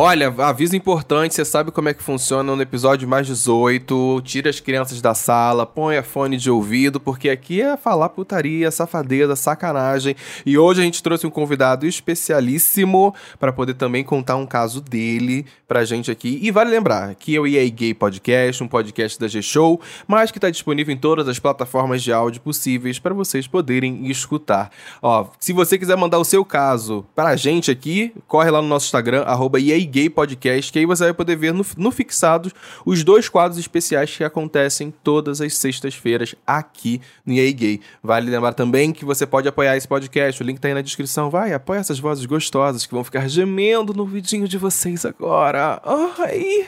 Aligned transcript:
Olha, 0.00 0.32
aviso 0.38 0.76
importante, 0.76 1.34
você 1.34 1.44
sabe 1.44 1.72
como 1.72 1.88
é 1.88 1.92
que 1.92 2.04
funciona 2.04 2.54
no 2.54 2.62
episódio 2.62 3.08
mais 3.08 3.26
18. 3.26 4.22
Tira 4.24 4.48
as 4.48 4.60
crianças 4.60 5.00
da 5.02 5.12
sala, 5.12 5.66
põe 5.66 5.96
a 5.96 6.04
fone 6.04 6.36
de 6.36 6.48
ouvido, 6.48 7.00
porque 7.00 7.28
aqui 7.28 7.60
é 7.60 7.76
falar 7.76 8.08
putaria, 8.10 8.70
safadeza, 8.70 9.34
sacanagem. 9.34 10.14
E 10.46 10.56
hoje 10.56 10.80
a 10.80 10.84
gente 10.84 11.02
trouxe 11.02 11.26
um 11.26 11.30
convidado 11.30 11.84
especialíssimo 11.84 13.12
para 13.40 13.52
poder 13.52 13.74
também 13.74 14.04
contar 14.04 14.36
um 14.36 14.46
caso 14.46 14.80
dele 14.80 15.44
pra 15.66 15.84
gente 15.84 16.12
aqui. 16.12 16.38
E 16.40 16.52
vale 16.52 16.70
lembrar 16.70 17.16
que 17.16 17.34
eu 17.34 17.44
e 17.44 17.58
a 17.58 17.68
Gay 17.68 17.92
Podcast, 17.92 18.62
um 18.62 18.68
podcast 18.68 19.18
da 19.18 19.26
G-Show, 19.26 19.80
mas 20.06 20.30
que 20.30 20.38
tá 20.38 20.48
disponível 20.48 20.94
em 20.94 20.96
todas 20.96 21.26
as 21.26 21.40
plataformas 21.40 22.04
de 22.04 22.12
áudio 22.12 22.40
possíveis 22.40 23.00
para 23.00 23.12
vocês 23.12 23.48
poderem 23.48 24.06
escutar. 24.08 24.70
Ó, 25.02 25.26
se 25.40 25.52
você 25.52 25.76
quiser 25.76 25.96
mandar 25.96 26.20
o 26.20 26.24
seu 26.24 26.44
caso 26.44 27.04
pra 27.16 27.34
gente 27.34 27.68
aqui, 27.68 28.12
corre 28.28 28.48
lá 28.48 28.62
no 28.62 28.68
nosso 28.68 28.86
Instagram, 28.86 29.22
arroba 29.22 29.58
Gay 29.88 30.10
Podcast, 30.10 30.72
que 30.72 30.78
aí 30.78 30.86
você 30.86 31.04
vai 31.04 31.14
poder 31.14 31.36
ver 31.36 31.52
no, 31.52 31.64
no 31.76 31.90
Fixados 31.90 32.52
os 32.84 33.02
dois 33.02 33.28
quadros 33.28 33.58
especiais 33.58 34.16
que 34.16 34.22
acontecem 34.22 34.92
todas 35.02 35.40
as 35.40 35.56
sextas-feiras 35.56 36.34
aqui 36.46 37.00
no 37.24 37.32
EA 37.34 37.50
Gay. 37.52 37.80
Vale 38.02 38.30
lembrar 38.30 38.52
também 38.52 38.92
que 38.92 39.04
você 39.04 39.26
pode 39.26 39.48
apoiar 39.48 39.76
esse 39.76 39.88
podcast, 39.88 40.42
o 40.42 40.46
link 40.46 40.60
tá 40.60 40.68
aí 40.68 40.74
na 40.74 40.82
descrição. 40.82 41.30
Vai, 41.30 41.52
apoia 41.52 41.78
essas 41.78 41.98
vozes 41.98 42.24
gostosas 42.26 42.86
que 42.86 42.94
vão 42.94 43.02
ficar 43.02 43.26
gemendo 43.28 43.92
no 43.92 44.06
vidinho 44.06 44.46
de 44.46 44.58
vocês 44.58 45.04
agora. 45.04 45.80
Ai. 45.84 46.66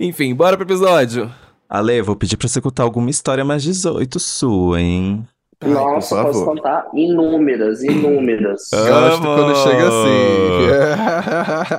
Enfim, 0.00 0.34
bora 0.34 0.56
pro 0.56 0.66
episódio. 0.66 1.32
Ale, 1.68 2.00
vou 2.00 2.14
pedir 2.14 2.36
pra 2.36 2.46
você 2.46 2.60
contar 2.60 2.84
alguma 2.84 3.10
história 3.10 3.44
mais 3.44 3.62
18 3.62 4.20
sua, 4.20 4.80
hein? 4.80 5.26
Ai, 5.60 5.70
Nossa, 5.70 6.22
posso 6.22 6.44
contar 6.44 6.86
inúmeras, 6.94 7.82
inúmeras. 7.82 8.68
Gosto 8.72 9.22
quando 9.22 9.56
chega 9.56 9.88
assim. 9.88 10.68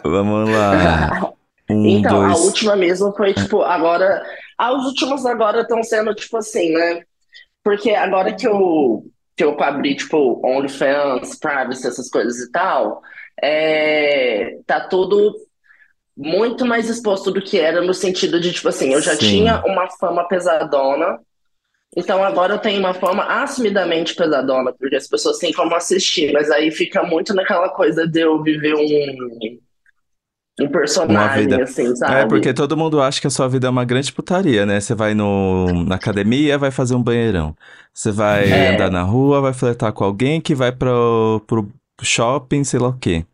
Vamos 0.09 0.49
lá. 0.49 1.33
Um, 1.69 1.85
então, 1.85 2.21
dois... 2.21 2.31
a 2.31 2.43
última 2.45 2.75
mesmo 2.77 3.11
foi, 3.11 3.33
tipo, 3.33 3.61
agora. 3.61 4.23
As 4.57 4.85
últimas 4.85 5.25
agora 5.25 5.63
estão 5.63 5.83
sendo, 5.83 6.15
tipo 6.15 6.37
assim, 6.37 6.71
né? 6.71 7.01
Porque 7.61 7.91
agora 7.91 8.33
que 8.33 8.47
eu, 8.47 9.03
que 9.35 9.43
eu 9.43 9.61
abri, 9.61 9.97
tipo, 9.97 10.39
OnlyFans, 10.45 11.37
Privacy, 11.37 11.87
essas 11.87 12.09
coisas 12.09 12.39
e 12.39 12.49
tal, 12.53 13.01
é, 13.43 14.59
tá 14.65 14.79
tudo 14.87 15.35
muito 16.15 16.65
mais 16.65 16.89
exposto 16.89 17.31
do 17.31 17.41
que 17.41 17.59
era, 17.59 17.81
no 17.81 17.93
sentido 17.93 18.39
de, 18.39 18.53
tipo 18.53 18.69
assim, 18.69 18.93
eu 18.93 19.01
já 19.01 19.15
Sim. 19.15 19.27
tinha 19.27 19.61
uma 19.65 19.89
fama 19.89 20.25
pesadona 20.25 21.19
então 21.95 22.23
agora 22.23 22.55
eu 22.55 22.59
tenho 22.59 22.79
uma 22.79 22.93
forma 22.93 23.23
assumidamente 23.23 24.15
pesadona, 24.15 24.73
porque 24.73 24.95
as 24.95 25.07
pessoas 25.07 25.37
têm 25.37 25.53
como 25.53 25.73
assistir, 25.75 26.31
mas 26.33 26.51
aí 26.51 26.71
fica 26.71 27.03
muito 27.03 27.33
naquela 27.33 27.69
coisa 27.69 28.07
de 28.07 28.19
eu 28.19 28.41
viver 28.43 28.75
um, 28.75 29.59
um 30.59 30.67
personagem, 30.67 31.61
assim, 31.61 31.95
sabe? 31.95 32.13
É, 32.13 32.25
porque 32.25 32.53
todo 32.53 32.75
mundo 32.75 33.01
acha 33.01 33.21
que 33.21 33.27
a 33.27 33.31
sua 33.31 33.47
vida 33.47 33.67
é 33.67 33.69
uma 33.69 33.85
grande 33.85 34.11
putaria, 34.11 34.65
né? 34.65 34.79
Você 34.79 34.95
vai 34.95 35.13
no, 35.13 35.85
na 35.85 35.95
academia, 35.95 36.57
vai 36.57 36.71
fazer 36.71 36.95
um 36.95 37.03
banheirão. 37.03 37.55
Você 37.93 38.11
vai 38.11 38.49
é. 38.49 38.75
andar 38.75 38.91
na 38.91 39.03
rua, 39.03 39.41
vai 39.41 39.53
flertar 39.53 39.93
com 39.93 40.03
alguém 40.03 40.41
que 40.41 40.53
vai 40.53 40.71
pro, 40.71 41.41
pro 41.47 41.67
shopping, 42.01 42.63
sei 42.63 42.79
lá 42.79 42.89
o 42.89 42.97
quê. 42.97 43.25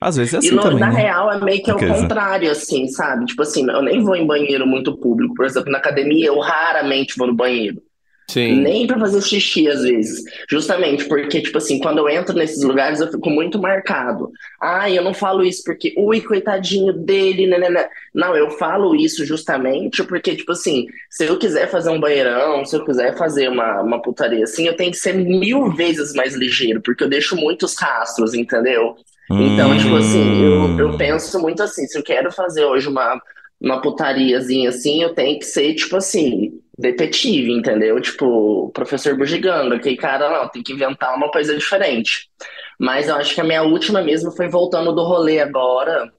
Às 0.00 0.16
vezes 0.16 0.34
é 0.34 0.38
assim 0.38 0.48
e 0.48 0.50
no, 0.52 0.62
também, 0.62 0.78
na 0.78 0.92
né? 0.92 1.02
real 1.02 1.32
é 1.32 1.40
meio 1.40 1.62
que 1.62 1.72
o 1.72 1.76
contrário, 1.76 2.50
assim, 2.50 2.86
sabe? 2.88 3.26
Tipo 3.26 3.42
assim, 3.42 3.68
eu 3.68 3.82
nem 3.82 4.02
vou 4.02 4.14
em 4.14 4.26
banheiro 4.26 4.66
muito 4.66 4.96
público. 4.96 5.34
Por 5.34 5.44
exemplo, 5.44 5.72
na 5.72 5.78
academia 5.78 6.26
eu 6.26 6.38
raramente 6.38 7.16
vou 7.16 7.26
no 7.26 7.34
banheiro. 7.34 7.82
Sim. 8.30 8.60
Nem 8.60 8.86
pra 8.86 8.98
fazer 8.98 9.22
xixi 9.22 9.66
às 9.68 9.82
vezes. 9.82 10.22
Justamente 10.50 11.06
porque, 11.06 11.40
tipo 11.40 11.56
assim, 11.56 11.78
quando 11.78 11.98
eu 11.98 12.08
entro 12.10 12.36
nesses 12.36 12.62
lugares 12.62 13.00
eu 13.00 13.10
fico 13.10 13.30
muito 13.30 13.58
marcado. 13.58 14.30
Ah, 14.60 14.88
eu 14.90 15.02
não 15.02 15.14
falo 15.14 15.42
isso 15.42 15.62
porque, 15.64 15.94
ui, 15.96 16.20
coitadinho 16.20 16.92
dele, 16.92 17.46
né, 17.46 17.58
né, 17.58 17.70
né. 17.70 17.88
Não, 18.14 18.36
eu 18.36 18.50
falo 18.50 18.94
isso 18.94 19.24
justamente 19.24 20.04
porque, 20.04 20.36
tipo 20.36 20.52
assim, 20.52 20.86
se 21.10 21.24
eu 21.24 21.38
quiser 21.38 21.70
fazer 21.70 21.88
um 21.88 21.98
banheirão, 21.98 22.66
se 22.66 22.76
eu 22.76 22.84
quiser 22.84 23.16
fazer 23.16 23.48
uma, 23.48 23.80
uma 23.80 24.02
putaria 24.02 24.44
assim, 24.44 24.66
eu 24.66 24.76
tenho 24.76 24.90
que 24.90 24.98
ser 24.98 25.14
mil 25.14 25.72
vezes 25.72 26.12
mais 26.12 26.34
ligeiro, 26.34 26.82
porque 26.82 27.02
eu 27.02 27.08
deixo 27.08 27.34
muitos 27.34 27.74
rastros, 27.80 28.34
entendeu? 28.34 28.94
Então, 29.30 29.76
tipo 29.76 29.96
assim, 29.96 30.42
eu, 30.42 30.78
eu 30.78 30.88
hum. 30.88 30.96
penso 30.96 31.38
muito 31.40 31.62
assim, 31.62 31.86
se 31.86 31.98
eu 31.98 32.02
quero 32.02 32.32
fazer 32.32 32.64
hoje 32.64 32.88
uma, 32.88 33.20
uma 33.60 33.80
putariazinha 33.80 34.70
assim, 34.70 35.02
eu 35.02 35.14
tenho 35.14 35.38
que 35.38 35.44
ser, 35.44 35.74
tipo 35.74 35.96
assim, 35.96 36.60
detetive, 36.78 37.52
entendeu? 37.52 38.00
Tipo, 38.00 38.70
professor 38.72 39.16
bugiganga, 39.16 39.76
aquele 39.76 39.96
cara, 39.96 40.30
não, 40.30 40.48
tem 40.48 40.62
que 40.62 40.72
inventar 40.72 41.14
uma 41.14 41.30
coisa 41.30 41.54
diferente. 41.54 42.30
Mas 42.78 43.08
eu 43.08 43.16
acho 43.16 43.34
que 43.34 43.40
a 43.40 43.44
minha 43.44 43.62
última 43.62 44.00
mesmo 44.00 44.30
foi 44.30 44.48
voltando 44.48 44.94
do 44.94 45.02
rolê 45.02 45.40
agora, 45.40 46.10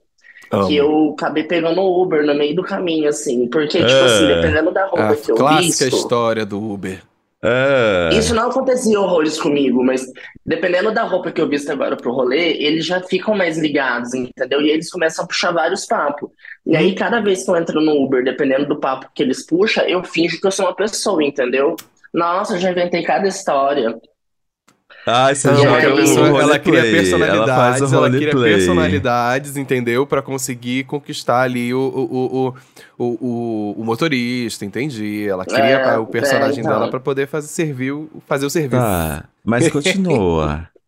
Amo. 0.52 0.68
que 0.68 0.76
eu 0.76 1.14
acabei 1.18 1.44
pegando 1.44 1.80
o 1.80 2.02
Uber 2.02 2.24
no 2.24 2.34
meio 2.34 2.54
do 2.54 2.62
caminho, 2.62 3.08
assim, 3.08 3.48
porque, 3.48 3.78
tipo 3.78 3.90
é. 3.90 4.04
assim, 4.04 4.26
dependendo 4.26 4.70
da 4.70 4.86
roupa 4.86 5.10
a 5.10 5.16
que 5.16 5.32
eu 5.32 5.36
clássica 5.36 5.86
visto... 5.86 5.96
história 5.96 6.46
do 6.46 6.62
Uber. 6.62 7.02
É. 7.42 8.10
Isso 8.12 8.34
não 8.34 8.50
acontecia 8.50 9.00
horrores 9.00 9.40
comigo, 9.40 9.82
mas 9.82 10.04
dependendo 10.44 10.92
da 10.92 11.04
roupa 11.04 11.32
que 11.32 11.40
eu 11.40 11.48
visto 11.48 11.70
agora 11.70 11.96
pro 11.96 12.12
rolê, 12.12 12.52
eles 12.58 12.84
já 12.84 13.00
ficam 13.00 13.34
mais 13.34 13.56
ligados, 13.56 14.12
entendeu? 14.12 14.60
E 14.60 14.70
eles 14.70 14.90
começam 14.90 15.24
a 15.24 15.28
puxar 15.28 15.50
vários 15.52 15.86
papos. 15.86 16.30
E 16.66 16.76
aí, 16.76 16.94
cada 16.94 17.20
vez 17.20 17.44
que 17.44 17.50
eu 17.50 17.56
entro 17.56 17.80
no 17.80 18.04
Uber, 18.04 18.22
dependendo 18.22 18.66
do 18.66 18.78
papo 18.78 19.10
que 19.14 19.22
eles 19.22 19.46
puxam, 19.46 19.84
eu 19.84 20.04
finjo 20.04 20.38
que 20.38 20.46
eu 20.46 20.50
sou 20.52 20.66
uma 20.66 20.76
pessoa, 20.76 21.24
entendeu? 21.24 21.76
Nossa, 22.12 22.58
já 22.58 22.70
inventei 22.70 23.02
cada 23.02 23.26
história. 23.26 23.98
Ah, 25.06 25.34
você 25.34 25.48
então, 25.48 25.62
joga 25.62 25.96
pessoa, 25.96 26.42
ela 26.42 26.58
cria 26.58 26.82
personalidades, 26.82 27.92
ela, 27.92 28.06
ela 28.06 28.16
cria 28.16 28.30
personalidades, 28.30 29.56
entendeu? 29.56 30.06
Para 30.06 30.20
conseguir 30.20 30.84
conquistar 30.84 31.40
ali 31.40 31.72
o, 31.72 31.80
o, 31.80 32.54
o, 32.98 33.14
o, 33.16 33.74
o, 33.78 33.84
motorista, 33.84 34.64
entendi. 34.64 35.26
Ela 35.26 35.44
cria 35.44 35.58
é, 35.58 35.98
o 35.98 36.06
personagem 36.06 36.58
é, 36.58 36.60
então. 36.60 36.72
dela 36.72 36.90
para 36.90 37.00
poder 37.00 37.26
fazer, 37.26 37.48
servir, 37.48 37.94
fazer 38.26 38.46
o 38.46 38.50
serviço. 38.50 38.82
Ah, 38.82 39.24
mas 39.44 39.68
continua. 39.68 40.68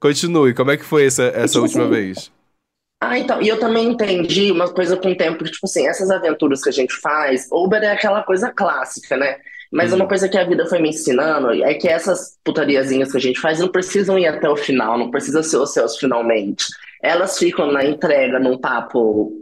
Continue, 0.00 0.54
como 0.54 0.70
é 0.70 0.78
que 0.78 0.84
foi 0.84 1.04
essa, 1.04 1.24
essa 1.24 1.52
tipo 1.52 1.64
última 1.64 1.84
assim, 1.84 1.92
vez? 1.92 2.32
Ah, 3.02 3.18
então, 3.18 3.40
e 3.42 3.48
eu 3.48 3.60
também 3.60 3.88
entendi 3.88 4.50
uma 4.50 4.72
coisa 4.72 4.96
com 4.96 5.10
o 5.10 5.16
tempo, 5.16 5.44
que, 5.44 5.50
tipo 5.50 5.66
assim, 5.66 5.86
essas 5.86 6.10
aventuras 6.10 6.62
que 6.62 6.70
a 6.70 6.72
gente 6.72 6.94
faz, 6.96 7.46
Uber 7.52 7.82
é 7.82 7.92
aquela 7.92 8.22
coisa 8.22 8.50
clássica, 8.50 9.18
né? 9.18 9.36
Mas 9.72 9.92
uma 9.92 10.02
uhum. 10.02 10.08
coisa 10.08 10.28
que 10.28 10.36
a 10.36 10.44
vida 10.44 10.66
foi 10.66 10.80
me 10.80 10.88
ensinando 10.88 11.52
é 11.62 11.74
que 11.74 11.88
essas 11.88 12.38
putariazinhas 12.42 13.12
que 13.12 13.18
a 13.18 13.20
gente 13.20 13.40
faz 13.40 13.60
não 13.60 13.68
precisam 13.68 14.18
ir 14.18 14.26
até 14.26 14.48
o 14.48 14.56
final, 14.56 14.98
não 14.98 15.10
precisa 15.10 15.42
ser 15.42 15.58
os 15.58 15.72
seus 15.72 15.96
finalmente. 15.96 16.66
Elas 17.02 17.38
ficam 17.38 17.70
na 17.70 17.84
entrega, 17.84 18.38
num 18.40 18.58
papo 18.58 19.32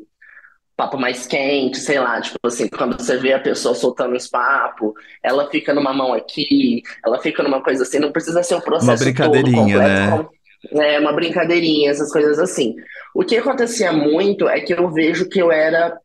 papo 0.77 0.97
mais 0.97 1.27
quente, 1.27 1.77
sei 1.79 1.99
lá, 1.99 2.21
tipo 2.21 2.39
assim, 2.45 2.69
quando 2.69 2.97
você 2.97 3.17
vê 3.17 3.33
a 3.33 3.41
pessoa 3.41 3.75
soltando 3.75 4.15
os 4.15 4.29
papos, 4.29 4.93
ela 5.21 5.51
fica 5.51 5.75
numa 5.75 5.93
mão 5.93 6.15
aqui, 6.15 6.83
ela 7.05 7.19
fica 7.19 7.43
numa 7.43 7.61
coisa 7.61 7.83
assim, 7.83 7.99
não 7.99 8.13
precisa 8.13 8.45
ser 8.45 8.55
um 8.55 8.61
processo 8.61 8.89
uma 8.89 8.97
brincadeirinha, 8.97 9.75
todo 9.75 9.83
né? 9.83 10.29
É, 10.95 11.01
uma 11.01 11.13
brincadeirinha, 11.13 11.91
essas 11.91 12.13
coisas 12.13 12.39
assim. 12.39 12.77
O 13.13 13.25
que 13.25 13.37
acontecia 13.37 13.93
muito 13.93 14.49
é 14.49 14.61
que 14.61 14.73
eu 14.73 14.89
vejo 14.89 15.29
que 15.29 15.41
eu 15.41 15.51
era 15.51 15.99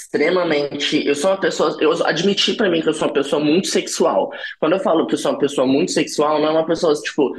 extremamente. 0.00 1.06
Eu 1.06 1.14
sou 1.14 1.30
uma 1.30 1.40
pessoa. 1.40 1.76
Eu 1.80 1.92
admiti 2.04 2.54
para 2.54 2.70
mim 2.70 2.80
que 2.80 2.88
eu 2.88 2.94
sou 2.94 3.08
uma 3.08 3.14
pessoa 3.14 3.42
muito 3.42 3.68
sexual. 3.68 4.30
Quando 4.58 4.72
eu 4.72 4.80
falo 4.80 5.06
que 5.06 5.14
eu 5.14 5.18
sou 5.18 5.32
uma 5.32 5.38
pessoa 5.38 5.66
muito 5.66 5.92
sexual, 5.92 6.40
não 6.40 6.48
é 6.48 6.50
uma 6.50 6.66
pessoa, 6.66 6.94
tipo, 6.94 7.32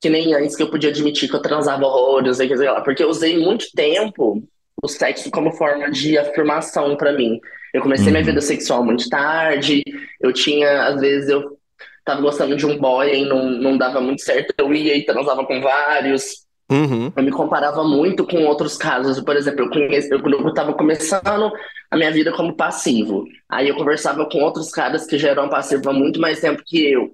que 0.00 0.08
nem 0.08 0.34
antes 0.34 0.56
que 0.56 0.62
eu 0.62 0.70
podia 0.70 0.90
admitir 0.90 1.28
que 1.28 1.36
eu 1.36 1.42
transava 1.42 1.84
horrores, 1.84 2.38
sei 2.38 2.48
lá, 2.48 2.80
porque 2.80 3.02
eu 3.02 3.08
usei 3.08 3.38
muito 3.38 3.66
tempo 3.74 4.42
o 4.82 4.88
sexo 4.88 5.30
como 5.30 5.52
forma 5.52 5.90
de 5.90 6.16
afirmação 6.16 6.96
para 6.96 7.12
mim. 7.12 7.38
Eu 7.72 7.82
comecei 7.82 8.06
uhum. 8.06 8.12
minha 8.12 8.24
vida 8.24 8.40
sexual 8.40 8.82
muito 8.82 9.08
tarde, 9.08 9.82
eu 10.20 10.32
tinha, 10.32 10.86
às 10.86 11.00
vezes, 11.00 11.28
eu 11.28 11.58
tava 12.04 12.22
gostando 12.22 12.56
de 12.56 12.66
um 12.66 12.78
boy 12.78 13.14
e 13.14 13.26
não, 13.26 13.50
não 13.50 13.78
dava 13.78 14.00
muito 14.00 14.22
certo, 14.22 14.54
eu 14.58 14.72
ia 14.72 14.96
e 14.96 15.04
transava 15.04 15.44
com 15.44 15.60
vários. 15.60 16.46
Uhum. 16.70 17.12
Eu 17.16 17.22
me 17.22 17.32
comparava 17.32 17.82
muito 17.82 18.24
com 18.24 18.44
outros 18.44 18.76
casos. 18.76 19.20
Por 19.20 19.36
exemplo, 19.36 19.64
eu, 19.64 19.70
conheci, 19.70 20.10
eu, 20.10 20.20
eu 20.20 20.48
estava 20.48 20.72
começando 20.72 21.52
a 21.90 21.96
minha 21.96 22.12
vida 22.12 22.32
como 22.32 22.54
passivo. 22.54 23.24
Aí 23.48 23.68
eu 23.68 23.76
conversava 23.76 24.24
com 24.26 24.38
outros 24.38 24.70
caras 24.70 25.04
que 25.04 25.18
já 25.18 25.30
eram 25.30 25.48
passivos 25.48 25.86
há 25.86 25.92
muito 25.92 26.20
mais 26.20 26.40
tempo 26.40 26.62
que 26.64 26.92
eu. 26.92 27.10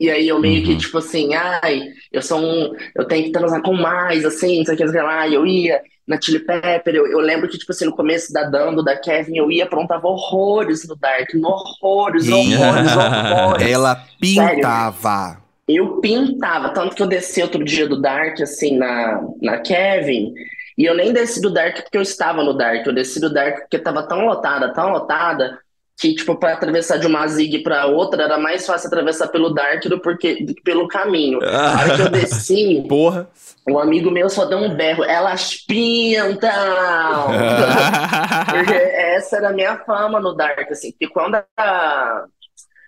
E 0.00 0.08
aí 0.08 0.28
eu 0.28 0.38
meio 0.38 0.60
uhum. 0.60 0.66
que, 0.66 0.76
tipo 0.76 0.98
assim, 0.98 1.34
ai, 1.34 1.82
eu 2.12 2.22
sou 2.22 2.38
um. 2.38 2.72
Eu 2.94 3.04
tenho 3.04 3.24
que 3.24 3.32
transar 3.32 3.60
com 3.62 3.72
mais, 3.72 4.24
assim, 4.24 4.58
não 4.58 4.64
sei 4.64 4.74
o 4.74 4.78
que, 4.78 4.84
lá. 4.84 5.28
Eu 5.28 5.44
ia 5.44 5.82
na 6.06 6.18
Chili 6.20 6.38
Pepper, 6.38 6.94
eu, 6.94 7.06
eu 7.06 7.18
lembro 7.18 7.48
que, 7.48 7.58
tipo 7.58 7.72
assim, 7.72 7.84
no 7.84 7.94
começo 7.94 8.32
da 8.32 8.44
Dando, 8.44 8.82
da 8.82 8.96
Kevin, 8.96 9.36
eu 9.36 9.50
ia 9.50 9.64
aprontava 9.64 10.06
horrores 10.06 10.88
no 10.88 10.96
Dark, 10.96 11.28
horrores, 11.34 12.28
horrores, 12.28 12.96
horrores. 12.96 13.66
Ela 13.68 14.02
pintava. 14.18 15.26
Sério. 15.26 15.47
Eu 15.68 16.00
pintava, 16.00 16.70
tanto 16.70 16.96
que 16.96 17.02
eu 17.02 17.06
desci 17.06 17.42
outro 17.42 17.62
dia 17.62 17.86
do 17.86 18.00
Dark, 18.00 18.40
assim, 18.40 18.78
na, 18.78 19.20
na 19.42 19.58
Kevin, 19.58 20.32
e 20.78 20.84
eu 20.84 20.94
nem 20.94 21.12
desci 21.12 21.40
do 21.40 21.50
Dark 21.50 21.82
porque 21.82 21.98
eu 21.98 22.02
estava 22.02 22.42
no 22.42 22.54
Dark, 22.54 22.86
eu 22.86 22.94
desci 22.94 23.20
do 23.20 23.32
Dark 23.32 23.60
porque 23.60 23.78
tava 23.78 24.02
tão 24.04 24.24
lotada, 24.24 24.72
tão 24.72 24.90
lotada, 24.90 25.58
que, 25.98 26.14
tipo, 26.14 26.36
para 26.36 26.52
atravessar 26.52 26.98
de 26.98 27.08
uma 27.08 27.26
zig 27.26 27.58
para 27.64 27.86
outra 27.86 28.22
era 28.22 28.38
mais 28.38 28.64
fácil 28.64 28.86
atravessar 28.86 29.26
pelo 29.28 29.50
Dark 29.50 29.84
do, 29.86 29.98
porque, 29.98 30.44
do 30.44 30.54
que 30.54 30.62
pelo 30.62 30.86
caminho. 30.86 31.40
A 31.42 31.80
hora 31.80 31.96
que 31.96 32.02
eu 32.02 32.08
desci, 32.08 32.84
Porra. 32.88 33.28
um 33.68 33.80
amigo 33.80 34.08
meu 34.08 34.30
só 34.30 34.44
deu 34.44 34.58
um 34.58 34.76
berro. 34.76 35.02
Elas 35.02 35.56
pintam! 35.56 36.38
Porque 38.48 38.74
essa 38.74 39.38
era 39.38 39.48
a 39.48 39.52
minha 39.52 39.76
fama 39.78 40.20
no 40.20 40.34
Dark, 40.34 40.70
assim. 40.70 40.92
Porque 40.92 41.08
quando 41.08 41.36
a, 41.56 42.24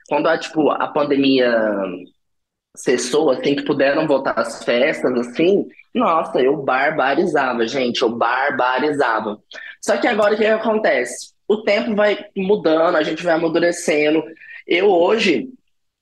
quando 0.09 0.29
a, 0.29 0.39
tipo, 0.39 0.71
a 0.71 0.87
pandemia 0.87 1.53
cessou, 2.75 3.31
assim, 3.31 3.55
que 3.55 3.65
puderam 3.65 4.07
voltar 4.07 4.39
às 4.39 4.65
festas, 4.65 5.13
assim, 5.19 5.67
nossa, 5.95 6.41
eu 6.41 6.57
barbarizava, 6.57 7.67
gente, 7.67 8.03
eu 8.03 8.11
barbarizava. 8.11 9.41
Só 9.81 9.97
que 9.97 10.07
agora 10.07 10.35
o 10.35 10.37
que 10.37 10.47
acontece? 10.47 11.33
O 11.49 11.59
tempo 11.63 11.95
vai 11.95 12.17
mudando, 12.37 12.97
a 12.97 13.03
gente 13.03 13.25
vai 13.25 13.35
amadurecendo. 13.35 14.23
Eu 14.67 14.89
hoje 14.89 15.49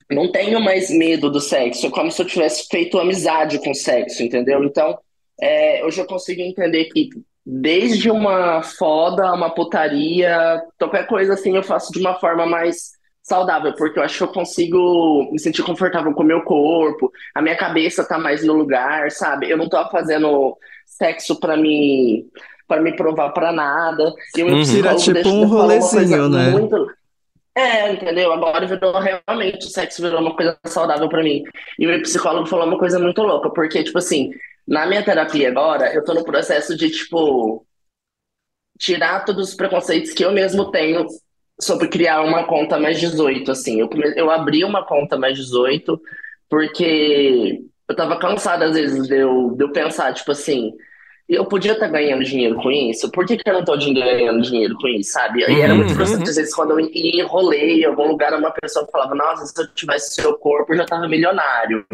não 0.09 0.31
tenho 0.31 0.59
mais 0.59 0.89
medo 0.89 1.29
do 1.29 1.39
sexo, 1.39 1.87
é 1.87 1.89
como 1.89 2.11
se 2.11 2.21
eu 2.21 2.25
tivesse 2.25 2.67
feito 2.67 2.99
amizade 2.99 3.59
com 3.59 3.71
o 3.71 3.75
sexo, 3.75 4.23
entendeu? 4.23 4.63
Então, 4.63 4.97
é, 5.41 5.83
hoje 5.85 6.01
eu 6.01 6.05
consigo 6.05 6.41
entender 6.41 6.85
que 6.85 7.09
desde 7.45 8.11
uma 8.11 8.61
foda, 8.61 9.33
uma 9.33 9.49
putaria, 9.49 10.61
qualquer 10.77 11.07
coisa 11.07 11.33
assim, 11.33 11.55
eu 11.55 11.63
faço 11.63 11.91
de 11.91 11.99
uma 11.99 12.19
forma 12.19 12.45
mais 12.45 12.91
saudável, 13.29 13.73
porque 13.75 13.99
eu 13.99 14.03
acho 14.03 14.17
que 14.17 14.23
eu 14.23 14.27
consigo 14.33 15.29
me 15.31 15.39
sentir 15.39 15.61
confortável 15.63 16.11
com 16.13 16.23
o 16.23 16.25
meu 16.25 16.41
corpo, 16.41 17.11
a 17.35 17.41
minha 17.41 17.55
cabeça 17.55 18.03
tá 18.03 18.17
mais 18.17 18.43
no 18.43 18.53
lugar, 18.53 19.11
sabe? 19.11 19.49
Eu 19.49 19.55
não 19.57 19.69
tô 19.69 19.87
fazendo 19.89 20.57
sexo 20.85 21.39
pra 21.39 21.55
me 21.55 22.25
para 22.67 22.81
me 22.81 22.95
provar 22.95 23.29
pra 23.31 23.51
nada. 23.51 24.13
E 24.37 24.43
meu 24.43 24.55
Uhum. 24.55 24.63
Tira 24.63 24.95
tipo 24.95 25.27
um 25.27 25.41
eu 25.41 25.47
rolezinho, 25.47 26.29
né? 26.29 26.49
muito- 26.51 26.91
É, 27.55 27.91
entendeu? 27.91 28.31
Agora 28.31 28.65
virou 28.67 28.93
realmente, 28.99 29.65
o 29.65 29.69
sexo 29.69 30.01
virou 30.03 30.21
uma 30.21 30.35
coisa 30.35 30.55
saudável 30.65 31.09
pra 31.09 31.23
mim. 31.23 31.43
E 31.79 31.85
o 31.87 31.89
meu 31.89 32.01
psicólogo 32.03 32.45
falou 32.47 32.67
uma 32.67 32.77
coisa 32.77 32.99
muito 32.99 33.21
louca, 33.23 33.49
porque, 33.49 33.83
tipo 33.83 33.97
assim, 33.97 34.31
na 34.67 34.85
minha 34.85 35.03
terapia 35.03 35.49
agora, 35.49 35.91
eu 35.93 36.03
tô 36.03 36.13
no 36.13 36.23
processo 36.23 36.77
de, 36.77 36.89
tipo, 36.91 37.65
tirar 38.77 39.25
todos 39.25 39.49
os 39.49 39.55
preconceitos 39.55 40.13
que 40.13 40.23
eu 40.23 40.31
mesmo 40.31 40.69
tenho 40.71 41.05
sobre 41.61 41.87
criar 41.87 42.21
uma 42.23 42.45
conta 42.45 42.79
mais 42.79 42.99
18, 42.99 43.51
assim. 43.51 43.79
Eu, 43.79 43.89
eu 44.15 44.29
abri 44.31 44.63
uma 44.63 44.85
conta 44.85 45.17
mais 45.17 45.37
18 45.37 45.99
porque 46.49 47.61
eu 47.87 47.95
tava 47.95 48.17
cansado, 48.19 48.63
às 48.63 48.73
vezes, 48.73 49.07
de 49.07 49.17
eu, 49.17 49.51
de 49.55 49.63
eu 49.63 49.71
pensar, 49.71 50.13
tipo 50.13 50.31
assim, 50.31 50.71
eu 51.27 51.45
podia 51.45 51.73
estar 51.73 51.87
ganhando 51.87 52.23
dinheiro 52.23 52.55
com 52.55 52.71
isso, 52.71 53.11
por 53.11 53.25
que 53.25 53.37
que 53.37 53.47
eu 53.49 53.53
não 53.53 53.63
tô 53.65 53.77
ganhando 53.77 54.41
dinheiro 54.41 54.75
com 54.79 54.87
isso, 54.87 55.11
sabe? 55.11 55.41
E 55.41 55.61
era 55.61 55.75
muito 55.75 55.89
Uhum, 55.89 55.95
frustrante, 55.95 56.23
uhum. 56.25 56.29
às 56.29 56.35
vezes, 56.37 56.55
quando 56.55 56.71
eu 56.71 56.79
ia 56.79 57.23
em 57.53 57.85
algum 57.85 58.07
lugar, 58.07 58.33
uma 58.33 58.51
pessoa 58.51 58.87
falava, 58.91 59.13
nossa, 59.15 59.45
se 59.45 59.61
eu 59.61 59.67
tivesse 59.73 60.15
seu 60.15 60.35
corpo, 60.37 60.73
eu 60.73 60.77
já 60.77 60.85
tava 60.85 61.07
milionário. 61.07 61.85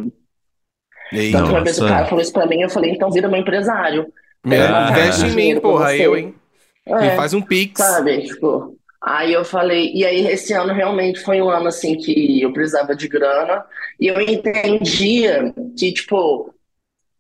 Ei, 1.12 1.30
Então, 1.30 1.48
uma 1.50 1.64
vez 1.64 1.78
o 1.80 1.88
cara 1.88 2.06
falou 2.06 2.22
isso 2.22 2.34
pra 2.34 2.46
mim, 2.46 2.62
eu 2.62 2.70
falei, 2.70 2.92
então 2.92 3.12
vira 3.12 3.28
meu 3.28 3.40
empresário. 3.40 4.12
Ah. 4.46 4.90
investe 4.92 5.26
em 5.26 5.32
mim, 5.32 5.60
porra, 5.60 5.96
eu, 5.96 6.16
hein? 6.16 6.36
É. 6.88 7.16
faz 7.16 7.34
um 7.34 7.42
pix. 7.42 7.80
Sabe, 7.80 8.24
tipo, 8.28 8.78
aí 9.06 9.34
eu 9.34 9.46
falei, 9.46 9.92
e 9.94 10.04
aí 10.06 10.28
esse 10.28 10.52
ano 10.54 10.74
realmente 10.74 11.20
foi 11.20 11.42
um 11.42 11.50
ano 11.50 11.68
assim 11.68 11.96
que 11.96 12.42
eu 12.42 12.52
precisava 12.52 12.96
de 12.96 13.08
grana 13.08 13.64
e 14.00 14.08
eu 14.08 14.20
entendia 14.20 15.54
que, 15.78 15.94
tipo, 15.94 16.54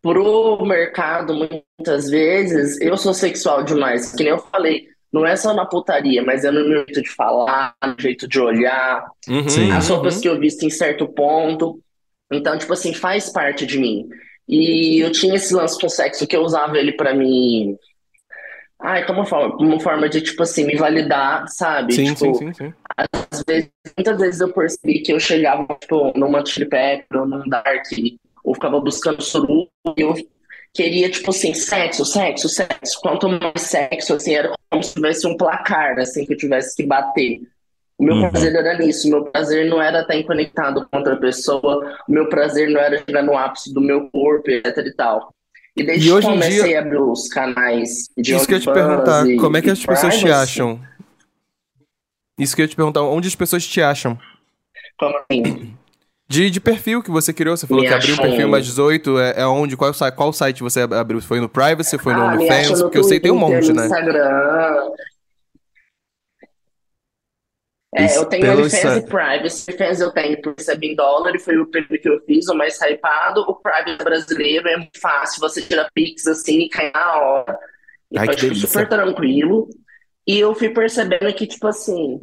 pro 0.02 0.66
mercado, 0.66 1.34
muitas 1.34 2.10
vezes, 2.10 2.80
eu 2.82 2.98
sou 2.98 3.14
sexual 3.14 3.64
demais, 3.64 4.14
que 4.14 4.24
nem 4.24 4.32
eu 4.34 4.40
falei, 4.40 4.88
não 5.12 5.26
é 5.26 5.36
só 5.36 5.54
na 5.54 5.66
putaria, 5.66 6.22
mas 6.24 6.44
é 6.44 6.52
no 6.52 6.68
meu 6.68 6.84
jeito 6.86 7.02
de 7.02 7.10
falar, 7.10 7.74
no 7.84 7.96
jeito 7.98 8.28
de 8.28 8.40
olhar, 8.40 9.06
Uhum, 9.28 9.74
as 9.76 9.88
roupas 9.88 10.16
uhum. 10.16 10.22
que 10.22 10.30
eu 10.30 10.40
visto 10.40 10.64
em 10.64 10.70
certo 10.70 11.08
ponto. 11.08 11.80
Então, 12.32 12.58
tipo 12.58 12.74
assim, 12.74 12.94
faz 12.94 13.30
parte 13.30 13.66
de 13.66 13.80
mim. 13.80 14.08
E 14.48 15.00
eu 15.00 15.12
tinha 15.12 15.36
esse 15.36 15.54
lance 15.54 15.80
com 15.80 15.90
sexo 15.90 16.28
que 16.28 16.36
eu 16.36 16.42
usava 16.42 16.78
ele 16.78 16.92
pra 16.92 17.14
me. 17.14 17.78
Ai, 18.80 19.06
como 19.06 19.26
forma, 19.26 19.56
como 19.58 19.80
forma 19.80 20.08
de, 20.10 20.22
tipo 20.22 20.44
assim, 20.44 20.66
me 20.66 20.76
validar, 20.76 21.48
sabe? 21.48 21.94
Sim, 21.94 22.14
Tipo, 22.14 22.34
sim, 22.34 22.34
sim, 22.34 22.54
sim. 22.54 22.74
às 22.98 23.44
vezes, 23.48 23.70
muitas 23.98 24.18
vezes 24.20 24.42
eu 24.42 24.54
percebi 24.54 25.02
que 25.02 25.14
eu 25.14 25.20
chegava, 25.20 25.66
tipo, 25.80 26.12
numa 26.18 26.46
Chili 26.46 26.68
Pepper 26.68 27.22
ou 27.22 27.26
num 27.28 27.48
Dark, 27.50 27.84
ou 28.44 28.54
ficava 28.54 28.80
buscando 28.80 29.22
suruba, 29.22 29.70
e 29.98 30.02
eu 30.02 30.14
queria, 30.74 31.10
tipo 31.10 31.30
assim, 31.32 31.54
sexo, 31.54 32.06
sexo, 32.06 32.50
sexo. 32.50 33.00
Quanto 33.02 33.30
mais 33.30 33.62
sexo, 33.62 34.14
assim, 34.14 34.36
era 34.36 34.54
como 34.70 34.84
se 34.84 34.94
tivesse 34.94 35.26
um 35.26 35.38
placar, 35.38 35.98
assim, 36.00 36.26
que 36.26 36.34
eu 36.34 36.38
tivesse 36.38 36.76
que 36.76 36.84
bater. 36.86 37.40
O 37.98 38.04
meu 38.04 38.16
Uhum. 38.16 38.30
prazer 38.30 38.54
era 38.54 38.78
nisso, 38.78 39.08
o 39.08 39.12
meu 39.12 39.24
prazer 39.32 39.70
não 39.70 39.82
era 39.82 40.02
estar 40.02 40.22
conectado 40.24 40.86
com 40.92 40.98
outra 40.98 41.16
pessoa, 41.16 41.98
o 42.08 42.12
meu 42.12 42.28
prazer 42.28 42.70
não 42.70 42.82
era 42.82 42.98
chegar 42.98 43.24
no 43.24 43.38
ápice 43.38 43.74
do 43.74 43.80
meu 43.80 44.10
corpo, 44.12 44.50
etc 44.52 44.78
e 44.86 44.94
tal. 44.94 45.34
E 45.78 45.84
desde 45.84 46.06
E 46.06 46.10
que 46.10 46.14
hoje 46.14 46.28
em 46.28 46.32
comecei 46.32 46.64
dia- 46.64 46.80
a 46.80 46.82
abrir 46.82 47.00
os 47.02 47.28
canais 47.28 47.90
de 48.18 48.34
Isso 48.34 48.48
que 48.48 48.54
eu 48.54 48.58
ia 48.58 48.62
te 48.62 48.72
perguntar, 48.72 49.28
e- 49.28 49.36
como 49.36 49.58
é 49.58 49.62
que 49.62 49.70
as 49.70 49.86
pessoas 49.86 50.14
te 50.16 50.22
privacy, 50.22 50.42
acham? 50.62 50.80
Isso 52.40 52.56
que 52.56 52.62
eu 52.62 52.66
ia 52.66 52.70
te 52.70 52.76
perguntar, 52.76 53.02
onde 53.04 53.28
as 53.28 53.36
pessoas 53.36 53.66
te 53.68 53.82
acham? 53.82 54.18
Como 54.98 55.16
assim? 55.30 55.76
De, 56.28 56.50
de 56.50 56.60
perfil 56.60 57.04
que 57.04 57.12
você 57.12 57.32
criou, 57.32 57.56
você 57.56 57.68
falou 57.68 57.84
Me 57.84 57.88
que 57.90 57.94
abriu 57.94 58.16
o 58.16 58.22
perfil 58.22 58.48
mais 58.50 58.66
18, 58.66 59.20
é, 59.20 59.42
é 59.42 59.46
onde? 59.46 59.78
Qual, 59.78 59.94
site- 59.94 60.16
qual 60.16 60.34
site 60.34 60.64
você 60.64 60.82
abriu? 60.82 61.22
Foi 61.22 61.40
no 61.40 61.48
Privacy, 61.48 61.98
foi 62.00 62.14
no 62.14 62.22
Ah, 62.22 62.34
OnlyFans? 62.34 62.72
no 62.80 62.86
Porque 62.86 62.98
eu 62.98 63.04
sei 63.04 63.20
tem 63.20 63.32
um 63.32 63.36
monte, 63.38 63.68
no 63.70 63.76
né? 63.76 63.86
Instagram. 63.86 64.90
É, 67.96 68.18
eu 68.18 68.26
tenho 68.26 68.52
OnlyFans 68.52 68.98
e 68.98 69.02
Privacy. 69.06 69.72
OnlyFans 69.72 70.00
eu 70.02 70.12
tenho 70.12 70.42
por 70.42 70.54
receber 70.58 70.88
em 70.88 70.96
dólar 70.96 71.36
e 71.36 71.40
foi 71.40 71.58
o 71.58 71.66
primeiro 71.68 72.02
que 72.02 72.10
eu 72.10 72.20
fiz, 72.26 72.48
o 72.50 72.56
mais 72.56 72.78
hypado. 72.82 73.42
O 73.42 73.56
Privacy 73.56 74.04
brasileiro 74.04 74.68
é 74.68 74.78
muito 74.78 75.00
fácil, 75.00 75.40
você 75.40 75.62
tira 75.62 75.90
Pix 75.94 76.28
assim 76.28 76.62
e 76.62 76.70
cai 76.70 76.92
na 76.94 77.18
hora. 77.20 77.60
Então, 78.12 78.22
Ai, 78.24 78.28
que 78.36 78.36
tipo, 78.36 78.56
super 78.56 78.88
tranquilo. 78.88 79.68
E 80.28 80.40
eu 80.40 80.54
fui 80.56 80.70
percebendo 80.70 81.32
que, 81.34 81.46
tipo 81.48 81.68
assim, 81.68 82.20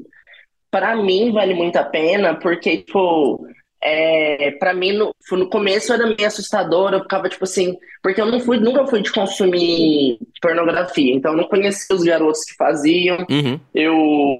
pra 0.71 0.97
mim 0.97 1.33
vale 1.33 1.55
muito 1.55 1.77
a 1.77 1.85
pena, 1.85 2.35
porque, 2.35 2.79
tipo, 2.79 3.47
é, 3.83 4.53
pra 4.53 4.73
mim 4.75 4.93
no, 4.93 5.15
no 5.33 5.49
começo 5.51 5.93
era 5.93 6.07
meio 6.07 6.27
assustador, 6.27 6.93
eu 6.93 7.03
ficava, 7.03 7.29
tipo 7.29 7.45
assim, 7.45 7.77
porque 8.03 8.21
eu 8.21 8.27
não 8.27 8.41
fui, 8.41 8.59
nunca 8.59 8.87
fui 8.87 9.03
de 9.03 9.13
consumir 9.13 10.19
pornografia, 10.41 11.15
então 11.15 11.33
eu 11.33 11.37
não 11.39 11.45
conhecia 11.49 11.95
os 11.95 12.03
garotos 12.03 12.45
que 12.45 12.55
faziam, 12.57 13.19
Uhum. 13.31 13.61
eu, 13.75 14.37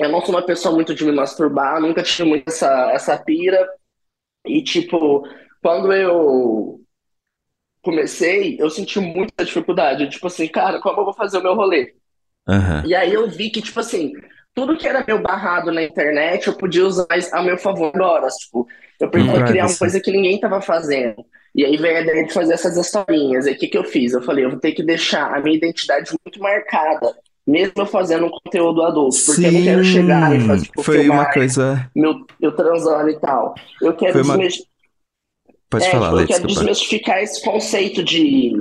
eu 0.00 0.08
não 0.10 0.20
sou 0.20 0.34
uma 0.34 0.46
pessoa 0.46 0.74
muito 0.74 0.94
de 0.94 1.04
me 1.04 1.12
masturbar, 1.12 1.80
nunca 1.80 2.02
tive 2.02 2.28
muito 2.28 2.48
essa, 2.48 2.90
essa 2.92 3.18
pira. 3.18 3.68
E, 4.46 4.62
tipo, 4.64 5.24
quando 5.62 5.92
eu 5.92 6.80
comecei, 7.82 8.56
eu 8.60 8.70
senti 8.70 8.98
muita 9.00 9.44
dificuldade. 9.44 10.08
Tipo 10.10 10.26
assim, 10.26 10.48
cara, 10.48 10.80
como 10.80 11.00
eu 11.00 11.04
vou 11.04 11.14
fazer 11.14 11.38
o 11.38 11.42
meu 11.42 11.54
rolê? 11.54 11.94
Aham. 12.46 12.84
E 12.84 12.94
aí 12.94 13.12
eu 13.12 13.28
vi 13.30 13.50
que, 13.50 13.62
tipo 13.62 13.80
assim, 13.80 14.12
tudo 14.54 14.76
que 14.76 14.88
era 14.88 15.04
meu 15.06 15.22
barrado 15.22 15.72
na 15.72 15.82
internet, 15.82 16.46
eu 16.48 16.56
podia 16.56 16.86
usar 16.86 17.06
a 17.32 17.42
meu 17.42 17.58
favor 17.58 17.92
agora. 17.94 18.28
Tipo, 18.28 18.66
eu 19.00 19.10
Hum, 19.14 19.44
criar 19.44 19.68
uma 19.68 19.78
coisa 19.78 20.00
que 20.00 20.10
ninguém 20.10 20.40
tava 20.40 20.60
fazendo. 20.62 21.24
E 21.54 21.64
aí 21.64 21.76
veio 21.76 21.98
a 21.98 22.00
ideia 22.02 22.26
de 22.26 22.32
fazer 22.32 22.54
essas 22.54 22.76
historinhas. 22.76 23.46
E 23.46 23.52
o 23.52 23.58
que 23.58 23.68
que 23.68 23.78
eu 23.78 23.84
fiz? 23.84 24.12
Eu 24.12 24.22
falei, 24.22 24.44
eu 24.44 24.50
vou 24.50 24.60
ter 24.60 24.72
que 24.72 24.82
deixar 24.84 25.34
a 25.34 25.40
minha 25.40 25.56
identidade 25.56 26.10
muito 26.24 26.40
marcada, 26.40 27.14
mesmo 27.50 27.72
eu 27.76 27.86
fazendo 27.86 28.26
um 28.26 28.30
conteúdo 28.30 28.82
adulto, 28.82 29.16
porque 29.26 29.46
eu 29.46 29.52
não 29.52 29.62
quero 29.62 29.84
chegar 29.84 30.36
e 30.36 30.40
fazer, 30.40 30.64
tipo, 30.64 30.82
Foi 30.82 31.08
uma 31.08 31.32
coisa. 31.32 31.90
meu, 31.94 32.24
eu 32.40 32.52
transando 32.54 33.10
e 33.10 33.18
tal. 33.18 33.54
Eu 33.82 33.94
quero 33.94 34.12
Foi 34.12 34.22
uma- 34.22 34.48
Pode 35.68 35.84
é, 35.84 35.90
falar, 35.90 36.08
tipo, 36.08 36.20
eu 36.22 36.26
quero 36.26 36.46
desculpa. 36.46 36.60
desmistificar 36.60 37.18
esse 37.22 37.44
conceito 37.44 38.02
de. 38.02 38.58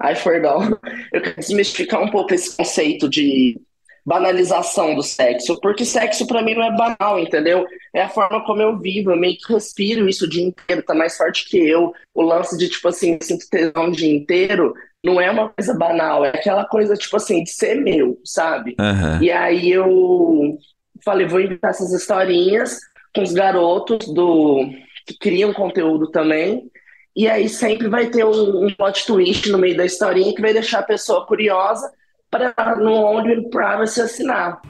Ai, 0.00 0.14
perdão. 0.20 0.58
Eu 1.12 1.20
quero 1.22 1.36
desmistificar 1.36 2.02
um 2.02 2.10
pouco 2.10 2.32
esse 2.34 2.56
conceito 2.56 3.08
de 3.08 3.60
banalização 4.04 4.96
do 4.96 5.02
sexo, 5.02 5.60
porque 5.60 5.84
sexo 5.84 6.26
pra 6.26 6.42
mim 6.42 6.54
não 6.54 6.64
é 6.64 6.76
banal, 6.76 7.20
entendeu? 7.20 7.64
É 7.94 8.02
a 8.02 8.08
forma 8.08 8.44
como 8.44 8.60
eu 8.60 8.76
vivo, 8.78 9.12
eu 9.12 9.16
meio 9.16 9.36
que 9.36 9.52
respiro 9.52 10.08
isso 10.08 10.24
o 10.24 10.28
dia 10.28 10.42
inteiro, 10.44 10.82
tá 10.82 10.92
mais 10.94 11.16
forte 11.16 11.48
que 11.48 11.56
eu. 11.56 11.92
O 12.12 12.22
lance 12.22 12.58
de, 12.58 12.68
tipo 12.68 12.88
assim, 12.88 13.16
sinto 13.22 13.48
tesão 13.48 13.88
o 13.88 13.92
dia 13.92 14.12
inteiro 14.12 14.74
não 15.04 15.20
é 15.20 15.30
uma 15.30 15.48
coisa 15.48 15.74
banal, 15.74 16.24
é 16.24 16.28
aquela 16.28 16.64
coisa, 16.64 16.94
tipo 16.94 17.16
assim, 17.16 17.42
de 17.42 17.50
ser 17.50 17.74
meu, 17.76 18.18
sabe? 18.24 18.74
Aham. 18.78 19.18
E 19.22 19.30
aí 19.30 19.70
eu 19.70 20.56
falei, 21.04 21.26
vou 21.26 21.40
inventar 21.40 21.70
essas 21.70 21.92
historinhas 21.92 22.78
com 23.14 23.22
os 23.22 23.32
garotos 23.32 24.12
do 24.14 24.64
que 25.06 25.18
criam 25.18 25.52
conteúdo 25.52 26.10
também. 26.10 26.70
E 27.14 27.28
aí 27.28 27.48
sempre 27.48 27.88
vai 27.88 28.08
ter 28.08 28.24
um, 28.24 28.66
um 28.66 28.74
plot 28.74 29.04
twist 29.04 29.50
no 29.50 29.58
meio 29.58 29.76
da 29.76 29.84
historinha 29.84 30.34
que 30.34 30.40
vai 30.40 30.52
deixar 30.52 30.78
a 30.78 30.84
pessoa 30.84 31.26
curiosa 31.26 31.92
para 32.30 32.76
no 32.76 32.94
Only 32.94 33.50
Privacy 33.50 34.00
assinar. 34.00 34.60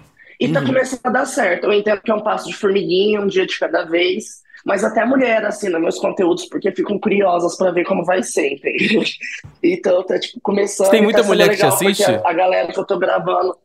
E 0.41 0.49
tá 0.49 0.59
Uhum. 0.61 0.67
começando 0.67 1.01
a 1.05 1.11
dar 1.11 1.25
certo. 1.27 1.65
Eu 1.65 1.73
entendo 1.73 2.01
que 2.01 2.11
é 2.11 2.15
um 2.15 2.23
passo 2.23 2.49
de 2.49 2.55
formiguinha, 2.57 3.21
um 3.21 3.29
dia 3.29 3.47
de 3.47 3.57
cada 3.59 3.85
vez. 3.85 4.42
Mas 4.65 4.85
até 4.85 5.05
mulher 5.05 5.45
assina 5.45 5.79
meus 5.79 5.99
conteúdos 5.99 6.47
porque 6.47 6.71
ficam 6.73 6.99
curiosas 6.99 7.57
para 7.57 7.73
ver 7.73 7.85
como 7.85 8.05
vai 8.05 8.23
ser, 8.23 8.53
entende? 8.55 9.19
Então 9.65 10.03
tá 10.05 10.19
tipo 10.19 10.41
começando. 10.41 10.91
Tem 10.91 11.01
e 11.01 11.05
muita 11.05 11.23
tá 11.23 11.29
mulher 11.29 11.51
que 11.51 11.57
te 11.57 11.65
assiste? 11.67 12.03
A, 12.03 12.29
a 12.31 12.33
galera 12.33 12.73
que 12.73 12.81
eu 12.81 12.85
tô 12.85 12.99
gravando. 12.99 13.57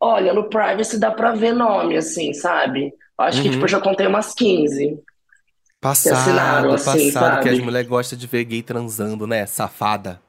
Olha, 0.00 0.32
no 0.32 0.48
privacy 0.48 0.98
dá 1.00 1.10
pra 1.10 1.32
ver 1.32 1.52
nome, 1.52 1.96
assim, 1.96 2.32
sabe? 2.32 2.92
Acho 3.18 3.42
que, 3.42 3.48
Uhum. 3.48 3.52
tipo, 3.54 3.64
eu 3.64 3.68
já 3.68 3.80
contei 3.80 4.06
umas 4.06 4.34
15. 4.34 4.98
Passado, 5.80 6.16
assinaram, 6.18 6.72
assim, 6.74 7.10
passado, 7.10 7.42
que 7.42 7.48
as 7.48 7.56
sabe? 7.56 7.60
mulheres 7.60 7.88
gostam 7.88 8.16
de 8.18 8.26
ver 8.26 8.44
gay 8.44 8.62
transando, 8.62 9.26
né? 9.26 9.46
Safada. 9.46 10.20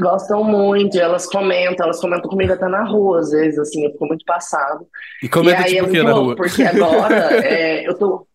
Gostam 0.00 0.44
muito, 0.44 0.98
elas 0.98 1.26
comentam, 1.26 1.84
elas 1.84 2.00
comentam 2.00 2.30
comigo 2.30 2.52
até 2.52 2.66
na 2.68 2.84
rua, 2.84 3.20
às 3.20 3.30
vezes, 3.30 3.58
assim, 3.58 3.84
eu 3.84 3.92
fico 3.92 4.06
muito 4.06 4.24
passado. 4.24 4.86
E 5.22 5.28
comenta 5.28 5.62
e 5.62 5.64
aí 5.64 5.74
tipo 5.74 5.86
é 5.86 5.90
que 5.90 6.02
na 6.02 6.12
rua? 6.12 6.36
porque 6.36 6.62
agora 6.62 7.14
é, 7.46 7.86
eu 7.86 7.96
tô. 7.96 8.26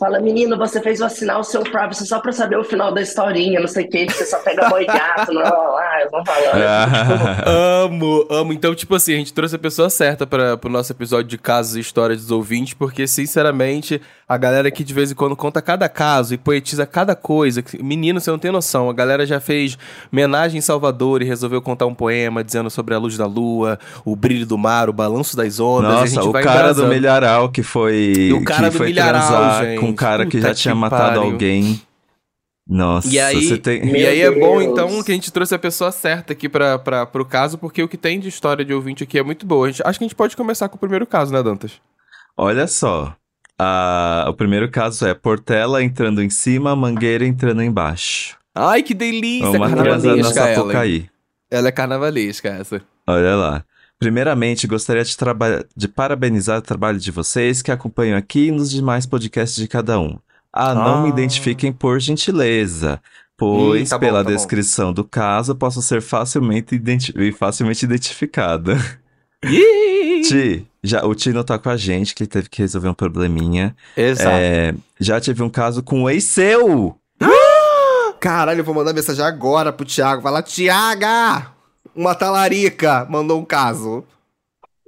Fala, 0.00 0.18
menino, 0.18 0.56
você 0.56 0.80
fez 0.80 0.98
eu 0.98 1.04
assinar 1.06 1.38
o 1.38 1.44
seu 1.44 1.62
privacy 1.62 2.06
só 2.06 2.18
pra 2.20 2.32
saber 2.32 2.56
o 2.56 2.64
final 2.64 2.90
da 2.90 3.02
historinha, 3.02 3.60
não 3.60 3.68
sei 3.68 3.84
o 3.84 3.88
que, 3.90 4.06
que 4.06 4.12
você 4.14 4.24
só 4.24 4.38
pega 4.38 4.66
boi 4.70 4.86
gato, 4.86 5.30
não, 5.30 5.42
lá, 5.42 6.00
eu 6.02 6.10
vou 6.10 6.24
falando. 6.24 6.62
Ah. 6.64 7.44
Amo, 7.84 8.26
amo. 8.30 8.52
Então, 8.54 8.74
tipo 8.74 8.94
assim, 8.94 9.12
a 9.12 9.16
gente 9.18 9.32
trouxe 9.34 9.56
a 9.56 9.58
pessoa 9.58 9.90
certa 9.90 10.26
para 10.26 10.56
pro 10.56 10.70
nosso 10.70 10.90
episódio 10.92 11.28
de 11.28 11.36
casos 11.36 11.76
e 11.76 11.80
histórias 11.80 12.22
dos 12.22 12.30
ouvintes, 12.30 12.72
porque, 12.72 13.06
sinceramente, 13.06 14.00
a 14.28 14.36
galera 14.36 14.68
aqui 14.68 14.84
de 14.84 14.94
vez 14.94 15.10
em 15.10 15.14
quando 15.14 15.34
conta 15.36 15.60
cada 15.60 15.88
caso 15.88 16.32
e 16.32 16.38
poetiza 16.38 16.86
cada 16.86 17.14
coisa. 17.16 17.62
Menino, 17.80 18.20
você 18.20 18.30
não 18.30 18.38
tem 18.38 18.52
noção. 18.52 18.88
A 18.88 18.92
galera 18.92 19.26
já 19.26 19.40
fez 19.40 19.76
homenagem 20.12 20.58
em 20.58 20.60
Salvador 20.62 21.20
e 21.20 21.24
resolveu 21.24 21.60
contar 21.60 21.86
um 21.86 21.94
poema 21.94 22.42
dizendo 22.44 22.70
sobre 22.70 22.94
a 22.94 22.98
luz 22.98 23.16
da 23.18 23.26
lua, 23.26 23.78
o 24.04 24.14
brilho 24.14 24.46
do 24.46 24.56
mar, 24.56 24.88
o 24.88 24.92
balanço 24.92 25.36
das 25.36 25.58
ondas. 25.58 25.90
e 25.90 25.92
a 25.92 26.00
Nossa, 26.00 26.06
gente 26.06 26.28
o 26.28 26.32
vai 26.32 26.42
cara 26.44 26.58
do 26.58 26.62
embrasando. 26.70 26.88
milharal 26.94 27.48
que 27.50 27.62
foi, 27.62 28.32
O 28.32 28.44
cara 28.44 28.64
que 28.68 28.70
do 28.70 28.78
foi 28.78 28.86
milharal, 28.86 29.64
gente. 29.64 29.78
Um 29.90 29.94
cara 29.94 30.24
que 30.26 30.36
Puta 30.38 30.48
já 30.48 30.54
tinha 30.54 30.74
que 30.74 30.80
matado 30.80 31.16
pariu. 31.20 31.22
alguém. 31.32 31.80
Nossa, 32.68 33.08
E 33.08 33.18
aí, 33.18 33.44
você 33.48 33.58
tem... 33.58 33.84
E 33.84 34.06
aí 34.06 34.20
é 34.20 34.30
bom, 34.30 34.62
então, 34.62 35.02
que 35.02 35.10
a 35.10 35.14
gente 35.14 35.32
trouxe 35.32 35.52
a 35.54 35.58
pessoa 35.58 35.90
certa 35.90 36.32
aqui 36.32 36.48
pra, 36.48 36.78
pra, 36.78 37.04
pro 37.04 37.24
caso, 37.24 37.58
porque 37.58 37.82
o 37.82 37.88
que 37.88 37.96
tem 37.96 38.20
de 38.20 38.28
história 38.28 38.64
de 38.64 38.72
ouvinte 38.72 39.02
aqui 39.02 39.18
é 39.18 39.22
muito 39.24 39.44
boa. 39.44 39.66
A 39.66 39.70
gente- 39.70 39.82
acho 39.84 39.98
que 39.98 40.04
a 40.04 40.06
gente 40.08 40.14
pode 40.14 40.36
começar 40.36 40.68
com 40.68 40.76
o 40.76 40.78
primeiro 40.78 41.04
caso, 41.06 41.32
né, 41.32 41.42
Dantas? 41.42 41.72
Olha 42.36 42.66
só. 42.68 43.14
a- 43.58 44.26
o 44.28 44.32
primeiro 44.34 44.70
caso 44.70 45.06
é 45.06 45.12
Portela 45.12 45.82
entrando 45.82 46.22
em 46.22 46.30
cima, 46.30 46.74
Mangueira 46.76 47.26
entrando 47.26 47.62
embaixo. 47.62 48.36
Ai, 48.54 48.82
que 48.82 48.94
delícia! 48.94 49.50
Uma 49.50 49.68
na 49.68 49.76
carnavalesca 49.76 50.48
ela. 50.48 50.72
Ela 51.50 51.68
é 51.68 51.72
carnavalesca, 51.72 52.48
essa. 52.48 52.80
Olha 53.06 53.34
lá. 53.36 53.64
Primeiramente, 54.00 54.66
gostaria 54.66 55.04
de, 55.04 55.14
de 55.76 55.86
parabenizar 55.86 56.58
o 56.58 56.62
trabalho 56.62 56.98
de 56.98 57.10
vocês 57.10 57.60
que 57.60 57.70
acompanham 57.70 58.16
aqui 58.16 58.46
e 58.46 58.50
nos 58.50 58.70
demais 58.70 59.04
podcasts 59.04 59.56
de 59.56 59.68
cada 59.68 60.00
um. 60.00 60.18
Ah, 60.52 60.74
não 60.74 60.94
Ah. 60.94 61.02
me 61.02 61.10
identifiquem 61.10 61.70
por 61.70 62.00
gentileza, 62.00 62.98
pois 63.36 63.88
Hum, 63.88 63.90
tá 63.90 63.98
bom, 63.98 64.06
pela 64.06 64.24
tá 64.24 64.30
bom. 64.30 64.34
descrição 64.34 64.92
do 64.92 65.04
caso 65.04 65.54
posso 65.54 65.82
ser 65.82 66.00
facilmente, 66.00 66.74
identi- 66.74 67.12
facilmente 67.32 67.84
identificada. 67.84 68.76
Ih! 69.44 70.22
Ti, 70.26 70.66
já, 70.82 71.04
o 71.04 71.14
Ti 71.14 71.32
não 71.32 71.44
tá 71.44 71.58
com 71.58 71.68
a 71.68 71.76
gente, 71.76 72.14
que 72.14 72.22
ele 72.22 72.30
teve 72.30 72.48
que 72.48 72.62
resolver 72.62 72.88
um 72.88 72.94
probleminha. 72.94 73.76
Exato. 73.96 74.28
É, 74.30 74.74
já 74.98 75.20
tive 75.20 75.42
um 75.42 75.50
caso 75.50 75.82
com 75.82 76.02
um 76.04 76.10
ex 76.10 76.24
seu. 76.24 76.96
Caralho, 78.18 78.60
eu 78.60 78.64
vou 78.64 78.74
mandar 78.74 78.92
mensagem 78.92 79.24
agora 79.24 79.72
pro 79.72 79.84
Thiago. 79.86 80.22
Fala, 80.22 80.42
Tiaga! 80.42 81.46
Uma 81.94 82.14
talarica 82.14 83.06
mandou 83.10 83.40
um 83.40 83.44
caso. 83.44 84.04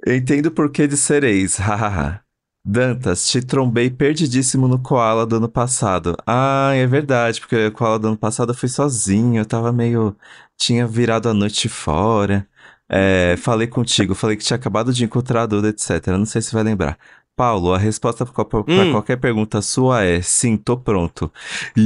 Entendo 0.05 0.51
por 0.51 0.69
que 0.71 0.87
de 0.87 0.97
ser 0.97 1.23
ex, 1.23 1.57
hahaha. 1.57 2.21
Dantas, 2.65 3.27
te 3.27 3.41
trombei 3.41 3.89
perdidíssimo 3.89 4.69
no 4.69 4.79
Koala 4.79 5.25
do 5.25 5.35
ano 5.35 5.49
passado. 5.49 6.15
Ah, 6.25 6.71
é 6.73 6.87
verdade, 6.87 7.41
porque 7.41 7.67
o 7.67 7.71
Koala 7.73 7.99
do 7.99 8.07
ano 8.07 8.17
passado 8.17 8.51
eu 8.51 8.55
fui 8.55 8.69
sozinho, 8.69 9.41
eu 9.41 9.45
tava 9.45 9.71
meio. 9.73 10.15
Tinha 10.57 10.87
virado 10.87 11.27
a 11.27 11.33
noite 11.33 11.67
fora. 11.67 12.47
É, 12.89 13.35
falei 13.37 13.67
contigo, 13.67 14.15
falei 14.15 14.37
que 14.37 14.43
tinha 14.45 14.55
acabado 14.55 14.93
de 14.93 15.03
encontrar 15.03 15.41
a 15.43 15.45
Duda, 15.45 15.69
etc. 15.69 16.07
Não 16.07 16.25
sei 16.25 16.41
se 16.41 16.53
vai 16.53 16.63
lembrar. 16.63 16.97
Paulo, 17.35 17.73
a 17.73 17.77
resposta 17.77 18.25
pra, 18.25 18.45
pra 18.45 18.59
Hum. 18.67 18.91
qualquer 18.91 19.17
pergunta 19.17 19.61
sua 19.61 20.03
é 20.03 20.21
sim, 20.21 20.55
tô 20.55 20.77
pronto. 20.77 21.31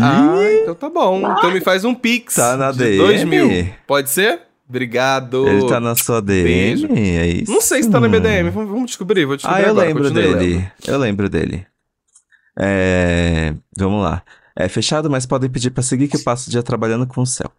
Ah, 0.01 0.36
então 0.62 0.75
tá 0.75 0.89
bom. 0.89 1.19
Então 1.38 1.51
me 1.51 1.62
faz 1.62 1.86
um 1.86 1.95
pix. 1.95 2.36
Tá 2.36 2.55
na 2.57 2.71
de 2.71 2.79
DM? 2.79 2.97
dois 2.97 3.24
mil. 3.24 3.50
Pode 3.88 4.09
ser? 4.09 4.41
Obrigado. 4.67 5.47
ele 5.47 5.67
tá 5.67 5.79
na 5.79 5.95
sua 5.95 6.21
DM, 6.21 6.43
Beijo. 6.43 6.88
é 6.91 7.27
isso? 7.27 7.51
Não 7.51 7.62
sei 7.62 7.83
se 7.83 7.89
tá 7.89 8.00
na 8.00 8.07
minha 8.09 8.19
DM. 8.21 8.50
Vamos 8.50 8.69
vamos 8.69 8.86
descobrir. 8.88 9.25
Vou 9.25 9.36
descobrir 9.38 9.59
Ah, 9.59 9.65
eu 9.65 9.71
agora. 9.71 9.88
lembro 9.88 10.03
continue 10.03 10.24
dele. 10.36 10.55
lendo. 10.55 10.71
Eu 10.88 10.97
lembro 10.97 11.29
dele. 11.29 11.65
É, 12.59 13.53
Vamos 13.77 14.03
lá. 14.03 14.24
É 14.55 14.67
fechado, 14.67 15.09
mas 15.09 15.25
podem 15.25 15.50
pedir 15.50 15.69
pra 15.69 15.83
seguir 15.83 16.07
que 16.07 16.17
eu 16.17 16.24
passo 16.24 16.47
o 16.47 16.51
dia 16.51 16.63
trabalhando 16.63 17.05
com 17.05 17.21
o 17.21 17.25
céu. 17.27 17.51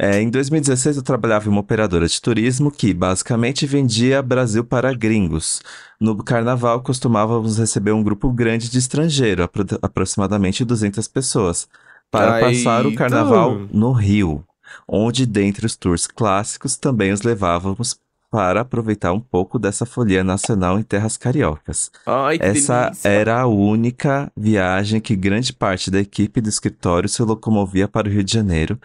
É, 0.00 0.20
em 0.22 0.30
2016 0.30 0.96
eu 0.96 1.02
trabalhava 1.02 1.46
em 1.46 1.48
uma 1.50 1.60
operadora 1.60 2.06
de 2.06 2.22
turismo 2.22 2.70
que 2.70 2.94
basicamente 2.94 3.66
vendia 3.66 4.22
Brasil 4.22 4.64
para 4.64 4.94
gringos. 4.94 5.60
No 6.00 6.16
carnaval 6.22 6.80
costumávamos 6.80 7.58
receber 7.58 7.90
um 7.92 8.02
grupo 8.02 8.32
grande 8.32 8.70
de 8.70 8.78
estrangeiro, 8.78 9.42
apro- 9.42 9.66
aproximadamente 9.82 10.64
200 10.64 11.06
pessoas, 11.08 11.68
para 12.10 12.38
passar 12.40 12.86
o 12.86 12.94
carnaval 12.94 13.60
no 13.72 13.90
Rio, 13.92 14.42
onde 14.86 15.26
dentre 15.26 15.66
os 15.66 15.76
tours 15.76 16.06
clássicos 16.06 16.76
também 16.76 17.12
os 17.12 17.22
levávamos 17.22 17.98
para 18.30 18.60
aproveitar 18.60 19.12
um 19.12 19.20
pouco 19.20 19.58
dessa 19.58 19.86
folia 19.86 20.22
nacional 20.22 20.78
em 20.78 20.82
terras 20.82 21.16
cariocas. 21.16 21.90
Ai, 22.04 22.38
Essa 22.40 22.84
delícia. 22.84 23.08
era 23.08 23.40
a 23.40 23.46
única 23.46 24.30
viagem 24.36 25.00
que 25.00 25.16
grande 25.16 25.52
parte 25.52 25.90
da 25.90 25.98
equipe 25.98 26.40
do 26.40 26.48
escritório 26.48 27.08
se 27.08 27.22
locomovia 27.22 27.88
para 27.88 28.06
o 28.06 28.10
Rio 28.10 28.22
de 28.22 28.32
Janeiro 28.34 28.78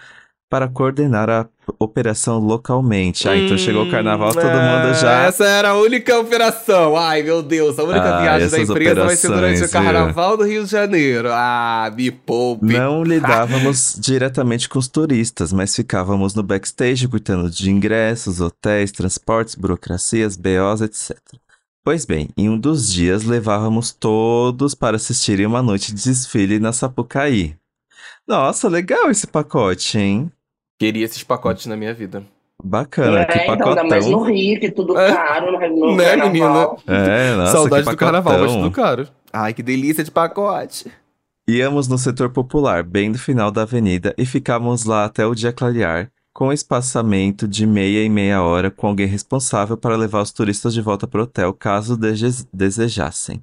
para 0.54 0.68
coordenar 0.68 1.32
a 1.32 1.48
operação 1.80 2.38
localmente. 2.38 3.28
Ah, 3.28 3.36
então 3.36 3.58
chegou 3.58 3.88
o 3.88 3.90
carnaval, 3.90 4.32
todo 4.32 4.44
mundo 4.44 4.90
Ah, 4.92 4.94
já. 4.94 5.24
Essa 5.24 5.46
era 5.46 5.70
a 5.70 5.74
única 5.80 6.16
operação. 6.20 6.96
Ai, 6.96 7.24
meu 7.24 7.42
Deus. 7.42 7.80
A 7.80 7.84
única 7.84 8.18
Ah, 8.18 8.22
viagem 8.22 8.50
da 8.50 8.60
empresa 8.60 9.04
vai 9.04 9.16
ser 9.16 9.30
durante 9.30 9.64
o 9.64 9.72
carnaval 9.72 10.38
do 10.38 10.44
Rio 10.44 10.64
de 10.64 10.70
Janeiro. 10.70 11.30
Ah, 11.32 11.92
me 11.98 12.12
poupe. 12.12 12.68
Não 12.72 13.04
lidávamos 13.04 13.98
diretamente 14.00 14.70
com 14.70 14.78
os 14.78 14.88
turistas, 14.88 15.52
mas 15.52 15.76
ficávamos 15.76 16.36
no 16.36 16.44
backstage 16.44 17.08
cuidando 17.08 17.50
de 17.50 17.72
ingressos, 17.72 18.40
hotéis, 18.40 18.92
transportes, 18.92 19.56
burocracias, 19.56 20.38
BOs, 20.38 20.82
etc. 20.82 21.18
Pois 21.84 22.06
bem, 22.06 22.30
em 22.38 22.48
um 22.48 22.60
dos 22.60 22.94
dias 22.94 23.24
levávamos 23.24 23.92
todos 23.92 24.76
para 24.76 24.98
assistirem 24.98 25.48
uma 25.48 25.64
noite 25.64 25.92
de 25.92 26.04
desfile 26.04 26.60
na 26.60 26.72
Sapucaí. 26.72 27.56
Nossa, 28.28 28.70
legal 28.70 29.10
esse 29.10 29.26
pacote, 29.26 29.98
hein? 29.98 30.32
Queria 30.80 31.06
esses 31.06 31.24
pacotes 31.24 31.66
na 31.66 31.76
minha 31.78 31.94
vida. 31.94 32.24
Bacana, 32.64 33.22
É, 33.22 33.26
que 33.26 33.40
então, 33.40 33.70
ainda 33.70 33.84
mais 33.84 34.06
no 34.06 34.12
pacotão. 34.20 34.34
Rio, 34.36 34.60
que 34.60 34.72
tudo 34.72 34.98
É. 34.98 35.12
caro 35.14 35.52
no, 35.52 35.76
no 35.92 35.96
Né, 35.96 36.16
carnaval. 36.18 36.80
É, 36.88 37.36
nossa, 37.36 37.52
Saudade 37.52 37.90
do 37.90 37.98
carnaval, 37.98 38.34
mas 38.34 38.42
pacotão. 38.44 38.64
tudo 38.64 38.72
caro. 38.74 39.08
Ai, 39.32 39.54
que 39.54 39.64
delícia 39.64 40.04
de 40.04 40.12
pacote. 40.12 40.92
Íamos 41.48 41.88
no 41.90 41.98
setor 41.98 42.30
popular, 42.30 42.84
bem 42.84 43.12
do 43.12 43.18
final 43.20 43.52
da 43.52 43.64
avenida, 43.64 44.14
e 44.18 44.26
ficávamos 44.26 44.86
lá 44.86 45.04
até 45.06 45.26
o 45.26 45.36
dia 45.36 45.52
clarear, 45.52 46.10
com 46.34 46.54
espaçamento 46.54 47.48
de 47.48 47.66
meia 47.68 48.04
e 48.04 48.10
meia 48.10 48.42
hora, 48.42 48.72
com 48.72 48.88
alguém 48.88 49.08
responsável 49.08 49.76
para 49.76 49.98
levar 49.98 50.22
os 50.22 50.32
turistas 50.32 50.74
de 50.74 50.82
volta 50.82 51.06
para 51.06 51.20
o 51.20 51.24
hotel, 51.24 51.54
caso 51.54 51.98
dese- 51.98 52.48
desejassem. 52.54 53.42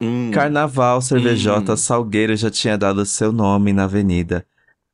Hum. 0.00 0.30
Carnaval, 0.32 1.00
Cervejota, 1.00 1.74
Hum. 1.74 1.76
Salgueiro 1.76 2.34
já 2.36 2.50
tinha 2.50 2.76
dado 2.76 3.06
seu 3.06 3.30
nome 3.32 3.72
na 3.72 3.84
avenida. 3.84 4.44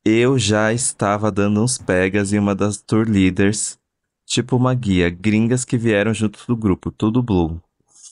Eu 0.05 0.37
já 0.37 0.73
estava 0.73 1.31
dando 1.31 1.63
uns 1.63 1.77
pegas 1.77 2.33
em 2.33 2.39
uma 2.39 2.53
das 2.53 2.77
tour 2.77 3.07
leaders, 3.07 3.79
tipo 4.25 4.57
uma 4.57 4.73
guia, 4.73 5.09
gringas 5.09 5.63
que 5.63 5.77
vieram 5.77 6.13
junto 6.13 6.45
do 6.45 6.57
grupo, 6.57 6.91
tudo 6.91 7.23
blue. 7.23 7.61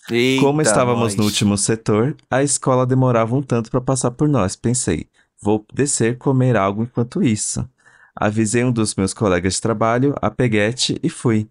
Eita, 0.09 0.41
Como 0.41 0.61
estávamos 0.61 1.15
nós. 1.15 1.15
no 1.15 1.25
último 1.25 1.57
setor, 1.57 2.15
a 2.29 2.41
escola 2.41 2.85
demorava 2.85 3.35
um 3.35 3.41
tanto 3.41 3.69
para 3.69 3.81
passar 3.81 4.11
por 4.11 4.29
nós. 4.29 4.55
Pensei, 4.55 5.07
vou 5.41 5.65
descer 5.73 6.17
comer 6.17 6.55
algo 6.55 6.83
enquanto 6.83 7.21
isso. 7.21 7.67
Avisei 8.15 8.63
um 8.63 8.71
dos 8.71 8.95
meus 8.95 9.13
colegas 9.13 9.55
de 9.55 9.61
trabalho, 9.61 10.15
a 10.21 10.31
Peguete, 10.31 10.97
e 11.03 11.09
fui. 11.09 11.49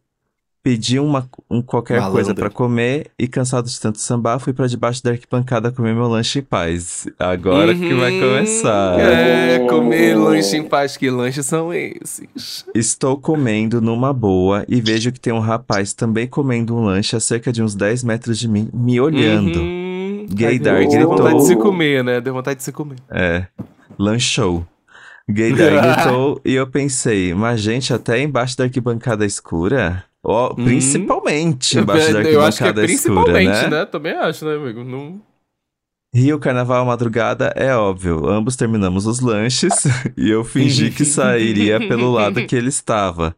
Pedi 0.63 0.99
uma, 0.99 1.27
um 1.51 1.63
qualquer 1.63 1.95
Malandro. 1.95 2.13
coisa 2.13 2.35
para 2.35 2.51
comer 2.51 3.11
e, 3.19 3.27
cansado 3.27 3.67
de 3.67 3.81
tanto 3.81 3.99
sambar, 3.99 4.39
fui 4.39 4.53
para 4.53 4.67
debaixo 4.67 5.03
da 5.03 5.13
arquibancada 5.13 5.73
comer 5.73 5.95
meu 5.95 6.07
lanche 6.07 6.41
em 6.41 6.43
paz. 6.43 7.09
Agora 7.19 7.75
que 7.75 7.95
vai 7.95 8.13
Uhum. 8.13 8.21
começar. 8.21 9.01
É, 9.01 9.59
comer 9.67 10.15
lanche 10.19 10.59
em 10.59 10.63
paz. 10.65 10.99
Que 10.99 11.09
lanches 11.11 11.47
são 11.47 11.73
esses? 11.73 12.67
Estou 12.75 13.17
comendo 13.17 13.81
numa 13.81 14.13
boa 14.13 14.63
e 14.69 14.83
vejo 14.83 15.11
que 15.11 15.19
tem 15.19 15.33
um 15.33 15.39
rapaz 15.39 15.95
também 15.95 16.27
comendo 16.27 16.77
um 16.77 16.85
lanche 16.85 17.17
a 17.17 17.21
cerca 17.21 17.51
de 17.51 17.63
uns 17.63 17.75
10 17.75 18.05
metros 18.05 18.39
de 18.39 18.47
mim, 18.47 18.69
me 18.75 19.01
olhando. 19.01 19.61
Uhum. 19.61 20.27
Gaydar 20.31 20.75
Ai, 20.77 20.81
Deu 20.87 20.91
gritou. 20.91 21.17
vontade 21.17 21.39
de 21.39 21.47
se 21.47 21.57
comer, 21.57 22.05
né? 22.05 22.21
Deu 22.21 22.35
vontade 22.35 22.59
de 22.59 22.65
se 22.65 22.71
comer. 22.73 22.97
É, 23.11 23.47
lanchou. 23.99 24.67
Gaydar 25.27 25.97
gritou 25.97 26.39
e 26.45 26.55
eu 26.55 26.67
pensei, 26.67 27.33
mas 27.33 27.61
gente, 27.63 27.95
até 27.95 28.21
embaixo 28.21 28.59
da 28.59 28.65
arquibancada 28.65 29.25
escura? 29.25 30.05
Hum. 30.25 30.65
principalmente 30.65 31.79
embaixo 31.79 32.13
da 32.13 32.23
Eu 32.29 32.43
acho 32.43 32.59
que 32.59 32.65
é 32.65 32.69
arquibancada 32.69 32.93
escura, 32.93 33.25
principalmente, 33.25 33.71
né? 33.71 33.79
né? 33.79 33.87
Também 33.87 34.13
acho, 34.13 34.45
né, 34.45 34.55
amigo? 34.55 34.85
Não... 34.85 35.21
Rio, 36.13 36.41
carnaval, 36.41 36.85
madrugada, 36.85 37.53
é 37.55 37.73
óbvio. 37.75 38.29
Ambos 38.29 38.57
terminamos 38.57 39.07
os 39.07 39.21
lanches 39.21 39.87
e 40.19 40.29
eu 40.29 40.43
fingi 40.43 40.91
que 40.91 41.05
sairia 41.05 41.79
pelo 41.79 42.11
lado 42.11 42.45
que 42.47 42.57
ele 42.57 42.69
estava. 42.69 43.35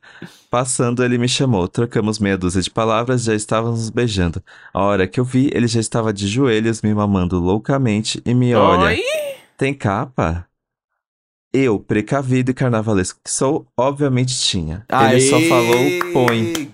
Passando, 0.50 1.04
ele 1.04 1.18
me 1.18 1.28
chamou. 1.28 1.68
Trocamos 1.68 2.18
meia 2.18 2.36
dúzia 2.36 2.62
de 2.62 2.70
palavras, 2.70 3.24
já 3.24 3.34
estávamos 3.34 3.80
nos 3.80 3.90
beijando. 3.90 4.42
A 4.72 4.82
hora 4.82 5.06
que 5.06 5.20
eu 5.20 5.24
vi, 5.24 5.50
ele 5.52 5.66
já 5.66 5.80
estava 5.80 6.14
de 6.14 6.26
joelhos, 6.26 6.80
me 6.80 6.94
mamando 6.94 7.38
loucamente 7.38 8.22
e 8.24 8.34
me 8.34 8.54
olha. 8.54 8.86
Oi? 8.86 9.02
Tem 9.58 9.74
capa? 9.74 10.46
Eu, 11.52 11.78
precavido 11.78 12.50
e 12.50 12.54
carnavalesco 12.54 13.20
que 13.22 13.30
sou, 13.30 13.66
obviamente 13.76 14.34
tinha. 14.38 14.86
Ele 15.10 15.20
só 15.20 15.36
Aê! 15.36 15.48
falou 15.48 16.12
põe. 16.12 16.72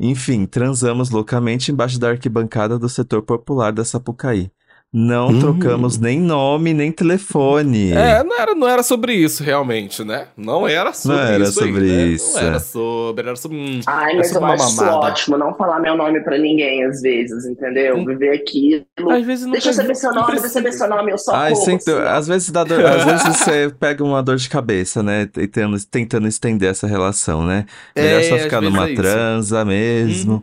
Enfim, 0.00 0.46
transamos 0.46 1.10
loucamente 1.10 1.70
embaixo 1.70 1.98
da 1.98 2.10
arquibancada 2.10 2.78
do 2.78 2.88
setor 2.88 3.22
popular 3.22 3.72
da 3.72 3.84
Sapucaí. 3.84 4.50
Não 4.92 5.28
Hum. 5.28 5.40
trocamos 5.40 5.98
nem 5.98 6.18
nome, 6.18 6.72
nem 6.72 6.90
telefone. 6.90 7.92
É, 7.92 8.24
não 8.24 8.40
era, 8.40 8.54
não 8.54 8.66
era 8.68 8.82
sobre 8.82 9.12
isso, 9.12 9.42
realmente, 9.42 10.02
né? 10.02 10.28
Não 10.36 10.66
era 10.66 10.92
sobre 10.94 11.16
Não 11.16 11.22
era 11.24 11.42
isso. 11.44 11.60
aí, 11.60 11.66
sobre 11.66 11.86
né? 11.86 12.06
isso. 12.06 12.32
Não 12.34 12.40
era 12.40 12.60
sobre, 12.60 13.26
era 13.28 13.36
sobre. 13.36 13.58
hum, 13.58 13.80
Ai, 13.86 14.16
mas 14.16 14.32
eu 14.32 14.44
acho 14.44 14.82
ótimo, 14.84 15.36
não 15.36 15.54
falar 15.54 15.80
meu 15.80 15.96
nome 15.96 16.20
pra 16.22 16.38
ninguém 16.38 16.84
às 16.84 17.02
vezes, 17.02 17.44
entendeu? 17.44 18.04
Viver 18.06 18.36
aquilo. 18.36 18.86
Às 19.10 19.26
vezes 19.26 19.44
não 19.44 19.52
Deixa 19.52 19.68
eu 19.68 19.74
saber 19.74 19.94
seu 19.96 20.12
nome, 20.14 20.26
deixa 20.32 20.46
eu 20.46 20.50
saber 20.50 20.72
seu 20.72 20.88
nome, 20.88 21.12
eu 21.12 21.18
só 21.18 21.34
Ai, 21.34 21.52
corro, 21.52 21.64
sem 21.64 21.76
assim, 21.76 21.92
às 21.92 22.26
vezes 22.26 22.50
dá 22.50 22.64
dor, 22.64 22.84
às 22.86 23.04
vezes 23.04 23.22
você 23.36 23.70
pega 23.78 24.02
uma 24.02 24.22
dor 24.22 24.36
de 24.36 24.48
cabeça, 24.48 25.02
né? 25.02 25.26
Tentando, 25.26 25.76
tentando 25.86 26.26
estender 26.26 26.70
essa 26.70 26.86
relação, 26.86 27.44
né? 27.44 27.66
Melhor 27.94 28.20
É, 28.20 28.22
só 28.22 28.38
ficar 28.38 28.60
numa 28.62 28.88
é 28.88 28.94
transa 28.94 29.64
mesmo. 29.64 30.42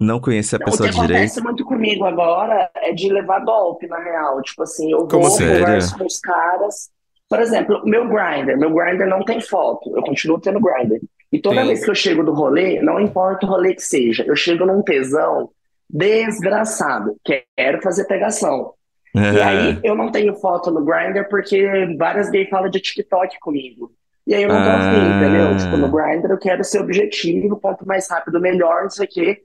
Não 0.00 0.18
conhecer 0.18 0.56
a 0.56 0.58
Não, 0.60 0.66
o 0.66 0.70
que 0.70 0.78
pessoa 0.78 0.88
direito. 0.90 1.10
acontece 1.12 1.40
muito 1.42 1.64
comigo 1.64 2.04
agora 2.06 2.70
é 2.76 2.92
de 2.92 3.12
levar 3.12 3.44
golpe, 3.44 3.86
na 3.86 3.98
real. 3.98 4.40
Tipo 4.42 4.62
assim, 4.62 4.90
eu 4.90 5.00
Como 5.06 5.22
vou, 5.22 5.26
assim? 5.26 5.46
converso 5.46 5.98
com 5.98 6.06
os 6.06 6.18
caras. 6.18 6.90
Por 7.28 7.38
exemplo, 7.38 7.82
meu 7.84 8.08
grinder, 8.08 8.58
meu 8.58 8.72
grinder 8.74 9.06
não 9.06 9.22
tem 9.24 9.40
foto. 9.40 9.94
Eu 9.94 10.02
continuo 10.02 10.40
tendo 10.40 10.58
grinder. 10.58 11.00
E 11.30 11.38
toda 11.38 11.60
Sim. 11.60 11.66
vez 11.68 11.84
que 11.84 11.90
eu 11.90 11.94
chego 11.94 12.24
do 12.24 12.32
rolê, 12.32 12.80
não 12.80 12.98
importa 12.98 13.44
o 13.46 13.48
rolê 13.48 13.74
que 13.74 13.82
seja, 13.82 14.24
eu 14.26 14.34
chego 14.34 14.64
num 14.66 14.82
tesão 14.82 15.50
desgraçado. 15.88 17.16
Quero 17.56 17.80
fazer 17.82 18.04
pegação. 18.04 18.72
E 19.14 19.18
É. 19.18 19.42
aí 19.42 19.80
eu 19.82 19.94
não 19.94 20.10
tenho 20.10 20.34
foto 20.36 20.70
no 20.70 20.84
Grindr 20.84 21.28
porque 21.28 21.94
várias 21.98 22.30
gays 22.30 22.48
falam 22.48 22.70
de 22.70 22.80
TikTok 22.80 23.38
comigo. 23.40 23.92
E 24.26 24.34
aí 24.34 24.42
eu 24.42 24.48
não 24.48 24.62
tô 24.62 24.68
afim, 24.70 25.00
Ah. 25.00 25.16
entendeu? 25.16 25.56
Tipo, 25.56 25.76
no 25.76 25.88
Grindr 25.90 26.30
eu 26.30 26.38
quero 26.38 26.62
ser 26.64 26.80
objetivo, 26.80 27.58
quanto 27.60 27.86
mais 27.86 28.08
rápido 28.08 28.40
melhor, 28.40 28.82
não 28.84 28.90
sei 28.90 29.06
o 29.06 29.08
quê. 29.08 29.42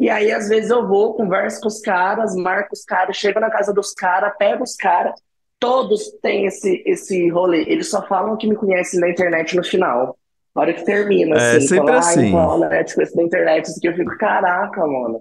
E 0.00 0.08
aí 0.08 0.32
às 0.32 0.48
vezes 0.48 0.70
eu 0.70 0.88
vou, 0.88 1.12
converso 1.14 1.60
com 1.60 1.68
os 1.68 1.78
caras, 1.80 2.34
marco 2.34 2.72
os 2.72 2.82
caras, 2.84 3.16
chego 3.16 3.38
na 3.38 3.50
casa 3.50 3.70
dos 3.72 3.92
caras, 3.92 4.32
pego 4.38 4.64
os 4.64 4.74
caras, 4.74 5.12
todos 5.58 6.10
têm 6.22 6.46
esse, 6.46 6.82
esse 6.86 7.28
rolê. 7.28 7.64
Eles 7.68 7.90
só 7.90 8.00
falam 8.08 8.34
que 8.38 8.48
me 8.48 8.56
conhecem 8.56 8.98
na 8.98 9.10
internet 9.10 9.54
no 9.54 9.62
final. 9.62 10.16
Na 10.56 10.62
hora 10.62 10.72
que 10.72 10.84
termina, 10.86 11.36
É, 11.36 11.56
assim, 11.56 11.68
sempre 11.68 11.86
fala, 11.86 11.98
assim. 11.98 12.28
então, 12.28 12.58
né, 12.60 12.82
te 12.82 12.94
conheço 12.94 13.14
da 13.14 13.22
internet, 13.22 13.66
isso 13.66 13.78
aqui 13.78 13.88
eu 13.88 13.94
fico, 13.94 14.16
caraca, 14.16 14.80
mano. 14.86 15.20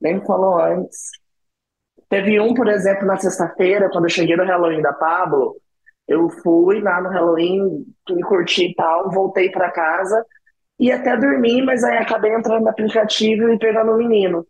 Nem 0.00 0.14
me 0.14 0.26
falou 0.26 0.58
antes. 0.58 1.10
Teve 2.08 2.40
um, 2.40 2.54
por 2.54 2.66
exemplo, 2.68 3.06
na 3.06 3.18
sexta-feira, 3.18 3.90
quando 3.90 4.04
eu 4.04 4.10
cheguei 4.10 4.36
no 4.36 4.44
Halloween 4.44 4.80
da 4.80 4.92
Pablo, 4.94 5.56
eu 6.08 6.30
fui 6.30 6.80
lá 6.80 7.00
no 7.02 7.10
Halloween, 7.10 7.84
me 8.10 8.22
curti 8.22 8.70
e 8.70 8.74
tal, 8.74 9.10
voltei 9.10 9.50
pra 9.50 9.70
casa 9.70 10.24
e 10.78 10.90
até 10.92 11.16
dormi, 11.16 11.62
mas 11.62 11.84
aí 11.84 11.98
acabei 11.98 12.32
entrando 12.34 12.62
no 12.64 12.68
aplicativo 12.70 13.48
e 13.50 13.58
pegando 13.58 13.92
o 13.92 13.96
menino. 13.96 14.46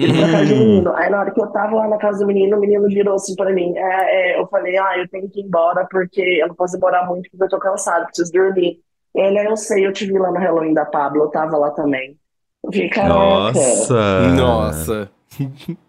Ele 0.00 0.14
foi 0.14 0.28
pra 0.28 0.38
casa 0.38 0.54
do 0.54 0.56
Hum. 0.56 0.58
menino. 0.60 0.94
Aí 0.96 1.10
na 1.10 1.20
hora 1.20 1.30
que 1.32 1.40
eu 1.40 1.46
tava 1.52 1.76
lá 1.76 1.88
na 1.88 1.98
casa 1.98 2.20
do 2.20 2.26
menino, 2.26 2.56
o 2.56 2.60
menino 2.60 2.86
virou 2.88 3.14
assim 3.14 3.34
pra 3.36 3.52
mim. 3.52 3.72
É, 3.76 4.34
é, 4.36 4.40
eu 4.40 4.46
falei, 4.48 4.76
ah, 4.78 4.98
eu 4.98 5.08
tenho 5.08 5.28
que 5.30 5.40
ir 5.40 5.44
embora 5.44 5.86
porque 5.90 6.20
eu 6.20 6.48
não 6.48 6.54
posso 6.54 6.74
demorar 6.74 7.06
muito 7.06 7.28
porque 7.30 7.44
eu 7.44 7.48
tô 7.48 7.58
cansado, 7.58 8.06
preciso 8.06 8.32
dormir. 8.32 8.78
Ele, 9.14 9.38
"Ah, 9.38 9.44
eu 9.44 9.56
sei, 9.56 9.86
eu 9.86 9.92
te 9.92 10.06
vi 10.06 10.12
lá 10.18 10.30
no 10.30 10.38
Halloween 10.38 10.74
da 10.74 10.84
Pablo, 10.84 11.24
eu 11.24 11.30
tava 11.30 11.56
lá 11.56 11.70
também. 11.70 12.16
Eu 12.64 12.72
fiquei, 12.72 12.88
caraca. 12.90 13.14
Nossa. 13.18 14.20
Nossa. 14.36 15.10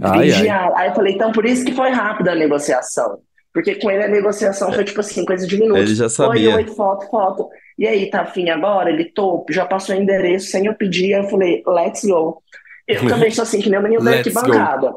Ai, 0.00 0.32
ai. 0.32 0.48
Aí 0.74 0.88
eu 0.88 0.94
falei, 0.94 1.14
então 1.14 1.30
por 1.32 1.44
isso 1.46 1.64
que 1.64 1.74
foi 1.74 1.90
rápida 1.90 2.32
a 2.32 2.34
negociação. 2.34 3.18
Porque 3.52 3.74
com 3.76 3.90
ele 3.90 4.04
a 4.04 4.08
negociação 4.08 4.72
foi 4.72 4.84
tipo 4.84 5.00
assim, 5.00 5.24
coisa 5.24 5.46
de 5.46 5.56
minutos. 5.58 5.82
Ele 5.84 5.94
já 5.94 6.04
Oi, 6.04 6.08
sabia. 6.08 6.54
oi, 6.56 6.66
foto, 6.68 7.06
foto. 7.10 7.48
E 7.82 7.86
aí, 7.88 8.08
tá 8.08 8.20
afim 8.20 8.48
agora? 8.48 8.90
Ele 8.90 9.06
top, 9.06 9.52
já 9.52 9.66
passou 9.66 9.96
o 9.96 9.98
endereço 10.00 10.46
sem 10.46 10.66
eu 10.66 10.74
pedir. 10.74 11.14
Aí 11.14 11.24
eu 11.24 11.28
falei, 11.28 11.62
let's 11.66 12.04
go. 12.04 12.40
Eu 12.86 13.00
também 13.08 13.30
sou 13.32 13.42
assim, 13.42 13.60
que 13.60 13.68
nem 13.68 13.80
o 13.80 13.82
menino 13.82 14.04
da 14.04 14.12
go. 14.12 14.16
arquibancada. 14.18 14.94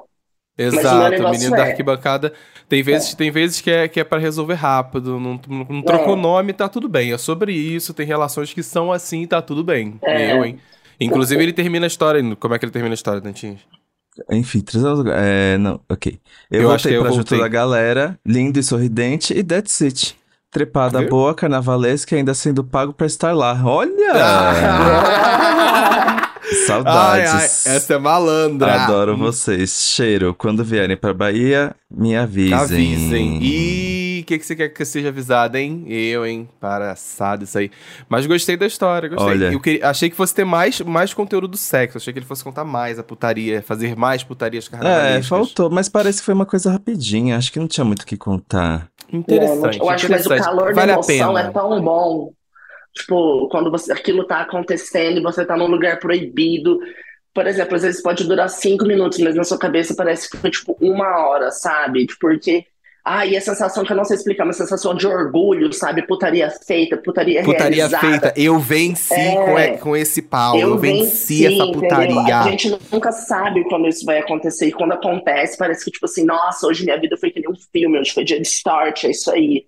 Exato, 0.57 1.23
o 1.23 1.31
menino 1.31 1.51
da 1.51 1.65
é- 1.65 1.71
arquibancada. 1.71 2.33
Tem 2.69 2.83
vezes, 2.83 3.13
tem 3.15 3.29
vezes 3.31 3.59
que 3.59 3.69
é, 3.71 3.87
que 3.87 3.99
é 3.99 4.03
para 4.03 4.19
resolver 4.19 4.53
rápido, 4.53 5.19
não, 5.19 5.39
não, 5.47 5.65
não 5.69 5.81
trocou 5.81 6.13
É. 6.13 6.19
nome, 6.21 6.53
tá 6.53 6.69
tudo 6.69 6.87
bem. 6.87 7.11
É 7.11 7.17
sobre 7.17 7.53
isso, 7.53 7.93
tem 7.93 8.05
relações 8.05 8.53
que 8.53 8.61
são 8.63 8.91
assim, 8.91 9.25
tá 9.27 9.41
tudo 9.41 9.63
bem. 9.63 9.99
É. 10.03 10.31
Eu, 10.33 10.45
hein? 10.45 10.59
Inclusive, 10.99 11.41
ele 11.43 11.53
termina 11.53 11.85
a 11.85 11.87
história. 11.87 12.21
Como 12.37 12.53
é 12.53 12.59
que 12.59 12.65
ele 12.65 12.71
termina 12.71 12.93
a 12.93 12.95
história, 12.95 13.19
Dantinhos? 13.19 13.61
Enfim, 14.31 14.61
três 14.61 14.83
anos. 14.85 15.05
É, 15.13 15.57
não, 15.57 15.79
ok. 15.89 16.19
Eu, 16.49 16.61
Eu 16.61 16.71
acho 16.71 16.87
voltei 16.87 16.91
que 16.91 16.97
eu 16.97 17.01
pra 17.01 17.11
junto 17.11 17.35
voltei. 17.35 17.39
da 17.39 17.47
galera, 17.47 18.17
lindo 18.25 18.57
e 18.59 18.63
sorridente, 18.63 19.33
e 19.33 19.43
that's 19.43 19.81
it. 19.81 20.15
Trepada 20.55 20.99
Viu? 21.01 21.09
boa, 21.09 21.35
carnavalesca 21.35 22.15
e 22.15 22.19
ainda 22.19 22.33
sendo 22.33 22.63
pago 22.63 22.93
pra 22.93 23.05
estar 23.05 23.35
lá. 23.35 23.59
Olha! 23.61 24.13
Ah! 24.15 26.31
Saudades. 26.65 27.31
Ai, 27.33 27.41
ai, 27.41 27.75
essa 27.75 27.93
é 27.95 27.97
malandra. 27.97 28.83
Adoro 28.83 29.17
vocês. 29.17 29.91
Cheiro. 29.93 30.33
Quando 30.33 30.63
vierem 30.63 30.95
pra 30.95 31.13
Bahia, 31.13 31.75
me 31.91 32.15
avisem. 32.15 32.53
Avisem. 32.53 33.39
E 33.41 34.19
o 34.21 34.25
que, 34.25 34.37
que 34.39 34.45
você 34.45 34.55
quer 34.55 34.69
que 34.69 34.81
eu 34.81 34.85
seja 34.85 35.09
avisado, 35.09 35.57
hein? 35.57 35.83
Eu, 35.89 36.23
hein? 36.25 36.47
Paraçado 36.59 37.43
isso 37.43 37.57
aí. 37.57 37.69
Mas 38.07 38.25
gostei 38.27 38.55
da 38.55 38.67
história, 38.67 39.09
gostei. 39.09 39.27
Olha. 39.27 39.51
Eu 39.51 39.59
queria- 39.59 39.89
achei 39.89 40.07
que 40.09 40.15
fosse 40.15 40.33
ter 40.35 40.45
mais, 40.45 40.79
mais 40.81 41.13
conteúdo 41.15 41.47
do 41.47 41.57
sexo. 41.57 41.97
Achei 41.97 42.13
que 42.13 42.19
ele 42.19 42.25
fosse 42.25 42.43
contar 42.43 42.63
mais 42.63 42.97
a 42.99 43.03
putaria, 43.03 43.61
fazer 43.63 43.95
mais 43.95 44.23
putarias 44.23 44.67
É, 44.67 44.69
carnavalescas. 44.69 45.27
faltou, 45.27 45.69
mas 45.71 45.89
parece 45.89 46.19
que 46.19 46.25
foi 46.25 46.33
uma 46.35 46.45
coisa 46.45 46.71
rapidinha. 46.71 47.37
Acho 47.37 47.51
que 47.51 47.59
não 47.59 47.67
tinha 47.67 47.83
muito 47.85 48.03
o 48.03 48.05
que 48.05 48.15
contar. 48.17 48.87
Interessante. 49.11 49.79
Eu 49.79 49.89
acho 49.89 50.07
que 50.07 50.13
o 50.13 50.37
calor 50.37 50.73
vale 50.73 50.87
da 50.87 50.93
emoção 50.93 51.37
é 51.37 51.51
tão 51.51 51.81
bom. 51.81 52.33
Tipo, 52.93 53.49
quando 53.49 53.69
você, 53.69 53.91
aquilo 53.91 54.25
tá 54.25 54.41
acontecendo 54.41 55.19
e 55.19 55.23
você 55.23 55.45
tá 55.45 55.57
num 55.57 55.67
lugar 55.67 55.99
proibido. 55.99 56.79
Por 57.33 57.45
exemplo, 57.45 57.75
às 57.75 57.83
vezes 57.83 58.01
pode 58.01 58.23
durar 58.23 58.49
cinco 58.49 58.85
minutos, 58.85 59.19
mas 59.19 59.35
na 59.35 59.43
sua 59.43 59.59
cabeça 59.59 59.93
parece 59.95 60.29
que 60.29 60.37
foi 60.37 60.49
tipo 60.49 60.77
uma 60.79 61.27
hora, 61.27 61.51
sabe? 61.51 62.05
Tipo, 62.07 62.19
Porque. 62.21 62.65
Ah, 63.07 63.23
e 63.23 63.37
a 63.37 63.41
sensação 63.41 63.83
que 63.85 63.91
eu 63.91 63.95
não 63.95 64.03
sei 64.03 64.17
explicar, 64.17 64.45
uma 64.45 64.51
sensação 64.53 64.95
de 64.95 65.05
orgulho, 65.05 65.71
sabe? 65.71 66.01
Putaria 66.07 66.49
feita, 66.65 66.97
putaria, 66.97 67.43
Putaria 67.43 67.87
realizada. 67.87 68.07
feita. 68.07 68.33
Eu 68.35 68.57
venci 68.57 69.13
É. 69.13 69.77
com, 69.77 69.95
esse 69.95 70.23
pau. 70.23 70.57
Eu, 70.57 70.75
venci, 70.79 71.45
essa 71.45 71.53
entendeu? 71.65 71.81
putaria. 71.81 72.39
A 72.39 72.49
gente 72.49 72.75
nunca 72.91 73.11
sabe 73.11 73.63
quando 73.65 73.87
isso 73.87 74.03
vai 74.07 74.17
acontecer. 74.17 74.65
E 74.69 74.71
quando 74.71 74.93
acontece, 74.93 75.55
parece 75.55 75.85
que, 75.85 75.91
tipo 75.91 76.05
assim, 76.05 76.25
nossa, 76.25 76.65
hoje 76.65 76.83
minha 76.83 76.99
vida 76.99 77.15
foi 77.15 77.29
que 77.29 77.39
nem 77.39 77.47
um 77.47 77.55
filme, 77.71 77.99
hoje 77.99 78.11
foi 78.11 78.23
dia 78.23 78.41
de 78.41 78.47
start, 78.47 79.03
é 79.03 79.11
isso 79.11 79.29
aí. 79.29 79.67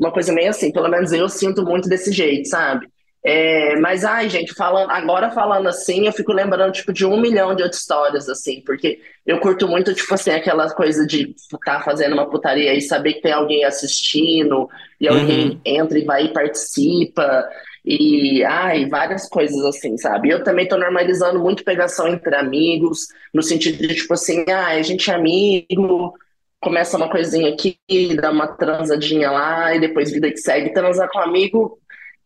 Uma 0.00 0.10
coisa 0.10 0.32
meio 0.32 0.48
assim, 0.48 0.72
pelo 0.72 0.88
menos 0.88 1.12
eu 1.12 1.28
sinto 1.28 1.62
muito 1.64 1.90
desse 1.90 2.10
jeito, 2.10 2.48
sabe? 2.48 2.88
É, 3.30 3.76
mas, 3.80 4.06
ai, 4.06 4.26
gente, 4.30 4.54
falando, 4.54 4.90
agora 4.90 5.30
falando 5.30 5.68
assim, 5.68 6.06
eu 6.06 6.12
fico 6.14 6.32
lembrando, 6.32 6.72
tipo, 6.72 6.94
de 6.94 7.04
um 7.04 7.20
milhão 7.20 7.54
de 7.54 7.62
outras 7.62 7.82
histórias, 7.82 8.26
assim, 8.26 8.62
porque 8.64 9.00
eu 9.26 9.38
curto 9.38 9.68
muito, 9.68 9.92
tipo 9.92 10.14
assim, 10.14 10.30
aquela 10.30 10.70
coisa 10.72 11.06
de 11.06 11.34
estar 11.36 11.84
fazendo 11.84 12.14
uma 12.14 12.30
putaria 12.30 12.72
e 12.72 12.80
saber 12.80 13.14
que 13.14 13.20
tem 13.20 13.32
alguém 13.32 13.64
assistindo, 13.66 14.66
e 14.98 15.06
alguém 15.06 15.50
Uhum. 15.50 15.60
entra 15.62 15.98
e 15.98 16.04
vai 16.06 16.24
e 16.24 16.32
participa, 16.32 17.46
e, 17.84 18.42
ai, 18.44 18.86
várias 18.88 19.28
coisas 19.28 19.62
assim, 19.66 19.98
sabe? 19.98 20.30
Eu 20.30 20.42
também 20.42 20.66
tô 20.66 20.78
normalizando 20.78 21.38
muito 21.38 21.64
pegação 21.64 22.08
entre 22.08 22.34
amigos, 22.34 23.08
no 23.34 23.42
sentido 23.42 23.86
de, 23.86 23.94
tipo 23.94 24.14
assim, 24.14 24.44
ah, 24.50 24.68
a 24.68 24.82
gente 24.82 25.10
é 25.10 25.14
amigo, 25.14 26.14
começa 26.60 26.96
uma 26.96 27.10
coisinha 27.10 27.52
aqui, 27.52 27.76
dá 28.20 28.30
uma 28.30 28.46
transadinha 28.46 29.30
lá, 29.30 29.74
e 29.74 29.80
depois 29.80 30.10
vida 30.10 30.30
que 30.30 30.38
segue. 30.38 30.72
Transar 30.72 31.08
com 31.10 31.18
amigo, 31.18 31.78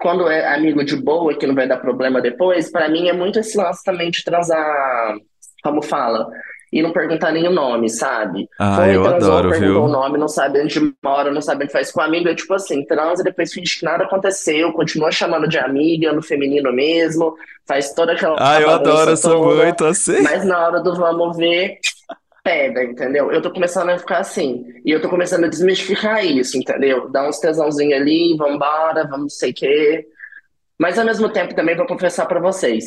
quando 0.02 0.28
é 0.28 0.54
amigo 0.54 0.84
de 0.84 0.96
boa, 0.96 1.36
que 1.38 1.46
não 1.46 1.54
vai 1.54 1.68
dar 1.68 1.78
problema 1.78 2.20
depois, 2.20 2.70
pra 2.70 2.88
mim 2.88 3.08
é 3.08 3.12
muito 3.12 3.38
esse 3.38 3.56
lance 3.56 3.84
também 3.84 4.10
de 4.10 4.24
transar, 4.24 5.14
como 5.62 5.82
fala, 5.82 6.28
e 6.72 6.82
não 6.82 6.92
perguntar 6.92 7.32
nem 7.32 7.46
o 7.46 7.52
nome, 7.52 7.88
sabe? 7.90 8.48
Ah, 8.58 8.74
Foi, 8.74 8.96
eu 8.96 9.02
transou, 9.02 9.36
adoro, 9.36 9.48
perguntou 9.48 9.84
viu? 9.84 9.84
o 9.84 9.88
nome, 9.88 10.18
não 10.18 10.28
sabe 10.28 10.60
onde 10.62 10.80
mora, 11.04 11.30
não 11.30 11.42
sabe 11.42 11.64
onde 11.64 11.72
faz 11.72 11.92
com 11.92 12.00
amigo, 12.00 12.28
é 12.28 12.34
tipo 12.34 12.54
assim, 12.54 12.84
transa, 12.86 13.22
depois 13.22 13.52
finge 13.52 13.78
que 13.78 13.84
nada 13.84 14.04
aconteceu, 14.04 14.72
continua 14.72 15.12
chamando 15.12 15.46
de 15.48 15.58
amiga, 15.58 16.12
no 16.12 16.22
feminino 16.22 16.72
mesmo, 16.72 17.34
faz 17.68 17.92
toda 17.94 18.12
aquela 18.12 18.36
Ah, 18.38 18.60
eu 18.60 18.70
adoro, 18.70 19.10
eu 19.10 19.16
sou 19.16 19.40
toda, 19.42 19.64
muito 19.64 19.84
assim. 19.84 20.22
mas 20.22 20.44
na 20.44 20.66
hora 20.66 20.80
do 20.80 20.94
vamos 20.96 21.36
ver, 21.36 21.78
pega, 22.42 22.82
entendeu? 22.84 23.30
Eu 23.32 23.40
tô 23.40 23.52
começando 23.52 23.90
a 23.90 23.98
ficar 23.98 24.18
assim, 24.18 24.64
e 24.84 24.90
eu 24.90 25.00
tô 25.00 25.08
começando 25.08 25.44
a 25.44 25.48
desmistificar 25.48 26.24
isso, 26.24 26.56
entendeu? 26.58 27.08
Dar 27.10 27.28
uns 27.28 27.38
tesãozinhos 27.38 28.00
ali, 28.00 28.36
vambora, 28.36 29.04
vamos 29.04 29.20
não 29.20 29.28
sei 29.28 29.50
o 29.50 29.54
quê. 29.54 30.06
Mas 30.78 30.98
ao 30.98 31.04
mesmo 31.04 31.28
tempo 31.30 31.54
também 31.54 31.76
vou 31.76 31.86
confessar 31.86 32.26
pra 32.26 32.40
vocês, 32.40 32.84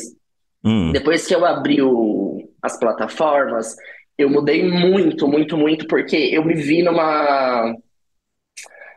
Hum. 0.64 0.92
depois 0.92 1.26
que 1.26 1.34
eu 1.34 1.44
abri 1.44 1.80
o- 1.82 2.48
as 2.62 2.78
plataformas, 2.78 3.76
Eu 4.18 4.30
mudei 4.30 4.66
muito, 4.66 5.28
muito, 5.28 5.58
muito, 5.58 5.86
porque 5.86 6.16
eu 6.16 6.42
me 6.42 6.54
vi 6.54 6.82
numa. 6.82 7.76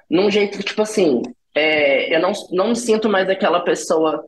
num 0.09 0.31
jeito 0.31 0.57
que, 0.57 0.63
tipo 0.63 0.81
assim, 0.81 1.21
é, 1.53 2.15
eu 2.15 2.21
não, 2.21 2.31
não 2.51 2.69
me 2.69 2.75
sinto 2.77 3.09
mais 3.09 3.29
aquela 3.29 3.59
pessoa 3.59 4.23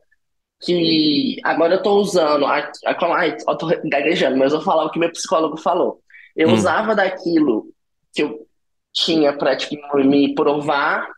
que 0.60 1.38
agora 1.44 1.76
eu 1.76 1.82
tô 1.82 1.94
usando. 1.96 2.44
A, 2.46 2.58
a, 2.86 3.14
ai, 3.16 3.36
eu 3.48 3.56
tô 3.56 3.68
gaguejando, 3.86 4.36
mas 4.36 4.52
eu 4.52 4.58
vou 4.58 4.66
falar 4.66 4.84
o 4.84 4.90
que 4.90 4.98
meu 4.98 5.10
psicólogo 5.10 5.56
falou. 5.56 6.01
Eu 6.36 6.48
Hum. 6.48 6.54
usava 6.54 6.94
daquilo 6.94 7.66
que 8.12 8.22
eu 8.22 8.46
tinha 8.92 9.32
pra 9.36 9.56
tipo, 9.56 9.76
me 9.98 10.34
provar 10.34 11.08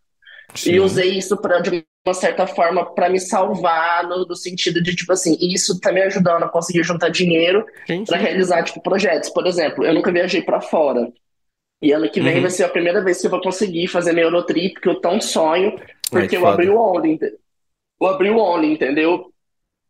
e 0.55 0.55
Sim. 0.55 0.79
usei 0.81 1.19
isso 1.19 1.37
para 1.37 1.61
de 1.61 1.85
uma 2.07 2.15
certa 2.15 2.47
forma 2.47 2.95
para 2.95 3.09
me 3.09 3.19
salvar 3.19 4.07
no, 4.07 4.27
no 4.27 4.37
sentido 4.37 4.83
de 4.83 4.95
tipo 4.95 5.13
assim, 5.13 5.37
isso 5.41 5.81
tá 5.81 5.91
me 5.93 6.03
ajudando 6.03 6.45
a 6.45 6.49
conseguir 6.49 6.83
juntar 6.85 7.09
dinheiro 7.09 7.65
para 8.07 8.19
realizar 8.19 8.63
tipo 8.63 8.81
projetos. 8.83 9.31
Por 9.31 9.47
exemplo, 9.47 9.85
eu 9.85 9.95
nunca 9.95 10.13
viajei 10.13 10.43
para 10.43 10.61
fora. 10.61 11.11
E 11.83 11.93
ano 11.93 12.11
que 12.11 12.21
vem 12.21 12.37
Uhum. 12.37 12.43
vai 12.43 12.51
ser 12.51 12.65
a 12.65 12.69
primeira 12.69 13.03
vez 13.03 13.21
que 13.21 13.27
eu 13.27 13.31
vou 13.31 13.41
conseguir 13.43 13.89
fazer 13.89 14.13
meu 14.13 14.25
Eurotrip, 14.25 14.81
que 14.81 14.89
eu 14.89 15.01
tão 15.01 15.21
sonho, 15.21 15.77
Ai, 15.77 16.11
porque 16.11 16.29
que 16.29 16.37
eu 16.37 16.41
foda. 16.41 16.55
abri 16.55 16.69
o 16.71 16.79
Only, 16.79 17.19
eu 18.01 18.07
abri 18.07 18.31
o 18.31 18.39
Only, 18.39 18.73
entendeu? 18.75 19.34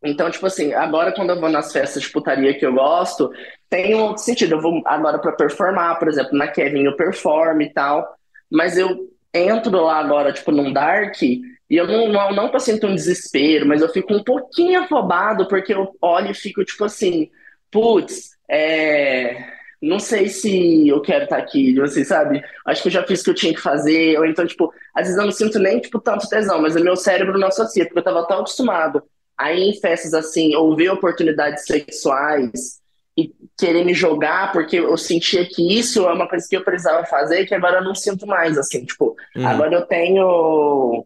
Então, 0.05 0.29
tipo 0.29 0.45
assim, 0.45 0.73
agora 0.73 1.11
quando 1.11 1.31
eu 1.31 1.39
vou 1.39 1.49
nas 1.49 1.71
festas 1.71 2.03
de 2.03 2.09
putaria 2.09 2.57
que 2.57 2.65
eu 2.65 2.73
gosto, 2.73 3.31
tem 3.69 3.95
um 3.95 4.03
outro 4.03 4.23
sentido. 4.23 4.55
Eu 4.55 4.61
vou 4.61 4.81
agora 4.85 5.19
pra 5.19 5.31
performar, 5.31 5.97
por 5.99 6.07
exemplo, 6.07 6.37
na 6.37 6.47
Kevin 6.47 6.83
eu 6.83 6.95
performo 6.95 7.61
e 7.61 7.69
tal, 7.73 8.15
mas 8.49 8.77
eu 8.77 9.09
entro 9.33 9.71
lá 9.81 9.99
agora, 9.99 10.31
tipo, 10.31 10.51
num 10.51 10.71
dark, 10.71 11.21
e 11.21 11.41
eu 11.69 11.87
não, 11.87 12.07
não, 12.09 12.31
não 12.31 12.59
sinto 12.59 12.87
um 12.87 12.95
desespero, 12.95 13.65
mas 13.67 13.81
eu 13.81 13.89
fico 13.89 14.13
um 14.13 14.23
pouquinho 14.23 14.81
afobado, 14.81 15.47
porque 15.47 15.73
eu 15.73 15.93
olho 16.01 16.31
e 16.31 16.35
fico, 16.35 16.63
tipo 16.63 16.85
assim, 16.85 17.29
putz, 17.71 18.31
é... 18.49 19.53
Não 19.81 19.99
sei 19.99 20.29
se 20.29 20.87
eu 20.87 21.01
quero 21.01 21.25
estar 21.25 21.37
aqui, 21.37 21.75
você 21.75 22.03
sabe? 22.03 22.41
Acho 22.65 22.81
que 22.81 22.87
eu 22.87 22.91
já 22.91 23.03
fiz 23.03 23.21
o 23.21 23.25
que 23.25 23.29
eu 23.29 23.35
tinha 23.35 23.53
que 23.53 23.61
fazer, 23.61 24.17
ou 24.17 24.25
então, 24.25 24.47
tipo, 24.47 24.73
às 24.95 25.03
vezes 25.03 25.17
eu 25.17 25.25
não 25.25 25.31
sinto 25.31 25.59
nem, 25.59 25.79
tipo, 25.79 25.99
tanto 25.99 26.29
tesão, 26.29 26.61
mas 26.61 26.75
o 26.75 26.83
meu 26.83 26.95
cérebro 26.95 27.37
não 27.37 27.49
associa, 27.49 27.85
porque 27.85 27.99
eu 27.99 28.03
tava 28.03 28.25
tão 28.25 28.39
acostumado 28.39 29.03
a 29.37 29.53
ir 29.53 29.69
em 29.69 29.79
festas 29.79 30.13
assim, 30.13 30.55
ou 30.55 30.75
ver 30.75 30.89
oportunidades 30.89 31.65
sexuais 31.65 32.79
e 33.17 33.33
querer 33.57 33.85
me 33.85 33.93
jogar, 33.93 34.51
porque 34.51 34.77
eu 34.77 34.97
sentia 34.97 35.47
que 35.47 35.77
isso 35.77 36.05
é 36.07 36.13
uma 36.13 36.27
coisa 36.27 36.45
que 36.49 36.55
eu 36.57 36.63
precisava 36.63 37.05
fazer, 37.05 37.45
que 37.45 37.55
agora 37.55 37.77
eu 37.79 37.83
não 37.83 37.95
sinto 37.95 38.27
mais, 38.27 38.57
assim, 38.57 38.85
tipo, 38.85 39.15
Uhum. 39.35 39.45
agora 39.45 39.75
eu 39.75 39.85
tenho 39.87 41.05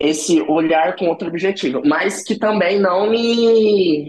esse 0.00 0.40
olhar 0.42 0.96
com 0.96 1.06
outro 1.06 1.28
objetivo, 1.28 1.82
mas 1.84 2.22
que 2.22 2.38
também 2.38 2.78
não 2.80 3.10
me 3.10 4.08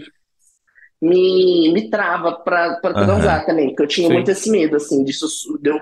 me, 1.02 1.72
me 1.74 1.90
trava 1.90 2.44
Aham. 2.94 2.96
transar 2.98 3.46
também, 3.46 3.68
porque 3.70 3.84
eu 3.84 3.88
tinha 3.88 4.08
Sim. 4.08 4.14
muito 4.14 4.32
esse 4.32 4.50
medo, 4.50 4.76
assim, 4.76 5.04
disso, 5.04 5.28
de 5.62 5.70
eu 5.70 5.80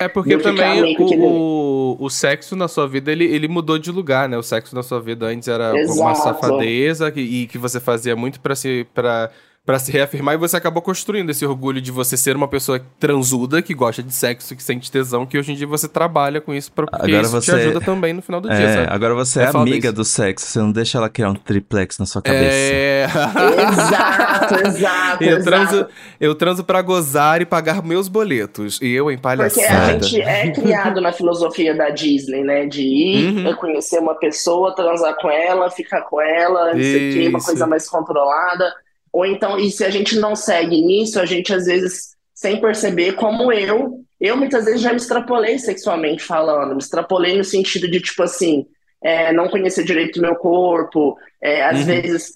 É 0.00 0.08
porque 0.08 0.38
também 0.38 0.96
o, 0.98 1.04
o, 1.26 1.96
o 2.00 2.08
sexo 2.10 2.56
na 2.56 2.66
sua 2.68 2.88
vida, 2.88 3.12
ele, 3.12 3.24
ele 3.26 3.46
mudou 3.46 3.78
de 3.78 3.90
lugar, 3.92 4.28
né? 4.28 4.38
O 4.38 4.42
sexo 4.42 4.74
na 4.74 4.82
sua 4.82 4.98
vida 5.00 5.26
antes 5.26 5.46
era 5.46 5.72
uma 5.72 5.78
Exato. 5.80 6.22
safadeza 6.22 7.10
que- 7.10 7.20
e 7.20 7.46
que 7.46 7.58
você 7.58 7.78
fazia 7.78 8.16
muito 8.16 8.40
pra 8.40 8.54
se, 8.54 8.86
pra, 8.94 9.30
pra 9.64 9.78
se 9.78 9.92
reafirmar 9.92 10.34
e 10.34 10.38
você 10.38 10.56
acabou 10.56 10.82
construindo 10.82 11.30
esse 11.30 11.44
orgulho 11.46 11.80
de 11.80 11.92
você 11.92 12.16
ser 12.16 12.34
uma 12.34 12.48
pessoa 12.48 12.80
transuda, 12.98 13.60
que 13.62 13.74
gosta 13.74 14.02
de 14.02 14.12
sexo, 14.12 14.56
que 14.56 14.62
sente 14.62 14.90
tesão, 14.90 15.26
que 15.26 15.38
hoje 15.38 15.52
em 15.52 15.54
dia 15.54 15.66
você 15.66 15.86
trabalha 15.86 16.40
com 16.40 16.52
isso, 16.52 16.72
pra, 16.72 16.86
porque 16.86 17.04
Agora 17.12 17.22
isso 17.22 17.40
te 17.40 17.46
você- 17.46 17.52
ajuda 17.52 17.80
também 17.80 18.12
no 18.12 18.22
final 18.22 18.40
do 18.40 18.48
dia, 18.48 18.58
É, 18.58 18.74
sabe? 18.74 18.86
agora 18.90 19.14
você 19.14 19.40
É 19.40 19.44
é, 19.44 19.46
amiga 19.54 19.88
isso. 19.88 19.92
do 19.96 20.04
sexo, 20.04 20.46
você 20.46 20.58
não 20.58 20.72
deixa 20.72 20.98
ela 20.98 21.08
criar 21.08 21.28
um 21.30 21.34
triplex 21.34 21.98
na 21.98 22.06
sua 22.06 22.22
cabeça. 22.22 22.44
É. 22.50 23.04
Exato, 23.04 24.54
exato, 24.66 25.24
Eu 25.24 25.36
exato. 25.38 25.44
transo, 25.44 25.86
eu 26.20 26.34
transo 26.34 26.64
pra 26.64 26.82
gozar 26.82 27.42
e 27.42 27.44
pagar 27.46 27.82
meus 27.84 28.08
boletos. 28.08 28.80
E 28.80 28.90
eu 28.92 29.10
em 29.10 29.16
Porque 29.18 29.22
palhaçada. 29.22 29.68
a 29.84 29.92
gente 29.98 30.20
é 30.20 30.50
criado 30.50 31.00
na 31.00 31.12
filosofia 31.12 31.74
da 31.74 31.90
Disney, 31.90 32.42
né? 32.42 32.66
De 32.66 32.82
ir, 32.82 33.46
Uhum. 33.46 33.54
conhecer 33.56 33.98
uma 33.98 34.14
pessoa, 34.14 34.74
transar 34.74 35.14
com 35.16 35.30
ela, 35.30 35.70
ficar 35.70 36.02
com 36.02 36.20
ela, 36.20 36.72
não 36.72 36.80
sei 36.80 37.10
o 37.10 37.12
quê, 37.14 37.28
uma 37.28 37.40
coisa 37.40 37.66
mais 37.66 37.88
controlada. 37.88 38.72
Ou 39.12 39.26
então, 39.26 39.58
e 39.58 39.70
se 39.70 39.84
a 39.84 39.90
gente 39.90 40.18
não 40.18 40.36
segue 40.36 40.80
nisso, 40.80 41.18
a 41.20 41.26
gente 41.26 41.52
às 41.52 41.64
vezes, 41.66 42.14
sem 42.34 42.60
perceber, 42.60 43.12
como 43.14 43.52
eu, 43.52 44.00
eu 44.20 44.36
muitas 44.36 44.64
vezes 44.64 44.80
já 44.80 44.90
me 44.90 44.96
extrapolei 44.96 45.58
sexualmente 45.58 46.22
falando, 46.22 46.72
me 46.72 46.78
extrapolei 46.80 47.36
no 47.36 47.44
sentido 47.44 47.90
de, 47.90 48.00
tipo 48.00 48.22
assim, 48.22 48.66
é, 49.02 49.32
não 49.32 49.48
conhecer 49.48 49.84
direito 49.84 50.18
o 50.18 50.22
meu 50.22 50.36
corpo, 50.36 51.16
é, 51.42 51.64
às 51.64 51.80
Uhum. 51.80 51.84
vezes 51.86 52.32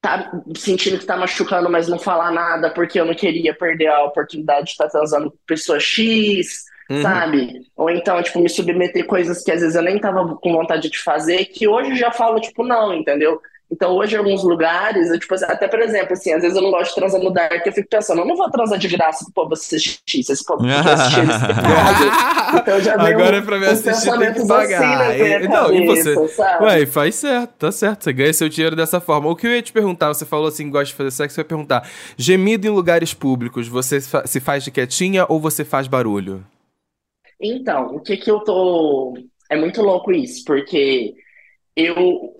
tá 0.00 0.30
sentindo 0.56 0.98
que 0.98 1.06
tá 1.06 1.16
machucando, 1.16 1.68
mas 1.68 1.88
não 1.88 1.98
falar 1.98 2.30
nada 2.30 2.70
porque 2.70 3.00
eu 3.00 3.04
não 3.04 3.14
queria 3.14 3.52
perder 3.54 3.88
a 3.88 4.04
oportunidade 4.04 4.66
de 4.66 4.70
estar 4.72 4.88
transando 4.88 5.30
com 5.30 5.36
pessoa 5.46 5.80
X, 5.80 6.64
Uhum. 6.90 7.02
sabe? 7.02 7.60
Ou 7.76 7.90
então, 7.90 8.22
tipo, 8.22 8.40
me 8.40 8.48
submeter 8.48 9.04
coisas 9.06 9.42
que 9.44 9.50
às 9.52 9.60
vezes 9.60 9.76
eu 9.76 9.82
nem 9.82 9.98
tava 9.98 10.36
com 10.36 10.52
vontade 10.52 10.88
de 10.88 10.98
fazer, 10.98 11.44
que 11.46 11.68
hoje 11.68 11.90
eu 11.90 11.96
já 11.96 12.10
falo, 12.12 12.40
tipo, 12.40 12.64
não, 12.64 12.94
entendeu? 12.94 13.40
Então, 13.70 13.94
hoje, 13.96 14.14
em 14.14 14.18
alguns 14.18 14.42
lugares, 14.42 15.10
eu, 15.10 15.18
tipo, 15.18 15.34
assim, 15.34 15.44
até 15.44 15.68
por 15.68 15.78
exemplo, 15.80 16.14
assim, 16.14 16.32
às 16.32 16.40
vezes 16.40 16.56
eu 16.56 16.62
não 16.62 16.70
gosto 16.70 16.88
de 16.88 16.94
transar 16.94 17.20
no 17.20 17.30
dark, 17.30 17.66
eu 17.66 17.72
fico 17.72 17.86
pensando, 17.88 18.22
eu 18.22 18.24
não 18.26 18.34
vou 18.34 18.50
transar 18.50 18.78
de 18.78 18.88
graça 18.88 19.24
pro 19.26 19.34
povo 19.34 19.52
assistir, 19.52 20.00
se 20.22 20.32
esse 20.32 20.42
povo 20.44 20.64
quer 20.64 20.88
assistir, 20.88 21.20
eles. 21.20 21.36
Então, 22.62 22.80
já 22.80 22.94
Agora 22.94 23.36
um- 23.36 23.38
é 23.40 23.42
pra 23.42 23.58
me 23.58 23.66
assistir, 23.66 23.84
tem 23.84 23.92
que 23.94 24.06
pensamentos 24.06 24.48
pagar. 24.48 25.10
assim 25.10 25.22
E- 25.22 25.48
não, 25.48 25.72
e 25.74 25.86
cabeça, 25.86 26.14
você? 26.14 26.28
sabe? 26.34 26.64
Ué, 26.64 26.86
faz 26.86 27.14
certo, 27.16 27.50
tá 27.58 27.70
certo. 27.70 28.04
Você 28.04 28.12
ganha 28.14 28.32
seu 28.32 28.48
dinheiro 28.48 28.74
dessa 28.74 29.00
forma. 29.00 29.28
O 29.28 29.36
que 29.36 29.46
eu 29.46 29.50
ia 29.50 29.60
te 29.60 29.70
perguntar, 29.72 30.08
você 30.08 30.24
falou 30.24 30.46
assim, 30.48 30.70
gosta 30.70 30.86
de 30.86 30.94
fazer 30.94 31.10
sexo, 31.10 31.38
eu 31.38 31.42
ia 31.42 31.48
perguntar: 31.48 31.86
gemido 32.16 32.66
em 32.66 32.70
lugares 32.70 33.12
públicos, 33.12 33.68
você 33.68 34.00
se 34.00 34.40
faz 34.40 34.64
de 34.64 34.70
quietinha 34.70 35.26
ou 35.28 35.38
você 35.38 35.62
faz 35.62 35.86
barulho? 35.86 36.42
Então, 37.40 37.96
o 37.96 38.00
que 38.00 38.16
que 38.16 38.30
eu 38.30 38.40
tô. 38.40 39.14
É 39.50 39.56
muito 39.56 39.80
louco 39.82 40.10
isso, 40.12 40.44
porque 40.44 41.14
eu. 41.78 42.34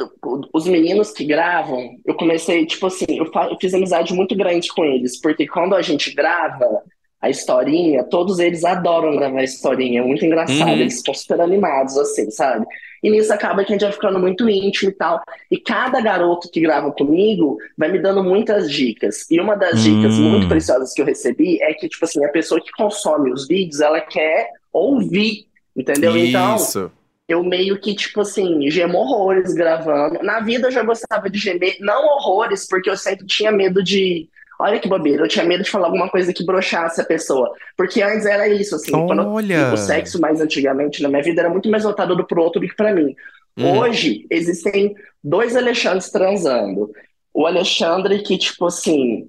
Os 0.53 0.67
meninos 0.67 1.11
que 1.13 1.25
gravam, 1.25 1.97
eu 2.05 2.15
comecei, 2.15 2.67
tipo 2.67 2.87
assim, 2.87 3.07
eu, 3.09 3.25
eu 3.51 3.57
fiz 3.61 3.73
amizade 3.75 4.13
muito 4.13 4.37
grande 4.37 4.69
com 4.69 4.85
eles, 4.85 5.21
porque 5.21 5.47
quando 5.47 5.75
a 5.75 5.83
gente 5.83 6.15
grava 6.15 6.83
a 7.21 7.29
historinha, 7.29 8.05
todos 8.05 8.39
eles 8.39 8.65
adoram 8.65 9.17
gravar 9.17 9.41
a 9.41 9.45
historinha, 9.45 10.01
é 10.01 10.05
muito 10.05 10.25
engraçado, 10.25 10.69
Uhum. 10.71 10.81
eles 10.81 10.99
ficam 10.99 11.15
super 11.15 11.41
animados, 11.41 11.97
assim, 11.99 12.31
sabe? 12.31 12.65
E 13.03 13.11
nisso 13.11 13.33
acaba 13.33 13.65
que 13.65 13.73
a 13.73 13.75
gente 13.75 13.83
vai 13.83 13.93
ficando 13.93 14.19
muito 14.21 14.49
íntimo 14.49 14.91
e 14.91 14.95
tal. 14.95 15.21
E 15.51 15.59
cada 15.59 16.01
garoto 16.01 16.49
que 16.51 16.61
grava 16.61 16.93
comigo 16.93 17.59
vai 17.77 17.91
me 17.91 17.99
dando 18.01 18.23
muitas 18.23 18.71
dicas. 18.71 19.29
E 19.31 19.41
uma 19.41 19.57
das 19.57 19.83
dicas 19.83 20.15
Hum. 20.17 20.31
muito 20.31 20.49
preciosas 20.49 20.93
que 20.95 21.01
eu 21.03 21.07
recebi 21.07 21.61
é 21.63 21.73
que, 21.75 21.89
tipo 21.89 22.05
assim, 22.05 22.25
a 22.25 22.29
pessoa 22.29 22.61
que 22.61 22.71
consome 22.73 23.33
os 23.33 23.47
vídeos, 23.49 23.81
ela 23.81 24.01
quer 24.01 24.51
ouvir, 24.73 25.47
entendeu? 25.77 26.17
Então, 26.17 26.57
Isso. 26.57 26.91
Eu 27.29 27.45
meio 27.45 27.79
que, 27.79 27.95
tipo 27.95 28.23
assim, 28.23 28.71
gemo 28.71 28.99
horrores 28.99 29.53
gravando. 29.53 30.21
Na 30.23 30.41
vida 30.41 30.69
eu 30.69 30.73
já 30.73 30.83
gostava 30.83 31.29
de 31.29 31.39
gemer, 31.39 31.77
não 31.81 32.07
horrores, 32.07 32.67
porque 32.67 32.89
eu 32.89 32.97
sempre 32.97 33.27
tinha 33.27 33.53
medo 33.53 33.83
de. 33.85 34.29
Olha 34.61 34.81
que 34.81 34.89
bobeira, 34.89 35.23
eu 35.23 35.29
tinha 35.29 35.45
medo 35.45 35.63
de 35.63 35.71
falar 35.71 35.87
alguma 35.87 36.09
coisa 36.09 36.33
que 36.33 36.45
broxasse 36.45 37.01
a 37.01 37.05
pessoa. 37.05 37.53
Porque 37.77 38.03
antes 38.03 38.27
era 38.27 38.49
isso, 38.49 38.75
assim, 38.75 38.91
quando 38.91 39.23
eu- 39.23 39.29
Olha. 39.29 39.73
o 39.73 39.77
sexo 39.77 40.21
mais 40.21 40.41
antigamente 40.41 41.01
na 41.01 41.09
minha 41.09 41.23
vida 41.23 41.43
era 41.43 41.51
muito 41.51 41.71
mais 41.71 41.85
voltado 41.85 42.17
do 42.17 42.27
pro 42.27 42.43
outro 42.43 42.61
do 42.61 42.67
que 42.67 42.75
pra 42.75 42.93
mim. 42.93 43.15
Uhum. 43.57 43.79
Hoje 43.79 44.27
existem 44.31 44.97
dois 45.23 45.55
Alexandres 45.55 46.11
transando. 46.11 46.91
O 47.33 47.47
Alexandre 47.47 48.21
que, 48.23 48.37
tipo 48.37 48.67
assim, 48.67 49.29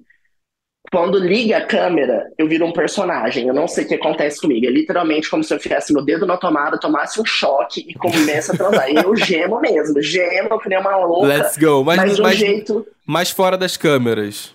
quando 0.92 1.18
liga 1.18 1.58
a 1.58 1.64
câmera, 1.64 2.30
eu 2.36 2.48
viro 2.48 2.66
um 2.66 2.72
personagem. 2.72 3.46
Eu 3.46 3.54
não 3.54 3.68
sei 3.68 3.84
o 3.84 3.88
que 3.88 3.94
acontece 3.94 4.40
comigo. 4.40 4.66
É 4.66 4.70
literalmente 4.70 5.30
como 5.30 5.44
se 5.44 5.52
eu 5.54 5.58
enfiasse 5.58 5.92
meu 5.92 6.04
dedo 6.04 6.26
na 6.26 6.36
tomada, 6.36 6.80
tomasse 6.80 7.20
um 7.20 7.24
choque 7.24 7.86
e 7.88 7.94
começa 7.94 8.52
a 8.52 8.56
transar. 8.56 8.90
E 8.90 8.96
eu 8.96 9.14
gemo 9.14 9.60
mesmo, 9.60 10.02
gemo 10.02 10.58
que 10.58 10.68
nem 10.68 10.78
uma 10.80 10.96
louca, 10.96 11.28
Let's 11.28 11.56
go. 11.56 11.84
Mas, 11.84 11.96
mas 11.96 12.14
de 12.16 12.20
um 12.20 12.24
mas, 12.24 12.36
jeito 12.38 12.86
mas 13.06 13.30
fora 13.30 13.56
das 13.56 13.76
câmeras. 13.76 14.52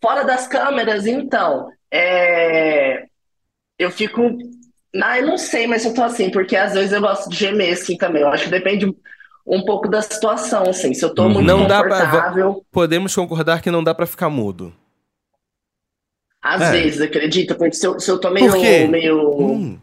fora 0.00 0.22
das 0.22 0.46
câmeras, 0.46 1.06
então. 1.06 1.70
É... 1.92 3.04
Eu 3.78 3.90
fico. 3.90 4.36
Ah, 5.02 5.18
eu 5.18 5.26
não 5.26 5.38
sei, 5.38 5.66
mas 5.66 5.84
eu 5.84 5.92
tô 5.94 6.02
assim, 6.02 6.30
porque 6.30 6.54
às 6.54 6.74
vezes 6.74 6.92
eu 6.92 7.00
gosto 7.00 7.28
de 7.28 7.36
gemer 7.36 7.72
assim 7.72 7.96
também. 7.96 8.22
Eu 8.22 8.28
acho 8.28 8.44
que 8.44 8.50
depende 8.50 8.86
um 9.44 9.64
pouco 9.64 9.88
da 9.88 10.00
situação, 10.02 10.68
assim. 10.68 10.94
Se 10.94 11.04
eu 11.04 11.12
tô 11.12 11.28
muito 11.28 11.44
Não 11.46 11.66
dá 11.66 11.82
pra- 11.82 12.04
confortável, 12.04 12.64
Podemos 12.70 13.12
concordar 13.14 13.60
que 13.60 13.70
não 13.72 13.82
dá 13.82 13.92
pra 13.92 14.06
ficar 14.06 14.30
mudo. 14.30 14.72
Às 16.42 16.60
É. 16.62 16.70
vezes, 16.72 17.00
acredita? 17.00 17.54
Porque 17.54 17.74
se 17.76 17.86
eu, 17.86 18.00
se 18.00 18.10
eu 18.10 18.18
tô 18.18 18.30
meio, 18.30 18.50
meio. 18.90 19.40
Hum. 19.40 19.78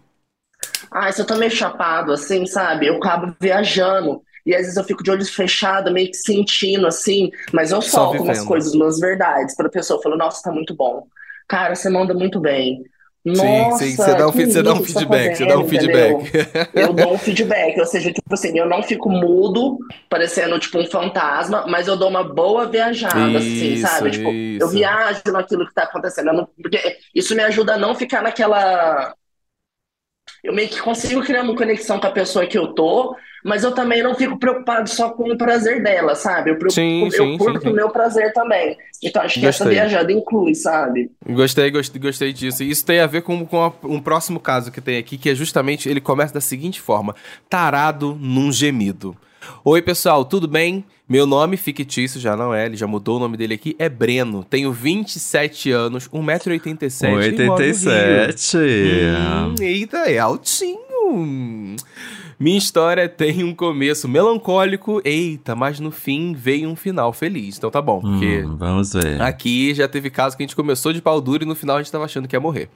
Ah, 0.91 1.11
se 1.11 1.21
eu 1.21 1.25
tô 1.25 1.35
meio 1.35 1.51
chapado, 1.51 2.11
assim, 2.11 2.45
sabe? 2.45 2.87
Eu 2.87 2.97
acabo 2.97 3.33
viajando. 3.39 4.21
E 4.45 4.53
às 4.55 4.61
vezes 4.61 4.77
eu 4.77 4.83
fico 4.83 5.03
de 5.03 5.11
olhos 5.11 5.29
fechados, 5.29 5.91
meio 5.91 6.07
que 6.09 6.17
sentindo, 6.17 6.87
assim. 6.87 7.29
Mas 7.53 7.71
eu 7.71 7.81
Só 7.81 8.11
umas 8.11 8.21
vivendo. 8.37 8.47
coisas, 8.47 8.73
umas 8.73 8.99
verdades 8.99 9.55
pra 9.55 9.69
pessoa. 9.69 9.97
Eu 9.99 10.01
falo, 10.03 10.17
nossa, 10.17 10.41
tá 10.43 10.51
muito 10.51 10.73
bom. 10.75 11.05
Cara, 11.47 11.75
você 11.75 11.89
manda 11.89 12.13
muito 12.13 12.39
bem. 12.39 12.83
Nossa, 13.35 13.85
sim, 13.85 13.91
sim. 13.91 13.97
Você 13.97 14.15
dá 14.15 14.27
um, 14.27 14.31
você 14.31 14.63
dá 14.63 14.73
um 14.73 14.81
feedback, 14.81 15.35
você 15.35 15.45
dá 15.45 15.59
um 15.59 15.63
feedback. 15.65 16.31
Eu 16.75 16.93
dou 16.93 17.13
um 17.15 17.17
feedback, 17.17 17.79
ou 17.79 17.85
seja, 17.85 18.11
tipo 18.13 18.33
assim, 18.33 18.57
eu 18.57 18.67
não 18.67 18.83
fico 18.83 19.09
mudo, 19.09 19.79
parecendo 20.09 20.59
tipo 20.59 20.79
um 20.79 20.85
fantasma, 20.85 21.65
mas 21.67 21.87
eu 21.87 21.97
dou 21.97 22.09
uma 22.09 22.23
boa 22.23 22.67
viajada, 22.67 23.39
assim, 23.39 23.73
Isso, 23.73 23.81
sabe? 23.81 24.11
Tipo, 24.11 24.39
eu 24.59 24.67
isso. 24.67 24.69
viajo 24.69 25.21
naquilo 25.31 25.67
que 25.67 25.73
tá 25.73 25.83
acontecendo. 25.83 26.27
eu 26.29 26.33
não- 26.33 26.49
porque 26.61 26.97
isso 27.13 27.35
me 27.35 27.43
ajuda 27.43 27.73
a 27.73 27.77
não 27.77 27.95
ficar 27.95 28.21
naquela. 28.21 29.13
Eu 30.43 30.53
meio 30.53 30.69
que 30.69 30.81
consigo 30.81 31.21
criar 31.21 31.43
uma 31.43 31.55
conexão 31.55 31.99
com 31.99 32.07
a 32.07 32.11
pessoa 32.11 32.45
que 32.45 32.57
eu 32.57 32.67
tô, 32.73 33.15
mas 33.43 33.63
eu 33.63 33.71
também 33.73 34.01
não 34.03 34.15
fico 34.15 34.37
preocupado 34.37 34.89
só 34.89 35.09
com 35.09 35.31
o 35.31 35.37
prazer 35.37 35.81
dela, 35.83 36.15
sabe? 36.15 36.51
Eu, 36.51 36.55
preocupo, 36.57 36.73
Sim, 36.73 37.05
eu 37.05 37.11
sim, 37.11 37.37
curto 37.37 37.61
sim, 37.61 37.69
o 37.69 37.73
meu 37.73 37.89
prazer 37.89 38.33
também. 38.33 38.77
Então 39.03 39.21
acho 39.21 39.39
que 39.39 39.45
essa 39.45 39.63
Gostei. 39.63 39.79
viajada 39.79 40.11
inclui, 40.11 40.55
sabe? 40.55 41.11
Gostei, 41.27 41.71
gostei, 41.71 42.01
gostei 42.01 42.33
disso. 42.33 42.63
E 42.63 42.69
isso 42.69 42.85
tem 42.85 42.99
a 42.99 43.07
ver 43.07 43.21
com, 43.21 43.45
com 43.45 43.73
um 43.83 43.99
próximo 44.01 44.39
caso 44.39 44.71
que 44.71 44.81
tem 44.81 44.97
aqui, 44.97 45.17
que 45.17 45.29
é 45.29 45.35
justamente, 45.35 45.89
ele 45.89 46.01
começa 46.01 46.33
da 46.33 46.41
seguinte 46.41 46.81
forma. 46.81 47.15
Tarado 47.49 48.17
num 48.19 48.51
gemido. 48.51 49.15
Oi, 49.63 49.81
pessoal, 49.81 50.25
tudo 50.25 50.47
bem? 50.47 50.83
Meu 51.07 51.25
nome 51.25 51.57
fictício, 51.57 52.19
já 52.19 52.35
não 52.35 52.53
é, 52.53 52.65
ele 52.67 52.77
já 52.77 52.85
mudou 52.85 53.17
o 53.17 53.19
nome 53.19 53.35
dele 53.35 53.55
aqui, 53.55 53.75
é 53.79 53.89
Breno. 53.89 54.43
Tenho 54.43 54.71
27 54.71 55.71
anos, 55.71 56.07
1,87m 56.09 57.07
e 57.07 57.09
moro 57.09 57.19
no 57.27 57.33
Rio. 57.41 57.51
87. 57.53 58.57
Hum, 58.57 59.55
eita, 59.59 59.97
é 60.09 60.19
altinho. 60.19 60.79
Minha 62.39 62.57
história 62.57 63.09
tem 63.09 63.43
um 63.43 63.53
começo 63.53 64.07
melancólico, 64.07 65.01
eita, 65.03 65.55
mas 65.55 65.79
no 65.79 65.91
fim 65.91 66.33
veio 66.33 66.69
um 66.69 66.75
final 66.75 67.11
feliz. 67.11 67.57
Então 67.57 67.69
tá 67.71 67.81
bom, 67.81 67.99
porque 67.99 68.43
Hum, 68.43 68.55
vamos 68.55 68.93
ver. 68.93 69.21
Aqui 69.21 69.73
já 69.73 69.87
teve 69.87 70.09
caso 70.09 70.37
que 70.37 70.43
a 70.43 70.45
gente 70.45 70.55
começou 70.55 70.93
de 70.93 71.01
pau 71.01 71.19
duro 71.19 71.43
e 71.43 71.47
no 71.47 71.55
final 71.55 71.77
a 71.77 71.81
gente 71.81 71.91
tava 71.91 72.05
achando 72.05 72.27
que 72.27 72.35
ia 72.35 72.39
morrer. 72.39 72.69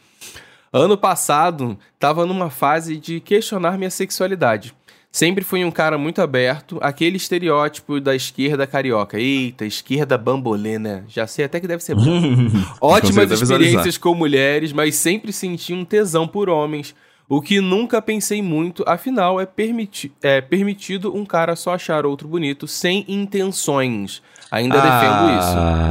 Ano 0.71 0.97
passado, 0.97 1.77
tava 1.99 2.25
numa 2.25 2.49
fase 2.49 2.97
de 2.97 3.19
questionar 3.19 3.77
minha 3.77 3.91
sexualidade. 3.91 4.73
Sempre 5.13 5.43
fui 5.43 5.63
um 5.63 5.69
cara 5.69 5.95
muito 5.95 6.23
aberto, 6.23 6.79
aquele 6.81 7.17
estereótipo 7.17 8.01
da 8.01 8.15
esquerda 8.15 8.65
carioca. 8.65 9.19
Eita, 9.19 9.63
esquerda 9.63 10.17
bambolê, 10.17 10.79
né? 10.79 11.03
Já 11.07 11.27
sei 11.27 11.45
até 11.45 11.59
que 11.59 11.67
deve 11.67 11.83
ser 11.83 11.93
bom. 11.93 12.03
Ótimas 12.81 13.29
experiências 13.29 13.95
com 13.95 14.15
mulheres, 14.15 14.73
mas 14.73 14.95
sempre 14.95 15.31
senti 15.31 15.71
um 15.71 15.85
tesão 15.85 16.27
por 16.27 16.49
homens. 16.49 16.95
O 17.29 17.41
que 17.41 17.61
nunca 17.61 18.01
pensei 18.01 18.41
muito, 18.41 18.83
afinal, 18.87 19.39
é, 19.39 19.45
permiti 19.45 20.11
é 20.23 20.41
permitido 20.41 21.15
um 21.15 21.25
cara 21.25 21.55
só 21.55 21.75
achar 21.75 22.07
outro 22.07 22.27
bonito 22.27 22.67
sem 22.67 23.05
intenções. 23.07 24.19
Ainda 24.49 24.81
defendo 24.81 25.39
isso. 25.39 25.57
Ah, 25.57 25.89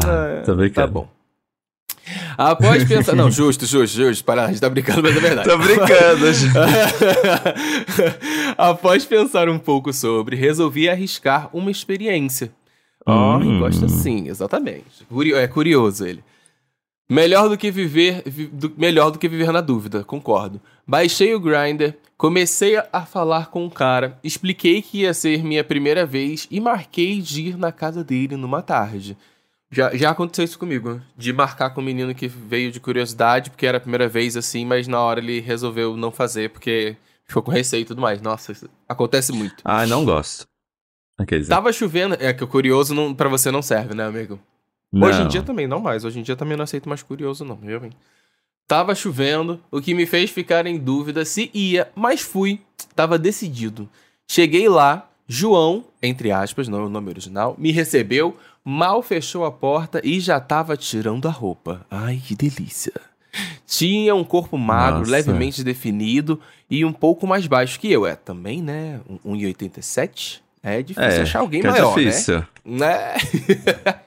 É, 0.48 0.54
brincando. 0.54 0.72
Tá 0.72 0.87
bom. 0.88 1.08
Após 2.36 2.84
pensar. 2.88 3.14
Não, 3.14 3.30
justo, 3.30 3.64
justo, 3.66 3.94
justo. 3.96 4.24
Para, 4.24 4.44
a 4.44 4.48
gente 4.48 4.60
tá 4.60 4.68
brincando, 4.68 5.02
mas 5.02 5.16
é 5.16 5.20
verdade. 5.20 5.48
Tô 5.48 5.58
brincando. 5.58 6.26
Após 8.56 9.04
pensar 9.04 9.48
um 9.48 9.58
pouco 9.58 9.92
sobre, 9.92 10.36
resolvi 10.36 10.88
arriscar 10.88 11.48
uma 11.52 11.70
experiência. 11.70 12.52
Ó, 13.06 13.38
Hum. 13.38 13.58
gosta 13.58 13.88
sim, 13.88 14.28
exatamente. 14.28 15.04
Curio- 15.08 15.36
é 15.36 15.48
curioso 15.48 16.06
ele. 16.06 16.22
Melhor 17.10 17.48
do 17.48 17.58
que 17.58 17.70
viver, 17.70 18.22
vi- 18.24 18.46
do- 18.46 18.72
melhor 18.76 19.10
do 19.10 19.18
que 19.18 19.28
viver 19.28 19.52
na 19.52 19.60
dúvida, 19.60 20.04
concordo. 20.04 20.60
Baixei 20.86 21.34
o 21.34 21.40
Grindr, 21.40 21.94
comecei 22.16 22.76
a 22.92 23.04
falar 23.04 23.46
com 23.50 23.66
o 23.66 23.70
cara, 23.70 24.18
expliquei 24.22 24.80
que 24.80 25.00
ia 25.00 25.12
ser 25.12 25.42
minha 25.44 25.64
primeira 25.64 26.06
vez 26.06 26.46
e 26.50 26.60
marquei 26.60 27.20
de 27.20 27.42
ir 27.48 27.58
na 27.58 27.72
casa 27.72 28.04
dele 28.04 28.36
numa 28.36 28.62
tarde. 28.62 29.16
Já, 29.74 29.96
já 29.96 30.11
aconteceu 30.11 30.44
isso 30.44 30.58
comigo, 30.58 31.00
de 31.16 31.32
marcar 31.32 31.70
com 31.70 31.80
um 31.80 31.85
menino 31.85 32.14
que 32.14 32.28
veio 32.28 32.70
de 32.70 32.78
curiosidade, 32.78 33.48
porque 33.48 33.66
era 33.66 33.78
a 33.78 33.80
primeira 33.80 34.06
vez 34.06 34.37
assim, 34.37 34.66
mas 34.66 34.87
na 34.87 35.00
hora 35.00 35.18
ele 35.18 35.40
resolveu 35.40 35.96
não 35.96 36.12
fazer, 36.12 36.50
porque 36.50 36.94
ficou 37.24 37.42
com 37.42 37.50
receio 37.50 37.80
e 37.80 37.85
tudo 37.87 38.02
mais. 38.02 38.20
Nossa, 38.20 38.52
acontece 38.87 39.32
muito. 39.32 39.62
ah, 39.64 39.87
não 39.87 40.04
gosto. 40.04 40.46
Aqueles. 41.16 41.48
Tava 41.48 41.72
chovendo, 41.72 42.16
é 42.20 42.35
que 42.35 42.44
o 42.44 42.46
curioso 42.46 42.94
não, 42.94 43.14
pra 43.14 43.30
você 43.30 43.50
não 43.50 43.62
serve, 43.62 43.94
né, 43.94 44.04
amigo? 44.04 44.38
Não. 44.92 45.08
Hoje 45.08 45.22
em 45.22 45.28
dia 45.28 45.42
também 45.42 45.66
não 45.66 45.80
mais. 45.80 46.04
Hoje 46.04 46.20
em 46.20 46.22
dia 46.22 46.37
também 46.37 46.54
não 46.54 46.64
aceito 46.64 46.87
mais 46.87 47.02
curioso, 47.02 47.42
não, 47.42 47.56
viu, 47.56 47.82
hein? 47.82 47.92
Tava 48.68 48.94
chovendo, 48.94 49.58
o 49.70 49.80
que 49.80 49.94
me 49.94 50.04
fez 50.04 50.30
ficar 50.30 50.66
em 50.66 50.78
dúvida 50.78 51.24
se 51.24 51.50
ia, 51.54 51.90
mas 51.94 52.20
fui. 52.20 52.61
Tava 52.94 53.18
decidido. 53.18 53.88
Cheguei 54.28 54.68
lá, 54.68 55.08
João, 55.26 55.85
entre 56.02 56.30
aspas, 56.30 56.68
não 56.68 56.80
é 56.80 56.85
o 56.85 56.88
nome 56.90 57.08
original, 57.08 57.54
me 57.58 57.72
recebeu, 57.72 58.37
mal 58.64 59.03
fechou 59.03 59.44
a 59.44 59.51
porta 59.53 60.01
e 60.05 60.20
já 60.20 60.38
tava 60.40 60.77
tirando 60.77 61.27
a 61.27 61.31
roupa. 61.31 61.85
Ai, 61.90 62.20
que 62.25 62.35
delícia. 62.35 62.92
Tinha 63.66 64.14
um 64.14 64.25
corpo 64.25 64.59
magro, 64.59 65.01
Nossa. 65.01 65.11
levemente 65.11 65.64
definido 65.64 66.38
e 66.68 66.85
um 66.85 66.92
pouco 66.92 67.27
mais 67.27 67.46
baixo 67.46 67.81
que 67.81 67.90
eu. 67.90 68.07
É, 68.07 68.14
também, 68.14 68.62
né? 68.62 69.01
Um 69.25 69.35
1,87? 69.37 70.40
É 70.62 70.83
difícil 70.83 71.11
É, 71.11 71.22
achar 71.22 71.40
alguém 71.40 71.61
é 71.62 71.70
maior, 71.70 71.96
né? 71.96 72.05
difícil. 72.05 72.44
Né? 72.64 73.14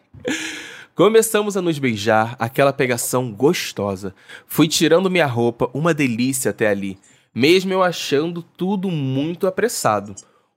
Começamos 0.96 1.58
a 1.58 1.62
nos 1.62 1.78
beijar, 1.78 2.36
aquela 2.40 2.72
pegação 2.72 3.30
gostosa. 3.32 4.16
Fui 4.48 4.68
tirando 4.68 5.10
minha 5.12 5.26
roupa, 5.26 5.70
uma 5.74 5.94
delícia 5.94 6.52
até 6.52 6.68
ali. 6.68 6.98
Mesmo 7.34 7.74
eu 7.74 7.84
achando 7.84 8.42
tudo 8.42 8.90
muito 8.90 9.46
apressado. 9.46 10.16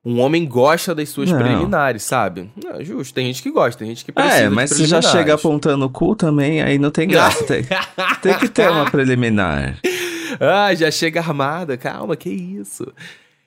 Um 0.08 0.20
homem 0.20 0.46
gosta 0.46 0.94
das 0.94 1.10
suas 1.10 1.30
Não. 1.30 1.38
preliminares, 1.38 2.02
sabe? 2.02 2.50
Não, 2.64 2.82
justo, 2.82 3.12
tem 3.12 3.26
gente 3.26 3.42
que 3.42 3.50
gosta, 3.50 3.78
tem 3.80 3.88
gente 3.88 4.06
que 4.06 4.10
precisa 4.10 4.36
É, 4.44 4.48
mas 4.48 4.70
se 4.70 4.86
já 4.86 5.02
chega 5.02 5.34
apontando 5.34 5.84
o 5.84 5.90
cu 5.90 6.16
também, 6.16 6.62
aí 6.62 6.78
não 6.78 6.90
tem 6.90 7.06
graça. 7.06 7.44
tem, 7.44 7.62
tem 8.22 8.38
que 8.38 8.48
ter 8.48 8.70
uma 8.70 8.90
preliminar. 8.90 9.76
Ah, 10.40 10.72
já 10.74 10.90
chega 10.90 11.20
armada, 11.20 11.76
calma, 11.76 12.14
que 12.14 12.28
isso. 12.28 12.86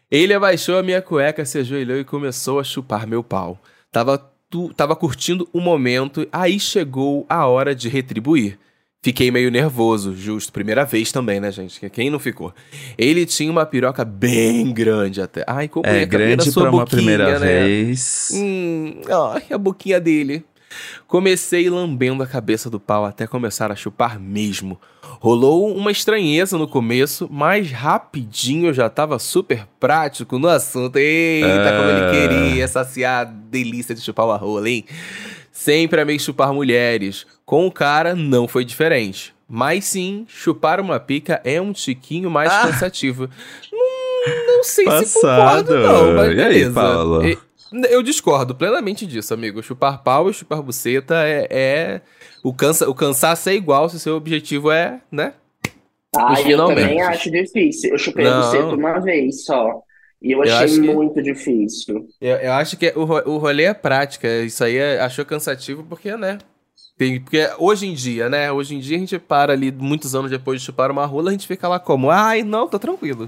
Ele 0.10 0.34
abaixou 0.34 0.78
a 0.78 0.84
minha 0.84 1.02
cueca, 1.02 1.46
se 1.46 1.60
ajoelhou 1.60 1.98
e 1.98 2.04
começou 2.04 2.60
a 2.60 2.64
chupar 2.64 3.08
meu 3.08 3.24
pau. 3.24 3.58
Tava, 3.92 4.18
tu, 4.50 4.74
tava 4.74 4.96
curtindo 4.96 5.48
o 5.54 5.60
momento, 5.62 6.28
aí 6.32 6.60
chegou 6.60 7.26
a 7.30 7.46
hora 7.46 7.74
de 7.74 7.88
retribuir. 7.88 8.60
Fiquei 9.04 9.32
meio 9.32 9.50
nervoso, 9.50 10.16
justo. 10.16 10.54
Primeira 10.54 10.86
vez 10.86 11.12
também, 11.12 11.40
né, 11.40 11.52
gente? 11.52 11.90
Quem 11.90 12.12
não 12.12 12.20
ficou? 12.20 12.54
Ele 12.96 13.26
tinha 13.26 13.52
uma 13.52 13.66
piroca 13.66 14.06
bem 14.06 14.72
grande 14.72 15.20
até. 15.20 15.44
Ai, 15.48 15.68
como 15.68 15.88
É 15.88 16.02
na 16.02 16.06
grande 16.06 16.52
sua 16.52 16.64
pra 16.64 16.72
uma 16.72 16.86
primeira 16.86 17.40
né? 17.40 17.64
vez. 17.64 18.30
Hum, 18.32 19.02
ai, 19.34 19.44
a 19.50 19.58
boquinha 19.58 20.00
dele. 20.00 20.46
Comecei 21.08 21.68
lambendo 21.68 22.22
a 22.22 22.28
cabeça 22.28 22.70
do 22.70 22.80
pau 22.80 23.04
até 23.04 23.26
começar 23.26 23.72
a 23.72 23.76
chupar 23.76 24.20
mesmo. 24.20 24.80
Rolou 25.20 25.76
uma 25.76 25.92
estranheza 25.92 26.56
no 26.58 26.68
começo, 26.68 27.28
mas 27.30 27.72
rapidinho 27.72 28.68
eu 28.68 28.74
já 28.74 28.88
tava 28.88 29.18
super 29.18 29.68
prático 29.80 30.38
no 30.38 30.48
assunto. 30.48 30.98
Eita, 30.98 31.72
como 31.76 31.90
ele 31.90 32.06
Ah. 32.06 32.12
queria 32.12 32.68
saciar 32.68 33.22
a 33.22 33.24
delícia 33.26 33.96
de 33.96 34.02
chupar 34.02 34.28
uma 34.28 34.38
rola, 34.38 34.70
hein? 34.70 34.86
Sempre 35.62 36.02
amei 36.02 36.18
chupar 36.18 36.52
mulheres. 36.52 37.24
Com 37.46 37.68
o 37.68 37.72
cara 37.72 38.16
não 38.16 38.48
foi 38.48 38.66
diferente. 38.66 39.32
Mas 39.48 39.86
sim, 39.86 40.26
chupar 40.28 40.80
uma 40.80 41.00
pica 41.00 41.40
é 41.44 41.62
um 41.62 41.72
tiquinho 41.72 42.32
mais 42.32 42.52
Ah. 42.52 42.62
cansativo. 42.68 43.30
Hum, 43.72 44.46
não 44.48 44.64
sei 44.64 44.86
se 44.86 45.22
Passado. 45.22 45.68
concordo, 45.68 45.78
não, 45.78 46.14
mas 46.16 46.28
E 46.28 46.30
aí, 46.32 46.36
beleza. 46.48 46.74
Paulo? 46.74 47.28
E- 47.28 47.38
eu 47.92 48.02
discordo 48.02 48.56
plenamente 48.56 49.06
disso, 49.06 49.36
amigo. 49.36 49.62
Chupar 49.62 50.02
pau 50.02 50.32
e 50.32 50.34
chupar 50.34 50.64
buceta 50.64 51.16
é. 51.28 51.48
é- 51.52 52.02
O, 52.44 52.52
cansa... 52.52 52.90
o 52.90 52.96
cansaço 52.96 53.48
é 53.48 53.54
igual 53.54 53.88
se 53.88 53.98
o 53.98 54.00
seu 54.00 54.16
objetivo 54.16 54.72
é, 54.72 55.00
né? 55.12 55.34
Ah, 56.18 56.42
eu 56.42 56.58
também 56.66 57.00
acho 57.04 57.30
difícil. 57.30 57.92
Eu 57.92 58.00
chupei 58.00 58.26
a 58.26 58.32
Não. 58.32 58.42
buceta 58.46 58.76
uma 58.76 59.00
vez 59.00 59.46
só. 59.46 59.80
E 60.22 60.32
eu 60.34 60.38
Eu 60.38 60.44
achei 60.44 60.66
acho 60.66 60.74
que- 60.82 60.94
muito 60.94 61.22
difícil. 61.24 62.08
Eu, 62.22 62.36
eu 62.38 62.54
acho 62.54 62.78
que 62.78 62.94
o, 62.96 63.04
ro- 63.06 63.24
o 63.26 63.38
rolê 63.38 63.64
é 63.64 63.74
prática. 63.74 64.28
Isso 64.44 64.64
aí 64.64 64.78
é- 64.78 65.00
achou 65.02 65.26
cansativo 65.26 65.84
porque, 65.84 66.16
né? 66.16 66.38
Tem, 66.98 67.20
porque 67.20 67.50
hoje 67.58 67.88
em 67.88 67.94
dia, 67.96 68.30
né? 68.30 68.52
Hoje 68.52 68.76
em 68.76 68.80
dia 68.80 68.98
a 68.98 69.00
gente 69.00 69.18
para 69.18 69.54
ali 69.54 69.72
muitos 69.72 70.14
anos 70.14 70.30
depois 70.30 70.60
de 70.60 70.66
chupar 70.66 70.92
uma 70.92 71.06
rola, 71.06 71.30
a 71.30 71.32
gente 71.32 71.48
fica 71.48 71.68
lá 71.68 71.80
como? 71.80 72.12
Ai, 72.12 72.44
não, 72.44 72.68
tô 72.68 72.78
tranquilo. 72.78 73.28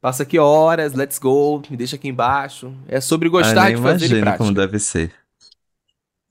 Passa 0.00 0.22
aqui 0.22 0.38
horas, 0.38 0.94
let's 0.94 1.18
go, 1.18 1.62
me 1.68 1.76
deixa 1.76 1.96
aqui 1.96 2.08
embaixo. 2.08 2.72
É 2.88 3.00
sobre 3.00 3.28
gostar 3.28 3.62
ah, 3.62 3.64
nem 3.66 3.76
de 3.76 3.82
fazer 3.82 4.04
e 4.04 4.08
imagino 4.08 4.20
prática. 4.22 4.38
como 4.38 4.54
deve 4.54 4.78
ser. 4.78 5.12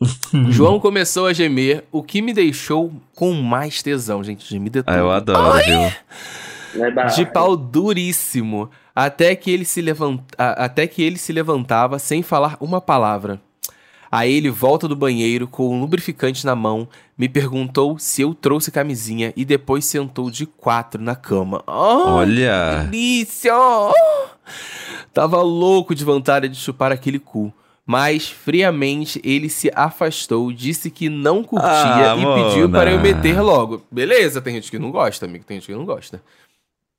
João 0.50 0.80
começou 0.80 1.28
a 1.28 1.34
gemer, 1.34 1.84
o 1.92 2.02
que 2.04 2.22
me 2.22 2.34
deixou 2.34 2.92
com 3.16 3.32
mais 3.34 3.82
tesão, 3.82 4.24
gente. 4.24 4.50
Gemido 4.50 4.80
é 4.80 4.84
Ah, 4.86 4.98
eu 4.98 5.12
adoro, 5.12 5.60
viu? 5.64 7.06
De 7.16 7.26
pau 7.26 7.56
duríssimo, 7.56 8.70
até 8.96 9.36
que 9.36 9.50
ele 9.52 9.66
se 9.66 9.82
levanta, 9.82 10.24
até 10.38 10.86
que 10.88 11.02
ele 11.02 11.18
se 11.18 11.32
levantava 11.34 11.98
sem 12.00 12.22
falar 12.22 12.58
uma 12.60 12.80
palavra. 12.82 13.40
Aí 14.12 14.32
ele 14.32 14.52
volta 14.52 14.88
do 14.88 14.96
banheiro 14.96 15.48
com 15.48 15.76
um 15.76 15.80
lubrificante 15.80 16.46
na 16.46 16.56
mão, 16.56 16.88
me 17.18 17.28
perguntou 17.28 17.98
se 17.98 18.22
eu 18.22 18.36
trouxe 18.36 18.70
camisinha 18.72 19.34
e 19.36 19.44
depois 19.44 19.86
sentou 19.86 20.30
de 20.30 20.46
quatro 20.46 21.02
na 21.02 21.16
cama. 21.16 21.64
Oh, 21.66 22.10
Olha. 22.12 22.84
delícia! 22.92 23.54
Tava 25.14 25.42
louco 25.42 25.94
de 25.96 26.04
vontade 26.04 26.48
de 26.50 26.56
chupar 26.56 26.92
aquele 26.92 27.18
cu. 27.20 27.52
mas 27.86 28.30
friamente 28.30 29.20
ele 29.26 29.50
se 29.50 29.70
afastou, 29.76 30.52
disse 30.54 30.90
que 30.90 31.10
não 31.10 31.44
curtia 31.44 31.70
Ah, 32.14 32.16
e 32.16 32.22
pediu 32.44 32.68
Mona. 32.70 32.80
para 32.80 32.92
eu 32.92 33.00
meter 33.02 33.42
logo. 33.42 33.82
Beleza, 33.92 34.42
tem 34.42 34.54
gente 34.56 34.72
que 34.72 34.80
não 34.80 34.90
gosta, 34.92 35.26
amigo, 35.26 35.44
tem 35.44 35.58
gente 35.60 35.68
que 35.68 35.74
não 35.76 35.86
gosta. 35.86 36.22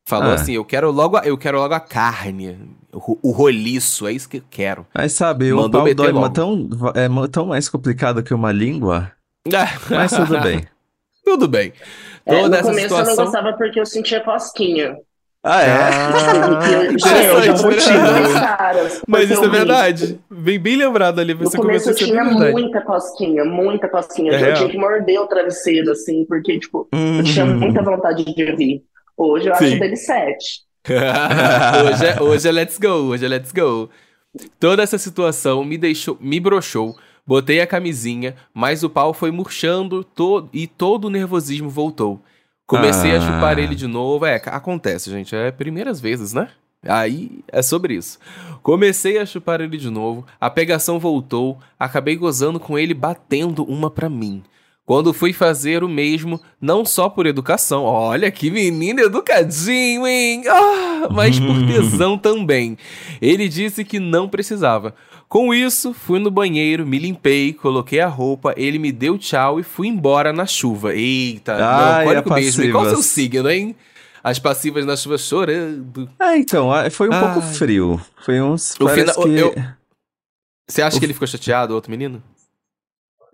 Falou 0.06 0.30
Ah. 0.30 0.34
assim: 0.34 0.52
"Eu 0.52 0.64
quero 0.64 0.90
logo, 0.90 1.16
a- 1.16 1.22
eu 1.24 1.36
quero 1.38 1.58
logo 1.58 1.72
a 1.74 1.80
carne, 1.80 2.58
o, 2.92 3.18
o 3.22 3.30
roliço, 3.30 4.06
é 4.06 4.12
isso 4.12 4.28
que 4.28 4.36
eu 4.38 4.42
quero". 4.50 4.86
Mas 4.94 5.12
sabe, 5.12 5.52
o 5.52 5.56
Mandou 5.56 5.84
pau 5.84 5.94
dói 5.94 6.30
tão, 6.32 6.68
é 6.94 7.28
tão 7.28 7.46
mais 7.46 7.68
complicado 7.68 8.22
que 8.22 8.34
uma 8.34 8.52
língua, 8.52 9.10
mas 9.90 10.12
tudo 10.12 10.40
bem. 10.40 10.64
Tudo 11.24 11.48
bem. 11.48 11.72
É, 12.26 12.34
Toda 12.36 12.48
no 12.50 12.54
essa 12.56 12.68
começo 12.68 12.86
eu 12.86 12.98
não 12.98 13.04
situação. 13.06 13.24
gostava 13.24 13.52
porque 13.56 13.80
eu 13.80 13.86
sentia 13.86 14.20
cosquinha. 14.20 14.94
Ah, 15.42 15.62
é? 15.62 15.70
Ah, 15.72 16.70
Eu- 16.70 16.82
eu 16.84 16.92
interessante, 16.92 17.46
já 17.46 17.54
tinha 17.54 17.98
verdade. 18.04 18.22
dois 18.22 18.34
caras, 18.40 19.02
Mas 19.08 19.30
isso 19.30 19.44
é 19.44 19.48
verdade. 19.48 20.20
Vem 20.30 20.58
bem 20.60 20.76
lembrado 20.76 21.18
ali, 21.20 21.32
No 21.32 21.40
você 21.40 21.56
começo 21.56 21.84
começou 21.86 21.92
eu 21.92 21.96
tinha 21.96 22.22
bem 22.22 22.28
verdade. 22.34 22.52
muita 22.52 22.80
cosquinha, 22.82 23.42
muita 23.46 23.88
cosquinha. 23.88 24.32
É 24.32 24.34
eu 24.34 24.38
real? 24.38 24.54
tinha 24.58 24.68
que 24.68 24.76
morder 24.76 25.18
o 25.18 25.26
travesseiro, 25.26 25.90
assim, 25.92 26.26
porque, 26.26 26.58
tipo, 26.58 26.86
eu 26.92 27.24
tinha 27.24 27.46
Hum. 27.46 27.56
muita 27.58 27.82
vontade 27.82 28.22
de 28.22 28.50
ouvir. 28.50 28.82
Hoje 29.16 29.48
eu 29.48 29.54
Sim. 29.56 29.66
acho 29.66 29.78
dele 29.78 29.96
sete. 29.96 30.62
hoje, 30.88 32.06
é, 32.06 32.22
hoje 32.22 32.48
é 32.48 32.52
let's 32.52 32.78
go, 32.78 32.88
hoje 32.88 33.24
é 33.24 33.28
let's 33.28 33.52
go. 33.52 33.88
Toda 34.58 34.82
essa 34.82 34.98
situação 34.98 35.64
me 35.64 35.78
deixou, 35.78 36.18
me 36.20 36.38
broxou. 36.40 36.96
Botei 37.26 37.60
a 37.60 37.66
camisinha, 37.66 38.34
mas 38.52 38.82
o 38.82 38.90
pau 38.90 39.14
foi 39.14 39.30
murchando 39.30 40.04
to- 40.04 40.48
e 40.52 40.66
todo 40.66 41.06
o 41.06 41.10
nervosismo 41.10 41.70
voltou. 41.70 42.20
Comecei 42.66 43.12
a 43.14 43.18
Ah. 43.18 43.20
chupar 43.20 43.58
ele 43.58 43.74
de 43.74 43.86
novo. 43.86 44.26
É, 44.26 44.36
acontece, 44.46 45.10
gente. 45.10 45.34
É 45.34 45.50
primeiras 45.50 46.00
vezes, 46.00 46.32
né? 46.34 46.50
Aí 46.86 47.40
é 47.50 47.62
sobre 47.62 47.94
isso. 47.94 48.18
Comecei 48.62 49.16
a 49.18 49.24
chupar 49.24 49.60
ele 49.62 49.78
de 49.78 49.88
novo, 49.88 50.26
a 50.38 50.50
pegação 50.50 50.98
voltou, 50.98 51.58
acabei 51.78 52.14
gozando 52.16 52.60
com 52.60 52.78
ele 52.78 52.92
batendo 52.92 53.64
uma 53.64 53.90
pra 53.90 54.10
mim. 54.10 54.42
Quando 54.86 55.14
fui 55.14 55.32
fazer 55.32 55.82
o 55.82 55.88
mesmo, 55.88 56.38
não 56.60 56.84
só 56.84 57.08
por 57.08 57.24
educação, 57.26 57.84
olha 57.84 58.30
que 58.30 58.50
menino 58.50 59.00
educadinho, 59.00 60.06
hein? 60.06 60.42
Ah, 60.46 61.08
mas 61.10 61.38
por 61.40 61.56
tesão 61.66 62.18
também. 62.18 62.76
Ele 63.20 63.48
disse 63.48 63.82
que 63.84 63.98
não 63.98 64.28
precisava. 64.28 64.94
Com 65.26 65.54
isso, 65.54 65.94
fui 65.94 66.18
no 66.18 66.30
banheiro, 66.30 66.86
me 66.86 66.98
limpei, 66.98 67.54
coloquei 67.54 67.98
a 68.00 68.06
roupa, 68.06 68.52
ele 68.58 68.78
me 68.78 68.92
deu 68.92 69.16
tchau 69.16 69.58
e 69.58 69.62
fui 69.62 69.88
embora 69.88 70.32
na 70.34 70.44
chuva. 70.44 70.94
Eita, 70.94 71.54
Ai, 71.54 72.04
melancólico 72.06 72.32
a 72.32 72.36
mesmo. 72.36 72.64
E 72.64 72.70
qual 72.70 72.84
o 72.84 72.88
seu 72.90 73.02
signo, 73.02 73.50
hein? 73.50 73.74
As 74.22 74.38
passivas 74.38 74.84
na 74.84 74.96
chuva 74.96 75.16
chorando. 75.18 76.08
Ah, 76.20 76.36
então, 76.36 76.70
ah, 76.70 76.90
foi 76.90 77.08
um 77.08 77.18
pouco 77.18 77.40
Ai. 77.40 77.54
frio. 77.54 78.00
Foi 78.24 78.40
uns. 78.40 78.74
O 78.78 78.88
final- 78.88 79.14
que... 79.14 79.28
eu- 79.38 79.54
Você 80.68 80.82
acha 80.82 80.96
O- 80.96 81.00
que 81.00 81.06
ele 81.06 81.12
ficou 81.14 81.26
chateado, 81.26 81.72
o 81.72 81.74
outro 81.76 81.90
menino? 81.90 82.22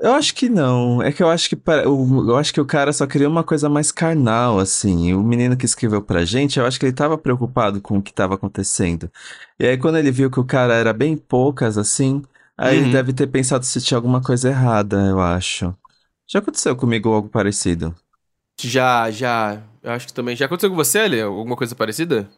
Eu 0.02 0.12
acho 0.14 0.34
que 0.34 0.48
não. 0.48 1.02
É 1.02 1.12
que 1.12 1.22
eu 1.22 1.28
acho 1.28 1.48
que 1.48 1.56
para- 1.56 1.88
o- 1.88 2.30
eu 2.30 2.36
acho 2.36 2.52
que 2.54 2.60
o 2.60 2.64
cara 2.64 2.92
só 2.92 3.06
queria 3.06 3.28
uma 3.28 3.44
coisa 3.44 3.68
mais 3.68 3.92
carnal, 3.92 4.58
assim. 4.58 5.12
O 5.14 5.22
menino 5.22 5.56
que 5.56 5.66
escreveu 5.66 6.00
pra 6.02 6.24
gente, 6.24 6.58
eu 6.58 6.64
acho 6.66 6.80
que 6.80 6.86
ele 6.86 6.92
tava 6.94 7.18
preocupado 7.18 7.80
com 7.82 7.98
o 7.98 8.02
que 8.02 8.12
tava 8.12 8.34
acontecendo. 8.34 9.10
E 9.58 9.66
aí 9.66 9.76
quando 9.76 9.98
ele 9.98 10.10
viu 10.10 10.30
que 10.30 10.40
o 10.40 10.44
cara 10.44 10.74
era 10.74 10.92
bem 10.94 11.16
poucas, 11.16 11.76
assim, 11.76 12.22
aí 12.56 12.78
Uhum. 12.78 12.84
ele 12.84 12.92
deve 12.92 13.12
ter 13.12 13.26
pensado 13.26 13.64
se 13.64 13.80
tinha 13.80 13.98
alguma 13.98 14.22
coisa 14.22 14.48
errada, 14.48 14.96
eu 15.06 15.20
acho. 15.20 15.74
Já 16.26 16.38
aconteceu 16.38 16.74
comigo 16.76 17.12
algo 17.12 17.28
parecido. 17.28 17.94
Já, 18.60 19.10
já. 19.10 19.62
Eu 19.82 19.92
acho 19.92 20.06
que 20.06 20.12
também. 20.14 20.36
Já 20.36 20.46
aconteceu 20.46 20.70
com 20.70 20.76
você, 20.76 21.00
Ali? 21.00 21.20
Alguma 21.20 21.56
coisa 21.56 21.74
parecida? 21.74 22.28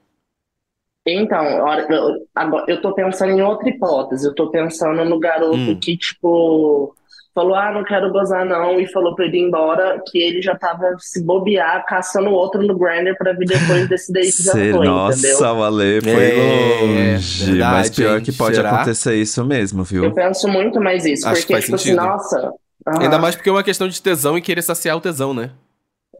Então, 1.06 1.44
eu, 1.44 2.26
agora, 2.34 2.64
eu 2.68 2.80
tô 2.80 2.94
pensando 2.94 3.32
em 3.32 3.42
outra 3.42 3.68
hipótese. 3.68 4.26
Eu 4.26 4.34
tô 4.34 4.50
pensando 4.50 5.04
no 5.04 5.18
garoto 5.18 5.56
Hum. 5.58 5.80
que, 5.80 5.96
tipo, 5.96 6.94
falou, 7.34 7.54
ah, 7.54 7.72
não 7.72 7.82
quero 7.84 8.10
gozar 8.12 8.44
não, 8.44 8.78
e 8.78 8.86
falou 8.86 9.14
pra 9.14 9.24
ele 9.24 9.38
ir 9.38 9.42
embora, 9.42 10.02
que 10.06 10.18
ele 10.18 10.42
já 10.42 10.54
tava 10.54 10.94
se 10.98 11.24
bobear, 11.24 11.84
caçando 11.86 12.30
outro 12.30 12.62
no 12.62 12.78
Grindr 12.78 13.16
pra 13.16 13.32
vir 13.32 13.46
depois 13.46 13.88
desse 13.88 14.12
daí 14.12 14.30
que 14.32 14.42
já 14.42 14.52
Cê- 14.52 14.70
foi, 14.70 14.86
nossa, 14.86 15.18
entendeu? 15.18 15.38
Ale 15.64 16.00
foi 16.02 16.22
É, 16.22 17.16
longe. 17.16 17.44
verdade, 17.46 17.72
Mas 17.72 17.90
pior 17.90 18.18
hein? 18.18 18.24
que 18.24 18.32
pode 18.32 18.56
Será? 18.56 18.70
acontecer 18.74 19.16
isso 19.16 19.44
mesmo, 19.44 19.82
Eu 19.82 19.84
viu? 19.84 20.12
penso 20.14 20.48
muito 20.48 20.80
mais 20.80 21.04
isso, 21.06 21.26
Acho 21.26 21.34
que 21.36 21.40
porque, 21.40 21.52
faz 21.54 21.64
tipo 21.64 21.76
assim, 21.76 21.88
sentido. 21.90 22.06
nossa. 22.06 22.52
aham. 22.86 23.02
Ainda 23.02 23.18
mais 23.18 23.34
porque 23.36 23.48
é 23.48 23.52
uma 23.52 23.62
questão 23.64 23.88
de 23.88 24.00
tesão 24.02 24.36
e 24.36 24.42
querer 24.42 24.62
saciar 24.62 24.96
o 24.96 25.00
tesão, 25.00 25.32
né? 25.32 25.50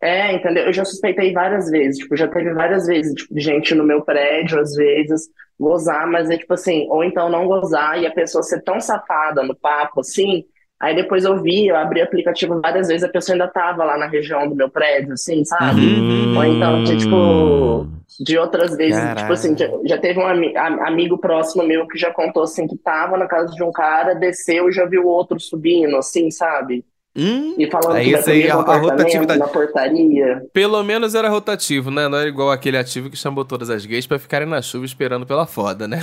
É, 0.02 0.32
entendeu? 0.34 0.64
Eu 0.64 0.72
já 0.72 0.84
suspeitei 0.84 1.32
várias 1.32 1.70
vezes, 1.70 1.98
tipo, 1.98 2.16
já 2.16 2.26
teve 2.26 2.52
várias 2.54 2.86
vezes, 2.86 3.14
tipo, 3.14 3.34
de 3.34 3.40
gente 3.40 3.74
no 3.74 3.84
meu 3.84 4.02
prédio, 4.02 4.58
às 4.60 4.74
vezes, 4.74 5.28
gozar, 5.58 6.08
mas 6.10 6.28
é 6.28 6.36
tipo 6.36 6.52
assim, 6.54 6.88
ou 6.90 7.04
então 7.04 7.28
não 7.28 7.46
gozar 7.46 8.00
e 8.00 8.06
a 8.06 8.10
pessoa 8.12 8.42
ser 8.42 8.62
tão 8.62 8.80
safada 8.80 9.44
no 9.44 9.54
papo, 9.54 10.00
assim, 10.00 10.44
aí 10.82 10.94
depois 10.96 11.24
eu 11.24 11.40
vi, 11.42 11.68
eu 11.68 11.76
abri 11.76 12.00
o 12.00 12.04
aplicativo 12.04 12.60
várias 12.60 12.88
vezes, 12.88 13.04
a 13.04 13.08
pessoa 13.08 13.34
ainda 13.34 13.48
tava 13.48 13.84
lá 13.84 13.96
na 13.98 14.06
região 14.08 14.48
do 14.48 14.56
meu 14.56 14.68
prédio, 14.70 15.14
assim, 15.14 15.44
sabe? 15.44 15.80
Uhum. 15.80 16.36
Ou 16.36 16.44
então, 16.44 16.84
tipo, 16.84 17.88
de 18.20 18.38
outras 18.38 18.76
vezes, 18.76 18.98
Caralho. 19.00 19.18
tipo 19.18 19.32
assim, 19.32 19.56
já, 19.56 19.68
já 19.84 19.98
teve 19.98 20.18
um 20.20 20.26
ami- 20.26 20.56
amigo 20.56 21.18
próximo 21.18 21.62
meu 21.64 21.86
que 21.88 21.98
já 21.98 22.12
contou, 22.12 22.42
assim, 22.42 22.66
que 22.66 22.76
tava 22.76 23.16
na 23.16 23.26
casa 23.26 23.54
de 23.54 23.62
um 23.62 23.72
cara, 23.72 24.14
desceu 24.14 24.68
e 24.68 24.72
já 24.72 24.84
viu 24.84 25.04
o 25.04 25.08
outro 25.08 25.40
subindo, 25.40 25.96
assim, 25.96 26.30
sabe? 26.30 26.84
Hum, 27.14 27.54
E 27.58 27.70
falando 27.70 27.96
É 27.98 28.04
isso 28.04 28.30
aí, 28.30 28.50
a- 28.50 28.54
a 28.54 28.60
apartamento, 28.60 28.90
rotatividade. 28.92 29.38
na 29.38 29.48
portaria. 29.48 30.42
pelo 30.52 30.82
menos 30.82 31.14
era 31.14 31.28
rotativo, 31.28 31.90
né? 31.90 32.08
Não 32.08 32.16
era 32.18 32.28
igual 32.28 32.50
aquele 32.50 32.78
ativo 32.78 33.10
que 33.10 33.16
chamou 33.18 33.44
todas 33.44 33.68
as 33.68 33.84
gays 33.84 34.06
pra 34.06 34.18
ficarem 34.18 34.48
na 34.48 34.62
chuva 34.62 34.86
esperando 34.86 35.26
pela 35.26 35.44
foda, 35.46 35.86
né? 35.86 36.00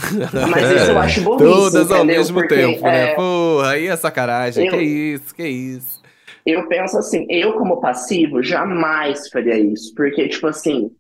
Mas 0.52 0.70
isso 0.72 0.92
eu 0.92 1.00
acho 1.00 1.22
burrice, 1.26 1.44
Todas 1.46 1.92
ao 1.92 1.98
entendeu? 2.04 2.18
mesmo 2.20 2.40
Porque, 2.40 2.56
tempo, 2.56 2.84
né? 2.84 3.12
é, 3.12 3.16
Porra, 3.16 3.70
aí 3.72 3.88
é 3.88 3.96
sacanagem. 3.96 4.68
Eu- 4.68 4.72
Que 4.72 4.82
isso, 4.84 5.34
que 5.36 5.48
isso. 5.48 6.00
eu 6.46 6.68
penso 6.68 6.98
assim, 7.00 7.26
eu 7.28 7.54
como 7.54 7.82
passivo 7.82 8.44
jamais 8.44 9.30
faria 9.30 9.58
isso, 9.58 9.94
porque, 9.96 10.28
tipo 10.30 10.46
assim, 10.46 10.92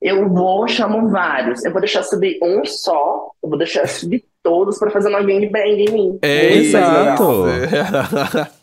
eu 0.00 0.28
vou, 0.28 0.68
chamo 0.68 1.08
vários, 1.10 1.64
eu 1.64 1.72
vou 1.72 1.80
deixar 1.80 2.04
subir 2.04 2.38
um 2.40 2.64
só, 2.64 3.30
eu 3.42 3.48
vou 3.48 3.58
deixar 3.58 3.88
subir 3.88 4.22
todos 4.40 4.78
pra 4.78 4.88
fazer 4.90 5.08
uma 5.08 5.20
gangbang 5.20 5.84
em 5.84 5.92
mim. 5.92 6.18
É 6.22 6.52
Exato. 6.54 7.42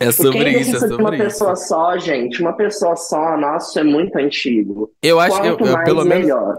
É 0.00 0.10
sobre 0.10 0.38
quem 0.52 0.60
isso, 0.60 0.76
é 0.76 0.78
de 0.88 0.94
uma 0.94 0.96
sobre 0.96 1.16
isso. 1.16 1.24
pessoa 1.24 1.56
só, 1.56 1.98
gente, 1.98 2.40
uma 2.40 2.52
pessoa 2.52 2.96
só, 2.96 3.36
nossa, 3.36 3.80
é 3.80 3.84
muito 3.84 4.16
antigo. 4.16 4.90
Eu 5.02 5.20
acho 5.20 5.40
que, 5.40 5.46
eu, 5.46 5.56
Quanto 5.56 5.68
eu- 5.68 5.72
mais, 5.72 5.84
pelo 5.84 6.04
menos, 6.04 6.24
melhor. 6.24 6.58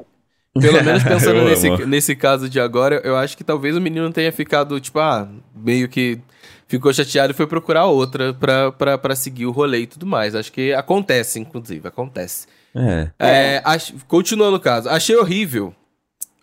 Pelo 0.54 0.84
menos 0.84 1.04
pensando 1.04 1.44
nesse, 1.44 1.70
nesse 1.86 2.16
caso 2.16 2.48
de 2.50 2.60
agora, 2.62 3.02
eu 3.04 3.16
acho 3.18 3.36
que 3.36 3.44
talvez 3.44 3.76
o 3.76 3.82
menino 3.82 4.10
tenha 4.14 4.32
ficado, 4.32 4.80
tipo, 4.80 5.00
ah, 5.00 5.28
meio 5.54 5.90
que 5.90 6.18
ficou 6.68 6.94
chateado 6.94 7.32
e 7.32 7.36
foi 7.36 7.46
procurar 7.46 7.86
outra 7.88 8.34
pra, 8.34 8.72
pra, 8.72 8.98
pra 8.98 9.16
seguir 9.16 9.46
o 9.46 9.52
rolê 9.52 9.80
e 9.82 9.88
tudo 9.88 10.06
mais. 10.06 10.34
Acho 10.34 10.52
que 10.52 10.74
acontece, 10.74 11.38
inclusive, 11.40 11.86
acontece. 11.88 12.48
É. 12.74 13.10
É, 13.20 13.62
ach- 13.66 13.94
continuando 14.08 14.56
o 14.56 14.60
caso, 14.62 14.88
achei 14.90 15.16
horrível. 15.18 15.74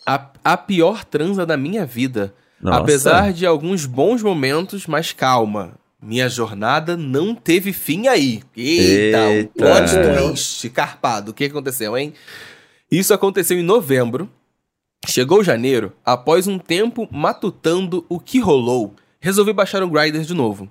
A, 0.04 0.26
a 0.44 0.56
pior 0.58 1.04
transa 1.04 1.46
da 1.46 1.56
minha 1.56 1.86
vida. 1.86 2.34
Nossa. 2.60 2.80
Apesar 2.80 3.32
de 3.32 3.46
alguns 3.46 3.86
bons 3.86 4.22
momentos, 4.22 4.86
mas 4.86 5.10
calma. 5.12 5.72
Minha 6.02 6.28
jornada 6.28 6.96
não 6.96 7.34
teve 7.34 7.72
fim 7.72 8.08
aí. 8.08 8.42
Eita, 8.56 9.30
Eita. 9.30 9.44
o 9.44 9.48
plot 9.48 10.30
twist, 10.30 10.68
carpado. 10.70 11.30
O 11.30 11.34
que 11.34 11.44
aconteceu, 11.44 11.96
hein? 11.96 12.12
Isso 12.90 13.14
aconteceu 13.14 13.56
em 13.58 13.62
novembro. 13.62 14.28
Chegou 15.06 15.42
janeiro, 15.44 15.92
após 16.04 16.46
um 16.46 16.58
tempo 16.58 17.08
matutando 17.10 18.04
o 18.08 18.20
que 18.20 18.38
rolou, 18.38 18.94
resolvi 19.20 19.52
baixar 19.52 19.82
o 19.82 19.88
Grindr 19.88 20.20
de 20.20 20.34
novo. 20.34 20.68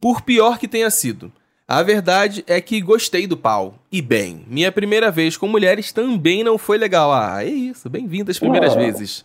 Por 0.00 0.22
pior 0.22 0.58
que 0.58 0.68
tenha 0.68 0.90
sido. 0.90 1.30
A 1.68 1.82
verdade 1.82 2.42
é 2.48 2.60
que 2.60 2.80
gostei 2.80 3.26
do 3.26 3.36
pau. 3.36 3.78
E 3.92 4.02
bem, 4.02 4.44
minha 4.48 4.72
primeira 4.72 5.10
vez 5.10 5.36
com 5.36 5.46
mulheres 5.46 5.92
também 5.92 6.42
não 6.42 6.58
foi 6.58 6.76
legal. 6.78 7.12
Ah, 7.12 7.44
é 7.44 7.48
isso, 7.48 7.88
bem-vindo 7.88 8.30
às 8.30 8.38
primeiras 8.38 8.72
Ah. 8.72 8.76
vezes. 8.78 9.24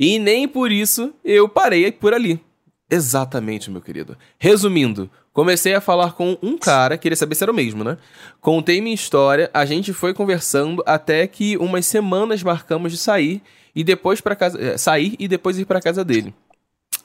E 0.00 0.18
nem 0.18 0.48
por 0.48 0.72
isso 0.72 1.14
eu 1.24 1.48
parei 1.48 1.92
por 1.92 2.12
ali. 2.12 2.40
Exatamente, 2.88 3.70
meu 3.70 3.80
querido. 3.80 4.16
Resumindo, 4.38 5.10
comecei 5.32 5.74
a 5.74 5.80
falar 5.80 6.12
com 6.12 6.38
um 6.40 6.56
cara, 6.56 6.96
queria 6.96 7.16
saber 7.16 7.34
se 7.34 7.42
era 7.42 7.50
o 7.50 7.54
mesmo, 7.54 7.82
né? 7.82 7.98
Contei 8.40 8.80
minha 8.80 8.94
história, 8.94 9.50
a 9.52 9.64
gente 9.64 9.92
foi 9.92 10.14
conversando 10.14 10.82
até 10.86 11.26
que 11.26 11.56
umas 11.56 11.84
semanas 11.86 12.42
marcamos 12.42 12.92
de 12.92 12.98
sair 12.98 13.42
e 13.74 13.82
depois 13.82 14.20
para 14.20 14.36
casa, 14.36 14.58
eh, 14.60 14.78
sair 14.78 15.16
e 15.18 15.26
depois 15.26 15.58
ir 15.58 15.64
para 15.64 15.80
casa 15.80 16.04
dele. 16.04 16.32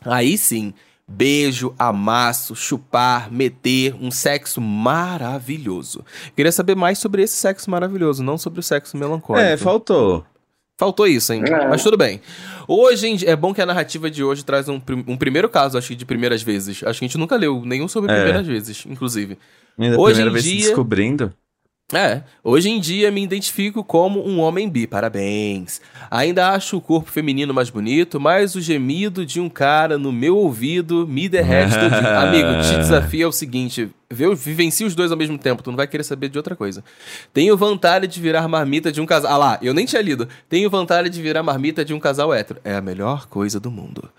Aí 0.06 0.38
sim, 0.38 0.72
beijo, 1.08 1.74
amasso, 1.80 2.56
chupar, 2.56 3.32
meter, 3.32 3.96
um 4.00 4.12
sexo 4.12 4.62
maravilhoso. 4.62 6.06
Queria 6.36 6.52
saber 6.52 6.76
mais 6.76 7.00
sobre 7.00 7.24
esse 7.24 7.36
sexo 7.36 7.72
maravilhoso, 7.72 8.24
não 8.24 8.38
sobre 8.38 8.60
o 8.60 8.63
sexo 8.63 8.96
melancólico. 8.98 9.46
É, 9.46 9.58
faltou. 9.58 10.26
Faltou 10.78 11.06
isso, 11.06 11.32
hein? 11.32 11.44
É. 11.46 11.67
Mas 11.67 11.84
tudo 11.84 11.96
bem. 11.96 12.20
Hoje, 12.67 13.08
em 13.08 13.17
é 13.26 13.36
bom 13.36 13.54
que 13.54 13.62
a 13.62 13.65
narrativa 13.65 14.10
de 14.10 14.24
hoje 14.24 14.43
traz 14.43 14.68
um, 14.70 14.80
um 15.07 15.18
primeiro 15.18 15.49
caso, 15.49 15.78
acho 15.78 15.89
que 15.89 15.95
de 15.95 16.05
primeiras 16.05 16.41
vezes. 16.41 16.84
Acho 16.84 16.99
que 16.99 17.05
a 17.05 17.07
gente 17.07 17.18
nunca 17.18 17.36
leu 17.36 17.64
nenhum 17.66 17.88
sobre 17.88 18.12
É. 18.12 18.16
primeiras 18.16 18.45
vezes, 18.47 18.86
inclusive. 18.89 19.38
Ainda 19.80 19.99
Hoje 19.99 20.16
primeira 20.16 20.30
em 20.30 20.34
vez 20.34 20.43
dia- 20.45 20.66
descobrindo. 20.68 21.34
É, 21.94 22.24
hoje 22.44 22.70
em 22.70 22.80
dia 22.80 23.12
me 23.12 23.22
identifico 23.22 23.84
como 23.84 24.26
um 24.26 24.39
homem 24.39 24.70
bi, 24.70 24.88
parabéns. 24.88 25.82
Ainda 26.10 26.50
acho 26.50 26.78
o 26.78 26.82
corpo 26.82 27.12
feminino 27.12 27.54
mais 27.54 27.70
bonito, 27.70 28.20
mas 28.20 28.56
o 28.56 28.62
gemido 28.62 29.26
de 29.26 29.39
um 29.39 29.50
cara 29.50 29.98
no 29.98 30.12
meu 30.12 30.38
ouvido 30.38 31.06
me 31.06 31.28
derrete 31.28 31.74
todinho. 31.74 32.08
Amigo, 32.18 32.50
te 32.62 32.78
desafio 32.78 33.26
é 33.26 33.28
o 33.28 33.32
seguinte, 33.32 33.89
vê, 34.10 34.34
vivencie 34.34 34.86
os 34.86 34.96
dois 34.96 35.12
ao 35.12 35.18
mesmo 35.18 35.38
tempo, 35.38 35.62
tu 35.62 35.70
não 35.70 35.78
vai 35.78 35.88
querer 35.88 36.04
saber 36.04 36.30
de 36.30 36.38
outra 36.38 36.56
coisa. 36.56 36.84
Tenho 37.34 37.58
vontade 37.58 38.08
de 38.08 38.22
virar 38.22 38.48
marmita 38.48 38.92
de 38.92 39.02
um 39.02 39.06
casal... 39.06 39.32
Ah 39.32 39.38
lá, 39.38 39.60
eu 39.62 39.74
nem 39.74 39.86
tinha 39.86 40.02
lido. 40.02 40.28
Tenho 40.48 40.70
vontade 40.70 41.10
de 41.10 41.22
virar 41.22 41.44
marmita 41.44 41.84
de 41.84 41.94
um 41.94 42.00
casal 42.00 42.34
hétero. 42.34 42.60
É 42.64 42.76
a 42.76 42.82
melhor 42.82 43.28
coisa 43.28 43.60
do 43.60 43.70
mundo. 43.70 44.10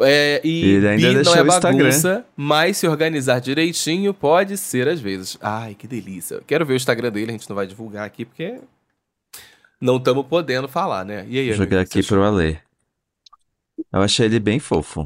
É, 0.00 0.40
e 0.42 0.64
Ele 0.64 0.88
ainda 0.88 1.08
bi 1.20 1.24
não 1.24 1.34
é 1.34 1.44
bagunça, 1.44 2.24
mas 2.36 2.76
se 2.76 2.88
organizar 2.88 3.40
direitinho 3.40 4.12
pode 4.12 4.56
ser 4.56 4.88
às 4.88 5.00
vezes. 5.00 5.38
Ai, 5.40 5.74
que 5.74 5.86
delícia. 5.86 6.40
Quero 6.46 6.64
ver 6.64 6.74
o 6.74 6.76
Instagram 6.76 7.10
dele, 7.10 7.30
a 7.30 7.32
gente 7.32 7.48
não 7.48 7.56
vai 7.56 7.66
divulgar 7.66 8.06
aqui 8.06 8.24
porque 8.24 8.60
não 9.80 9.96
estamos 9.96 10.26
podendo 10.26 10.68
falar, 10.68 11.04
né? 11.04 11.26
E 11.28 11.38
aí, 11.38 11.48
Vou 11.48 11.56
jogar 11.56 11.80
aqui 11.80 12.02
pro 12.02 12.22
Ale. 12.22 12.58
Eu 13.92 14.00
achei 14.00 14.26
ele 14.26 14.38
bem 14.38 14.58
fofo. 14.58 15.00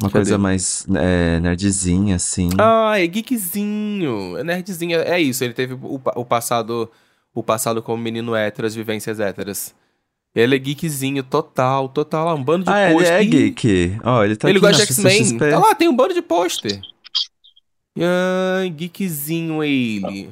Uma 0.00 0.08
Cadê? 0.08 0.12
coisa 0.12 0.38
mais 0.38 0.86
é, 0.94 1.40
nerdzinha, 1.40 2.16
assim. 2.16 2.48
Ah, 2.56 3.00
é 3.00 3.06
geekzinho, 3.06 4.38
é 4.38 4.44
nerdzinho. 4.44 5.00
É 5.00 5.20
isso, 5.20 5.42
ele 5.42 5.52
teve 5.52 5.74
o, 5.74 6.00
o 6.14 6.24
passado 6.24 6.88
o 7.34 7.42
passado 7.42 7.82
como 7.82 8.02
menino 8.02 8.34
hétero, 8.34 8.66
as 8.66 8.74
vivências 8.74 9.20
héteras. 9.20 9.74
Ele 10.34 10.54
é 10.54 10.58
geekzinho 10.58 11.22
total, 11.22 11.88
total. 11.88 12.36
Um 12.36 12.44
bando 12.44 12.64
de 12.64 12.70
Ah, 12.70 12.84
ele 12.90 12.94
pôster. 12.94 13.12
é 13.12 13.22
Ih, 13.24 13.26
geek. 13.26 13.98
Ó, 14.04 14.24
ele 14.24 14.36
tá 14.36 14.48
ele 14.48 14.60
gosta 14.60 14.76
de 14.86 14.92
X-Men. 14.92 15.38
Tá 15.38 15.58
lá, 15.58 15.74
tem 15.74 15.88
um 15.88 15.96
bando 15.96 16.14
de 16.14 16.22
pôster. 16.22 16.80
Geekzinho 18.76 19.62
ele. 19.64 20.30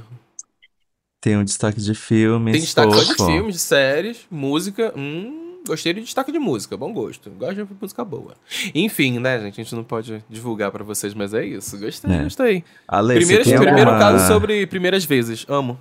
Tem 1.20 1.36
um 1.36 1.44
destaque 1.44 1.80
de 1.80 1.94
filmes. 1.94 2.52
Tem 2.52 2.60
destaque 2.60 2.94
de 3.04 3.14
filmes, 3.14 3.54
de 3.54 3.60
séries, 3.60 4.18
música. 4.30 4.92
Hum, 4.96 5.62
gostei 5.66 5.92
de 5.92 6.02
destaque 6.02 6.30
de 6.30 6.38
música, 6.38 6.76
bom 6.76 6.92
gosto. 6.92 7.30
Gosto 7.30 7.64
de 7.64 7.66
música 7.80 8.04
boa. 8.04 8.34
Enfim, 8.72 9.18
né, 9.18 9.40
gente? 9.40 9.60
A 9.60 9.64
gente 9.64 9.74
não 9.74 9.82
pode 9.82 10.22
divulgar 10.30 10.70
pra 10.70 10.84
vocês, 10.84 11.14
mas 11.14 11.34
é 11.34 11.44
isso. 11.44 11.76
Gostei, 11.78 12.12
É. 12.12 12.22
gostei. 12.22 12.64
Ale, 12.86 13.14
primeiro 13.18 13.68
alguma... 13.68 13.98
caso 13.98 14.26
sobre 14.32 14.66
primeiras 14.68 15.04
vezes. 15.04 15.44
Amo. 15.48 15.76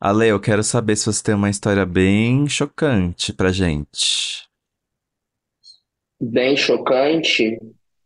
Ale, 0.00 0.28
eu 0.28 0.40
quero 0.40 0.62
saber 0.62 0.96
se 0.96 1.06
você 1.06 1.22
tem 1.22 1.34
uma 1.34 1.50
história 1.50 1.84
bem 1.86 2.48
chocante 2.48 3.32
pra 3.32 3.52
gente. 3.52 4.46
Bem 6.20 6.56
chocante. 6.56 7.58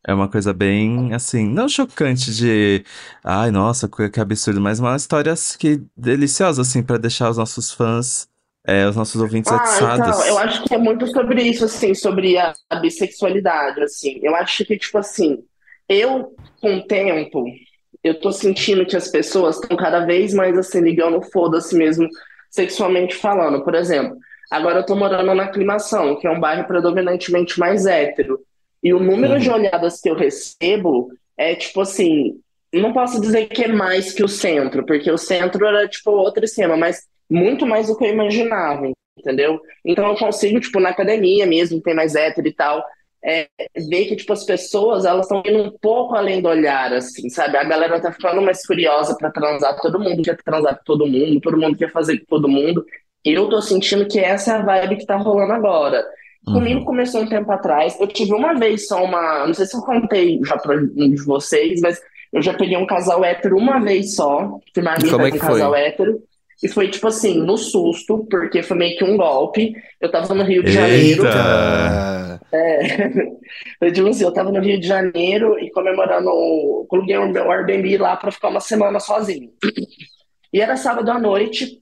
É 0.07 0.15
uma 0.15 0.31
coisa 0.31 0.53
bem, 0.55 1.13
assim, 1.13 1.47
não 1.47 1.69
chocante 1.69 2.33
de, 2.35 2.83
ai, 3.23 3.51
nossa, 3.51 3.87
que 3.89 4.09
que 4.09 4.19
absurdo, 4.21 4.59
mas 4.61 4.81
uma 4.81 4.97
história 4.97 5.35
que 5.59 5.83
deliciosa, 5.95 6.63
assim, 6.63 6.83
pra 6.83 6.97
deixar 6.97 7.29
os 7.29 7.37
nossos 7.37 7.71
fãs, 7.71 8.27
é, 8.67 8.87
os 8.89 8.97
nossos 8.97 9.21
ouvintes 9.21 9.53
Ah, 9.53 9.57
atiçados. 9.57 10.09
então, 10.09 10.27
eu 10.27 10.39
acho 10.39 10.65
que 10.65 10.75
é 10.75 10.79
muito 10.79 11.07
sobre 11.09 11.43
isso, 11.43 11.67
assim, 11.67 11.95
sobre 11.95 12.39
a, 12.39 12.55
a 12.71 12.77
bissexualidade, 12.77 13.83
assim. 13.83 14.19
Eu 14.23 14.35
acho 14.35 14.65
que, 14.65 14.79
tipo 14.79 14.97
assim, 14.97 15.45
eu, 15.87 16.35
com 16.63 16.77
o 16.79 16.87
tempo, 16.87 17.45
eu 18.03 18.19
tô 18.19 18.33
sentindo 18.33 18.87
que 18.87 18.97
as 18.97 19.09
pessoas 19.09 19.57
estão 19.57 19.77
cada 19.77 20.05
vez 20.05 20.33
mais, 20.33 20.57
assim, 20.57 20.81
ligando 20.81 21.23
foda-se 21.23 21.77
mesmo, 21.77 22.09
sexualmente 22.51 23.15
falando. 23.15 23.63
Por 23.63 23.75
exemplo, 23.75 24.17
agora 24.51 24.79
eu 24.79 24.87
tô 24.87 24.97
morando 24.97 25.35
na 25.35 25.45
Aclimação, 25.45 26.19
que 26.19 26.27
é 26.27 26.31
um 26.31 26.41
bairro 26.41 26.67
predominantemente 26.67 27.59
mais 27.59 27.87
hétero. 27.87 28.41
E 28.83 28.95
o 28.95 29.01
número 29.01 29.39
de 29.39 29.51
olhadas 29.51 30.01
que 30.01 30.09
eu 30.09 30.15
recebo 30.15 31.11
é, 31.37 31.55
tipo 31.55 31.81
assim, 31.81 32.41
não 32.73 32.93
posso 32.93 33.21
dizer 33.21 33.47
que 33.47 33.65
é 33.65 33.69
mais 33.69 34.13
que 34.13 34.23
o 34.23 34.29
centro, 34.29 34.85
porque 34.87 35.11
o 35.11 35.19
centro 35.19 35.67
era, 35.67 35.89
tipo, 35.89 36.11
outro 36.11 36.45
esquema, 36.45 36.77
mas 36.77 37.03
muito 37.29 37.67
mais 37.67 37.89
do 37.89 37.97
que 37.97 38.05
eu 38.05 38.13
imaginava, 38.13 38.91
entendeu? 39.19 39.61
Então 39.85 40.09
eu 40.09 40.17
consigo, 40.17 40.61
tipo, 40.61 40.81
na 40.81 40.91
academia 40.91 41.47
mesmo, 41.47 41.81
tem 41.81 41.95
mais 41.95 42.15
hétero 42.15 42.47
e 42.49 42.53
tal, 42.53 42.85
é, 43.25 43.49
ver 43.89 44.07
que, 44.07 44.17
tipo, 44.17 44.33
as 44.33 44.45
pessoas, 44.45 45.05
elas 45.05 45.27
estão 45.27 45.43
indo 45.47 45.63
um 45.65 45.71
pouco 45.81 46.15
além 46.15 46.41
do 46.41 46.49
olhar, 46.49 46.93
assim, 46.93 47.29
sabe? 47.29 47.57
A 47.57 47.65
galera 47.65 48.01
tá 48.01 48.13
ficando 48.13 48.41
mais 48.43 48.67
curiosa 48.67 49.17
pra 49.17 49.31
transar, 49.31 49.77
todo 49.81 49.99
mundo 50.01 50.23
quer 50.23 50.37
transar 50.43 50.77
com 50.79 50.85
todo 50.85 51.07
mundo, 51.07 51.41
todo 51.41 51.57
mundo 51.59 51.77
quer 51.77 51.91
fazer 51.93 52.19
com 52.21 52.27
todo 52.27 52.49
mundo. 52.49 52.85
E 53.25 53.33
eu 53.33 53.49
tô 53.49 53.61
sentindo 53.61 54.07
que 54.09 54.19
essa 54.19 54.53
é 54.53 54.55
a 54.57 54.63
vibe 54.63 54.97
que 54.99 55.07
tá 55.07 55.17
rolando 55.17 55.53
agora. 55.53 56.05
Comigo 56.51 56.81
Uhum. 56.81 56.85
começou 56.85 57.21
um 57.23 57.29
tempo 57.29 57.51
atrás, 57.53 57.99
eu 58.01 58.09
tive 58.09 58.33
uma 58.35 58.55
vez 58.55 58.87
só 58.89 59.05
uma, 59.05 59.47
não 59.47 59.55
sei 59.55 59.67
se 59.67 59.77
eu 59.77 59.83
contei 59.83 60.41
já 60.45 60.57
pra 60.59 60.75
um 60.77 61.11
de 61.15 61.23
vocês, 61.25 61.81
mas 61.81 62.01
eu 62.33 62.43
já 62.43 62.55
peguei 62.55 62.77
um 62.77 62.87
casal 62.87 63.25
hétero 63.25 63.57
uma 63.57 63.79
vez 63.81 64.15
só, 64.17 64.59
fui 64.75 64.83
marmita 64.83 65.17
como 65.17 65.27
é 65.27 65.31
que 65.31 65.37
um 65.37 65.41
casal 65.41 65.73
foi? 65.73 65.75
hétero, 65.75 66.21
e 66.63 66.69
foi 66.69 66.91
tipo 66.91 67.09
assim, 67.09 67.39
no 67.39 67.57
susto, 67.57 68.27
porque 68.31 68.63
foi 68.63 68.77
meio 68.77 68.97
que 68.97 69.05
um 69.05 69.17
golpe. 69.17 69.75
Eu 69.99 70.11
tava 70.11 70.35
no 70.35 70.45
Rio 70.45 70.63
de 70.63 70.73
Janeiro, 70.73 71.25
Eita! 71.25 72.41
é, 72.53 73.09
eu 73.81 73.91
digo 73.91 74.09
assim, 74.09 74.25
eu 74.25 74.33
tava 74.33 74.53
no 74.53 74.61
Rio 74.61 74.79
de 74.79 74.87
Janeiro 74.87 75.59
e 75.59 75.71
comemorando, 75.71 76.31
coloquei 76.89 77.17
o 77.17 77.29
meu 77.29 77.51
Airbnb 77.51 77.97
lá 77.97 78.17
pra 78.17 78.31
ficar 78.31 78.49
uma 78.49 78.61
semana 78.61 79.01
sozinho. 79.01 79.51
E 80.53 80.61
era 80.61 80.77
sábado 80.77 81.11
à 81.11 81.19
noite, 81.19 81.81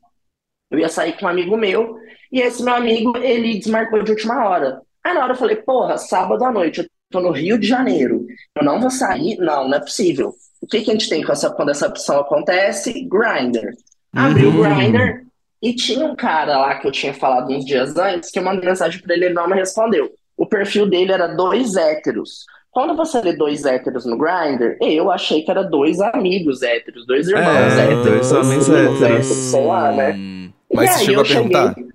eu 0.70 0.78
ia 0.78 0.88
sair 0.88 1.18
com 1.18 1.26
um 1.26 1.28
amigo 1.28 1.56
meu, 1.56 1.96
e 2.30 2.40
esse 2.40 2.62
meu 2.62 2.74
amigo, 2.74 3.16
ele 3.18 3.58
desmarcou 3.58 4.02
de 4.02 4.12
última 4.12 4.48
hora. 4.48 4.80
Aí 5.02 5.12
na 5.12 5.24
hora 5.24 5.32
eu 5.32 5.38
falei, 5.38 5.56
porra, 5.56 5.96
sábado 5.96 6.44
à 6.44 6.52
noite, 6.52 6.80
eu 6.80 6.86
tô 7.10 7.20
no 7.20 7.32
Rio 7.32 7.58
de 7.58 7.66
Janeiro, 7.66 8.24
eu 8.54 8.64
não 8.64 8.80
vou 8.80 8.90
sair? 8.90 9.38
Não, 9.38 9.68
não 9.68 9.76
é 9.76 9.80
possível. 9.80 10.34
O 10.60 10.66
que 10.66 10.82
que 10.82 10.90
a 10.90 10.92
gente 10.92 11.08
tem 11.08 11.24
essa, 11.28 11.50
quando 11.50 11.70
essa 11.70 11.88
opção 11.88 12.20
acontece? 12.20 13.08
Grindr. 13.08 13.72
Abri 14.14 14.46
o 14.46 14.50
Uhum. 14.50 14.62
Grindr 14.62 15.22
e 15.62 15.74
tinha 15.74 16.04
um 16.06 16.14
cara 16.16 16.58
lá 16.58 16.74
que 16.78 16.86
eu 16.86 16.92
tinha 16.92 17.12
falado 17.12 17.50
uns 17.52 17.64
dias 17.64 17.96
antes, 17.96 18.30
que 18.30 18.38
eu 18.38 18.42
mandei 18.44 18.68
mensagem 18.68 19.00
pra 19.02 19.14
ele, 19.14 19.26
ele 19.26 19.34
não 19.34 19.48
me 19.48 19.54
respondeu. 19.54 20.10
O 20.36 20.46
perfil 20.46 20.88
dele 20.88 21.12
era 21.12 21.26
dois 21.26 21.76
héteros. 21.76 22.44
Quando 22.70 22.94
você 22.96 23.20
lê 23.20 23.32
dois 23.32 23.64
héteros 23.64 24.06
no 24.06 24.16
Grindr, 24.16 24.76
eu 24.80 25.10
achei 25.10 25.42
que 25.42 25.50
era 25.50 25.64
dois 25.64 26.00
amigos 26.00 26.62
héteros, 26.62 27.06
dois 27.06 27.26
irmãos 27.28 27.44
É, 27.46 27.84
héteros, 27.84 28.30
dois 28.30 28.68
primos 28.68 29.02
héteros. 29.02 29.26
sei 29.26 29.64
lá, 29.66 29.92
né? 29.92 30.12
Hum. 30.12 30.52
E 30.70 30.76
Mas 30.76 30.90
você 30.90 30.98
aí 30.98 31.04
chegou 31.06 31.22
a 31.22 31.26
perguntar? 31.26 31.74
cheguei. 31.74 31.92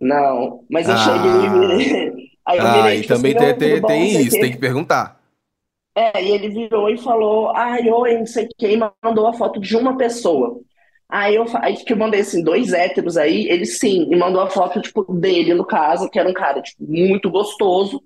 Não, 0.00 0.64
mas 0.70 0.88
eu 0.88 0.94
Ah. 0.94 0.96
cheguei 0.96 1.30
e. 1.30 2.28
Aí 2.48 2.58
eu 2.58 2.66
Ah, 2.66 2.72
virei, 2.82 2.98
e 3.00 3.02
tipo 3.02 3.14
também 3.14 3.32
assim, 3.34 3.34
tem, 3.34 3.48
"Oi, 3.48 3.54
tem, 3.54 3.80
bom?" 3.80 3.86
tem 3.88 4.16
o 4.16 4.20
isso, 4.22 4.30
quê. 4.30 4.40
tem 4.40 4.50
que 4.52 4.56
perguntar. 4.58 5.20
É, 5.94 6.22
e 6.22 6.30
ele 6.30 6.48
virou 6.48 6.88
e 6.88 6.96
falou, 6.96 7.50
ai, 7.56 7.90
oi, 7.90 8.18
não 8.18 8.26
sei 8.26 8.46
o 8.46 8.48
que, 8.56 8.68
e 8.68 8.76
mandou 9.04 9.26
a 9.26 9.32
foto 9.34 9.60
de 9.60 9.76
uma 9.76 9.96
pessoa. 9.96 10.60
Aí 11.10 11.36
eu 11.36 11.46
aí 11.62 11.74
que 11.76 11.92
eu 11.92 11.96
mandei 11.96 12.20
assim, 12.20 12.42
dois 12.44 12.72
héteros 12.72 13.16
aí, 13.16 13.48
ele 13.48 13.64
sim, 13.64 14.06
e 14.10 14.16
mandou 14.16 14.42
a 14.42 14.50
foto, 14.50 14.80
tipo, 14.80 15.04
dele, 15.14 15.54
no 15.54 15.64
caso, 15.64 16.08
que 16.10 16.18
era 16.18 16.28
um 16.28 16.34
cara, 16.34 16.60
tipo, 16.60 16.84
muito 16.86 17.30
gostoso. 17.30 18.02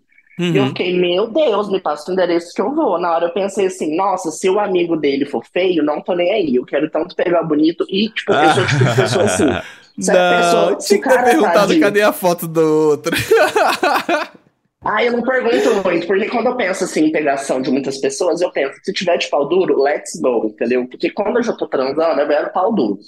E 0.53 0.57
eu 0.57 0.64
Uhum. 0.64 0.68
fiquei, 0.68 0.96
meu 0.98 1.28
Deus, 1.30 1.70
me 1.70 1.80
passa 1.80 2.11
o 2.11 2.14
endereço 2.14 2.55
que 2.55 2.61
eu 2.61 2.74
vou. 2.74 2.98
Na 3.00 3.12
hora 3.14 3.26
eu 3.26 3.32
pensei 3.32 3.66
assim, 3.66 3.96
nossa, 3.96 4.30
se 4.30 4.48
o 4.50 4.61
amigo 4.61 4.96
dele 4.96 5.24
for 5.26 5.44
feio, 5.53 5.82
não 5.82 6.00
tô 6.03 6.14
nem 6.14 6.30
aí. 6.32 6.55
Eu 6.57 6.64
quero 6.64 6.90
tanto 6.90 7.16
pegar 7.16 7.42
bonito 7.42 7.84
e, 7.88 8.11
tipo, 8.11 8.38
eu 8.40 8.50
sou 8.50 8.66
tipo 8.66 8.84
de 8.84 8.92
pessoa 8.94 9.24
assim. 9.26 9.59
Se 9.98 10.16
a 10.16 10.16
Não, 10.16 10.24
pessoa, 10.24 10.80
se 10.80 10.88
tinha 10.88 10.98
o 10.98 11.03
que 11.03 11.09
ter 11.09 11.18
tá 11.18 11.22
perguntado 11.22 11.66
de- 11.66 11.80
cadê 11.80 12.03
a 12.03 12.12
foto 12.12 12.46
do 12.48 12.61
outro. 12.88 13.14
Ah, 14.84 15.04
eu 15.04 15.12
não 15.12 15.22
pergunto 15.22 15.82
muito, 15.84 16.06
porque 16.06 16.28
quando 16.28 16.46
eu 16.46 16.56
penso 16.56 16.84
assim 16.84 17.06
em 17.06 17.12
pegação 17.12 17.62
de 17.62 17.70
muitas 17.70 17.98
pessoas, 17.98 18.40
eu 18.40 18.50
penso, 18.50 18.74
se 18.82 18.92
tiver 18.92 19.16
de 19.16 19.28
pau 19.28 19.48
duro, 19.48 19.80
let's 19.80 20.20
go, 20.20 20.46
entendeu? 20.46 20.86
Porque 20.88 21.10
quando 21.10 21.36
eu 21.36 21.42
já 21.42 21.52
tô 21.52 21.68
transando, 21.68 22.20
eu 22.20 22.26
quero 22.26 22.52
pau 22.52 22.74
duro. 22.74 22.98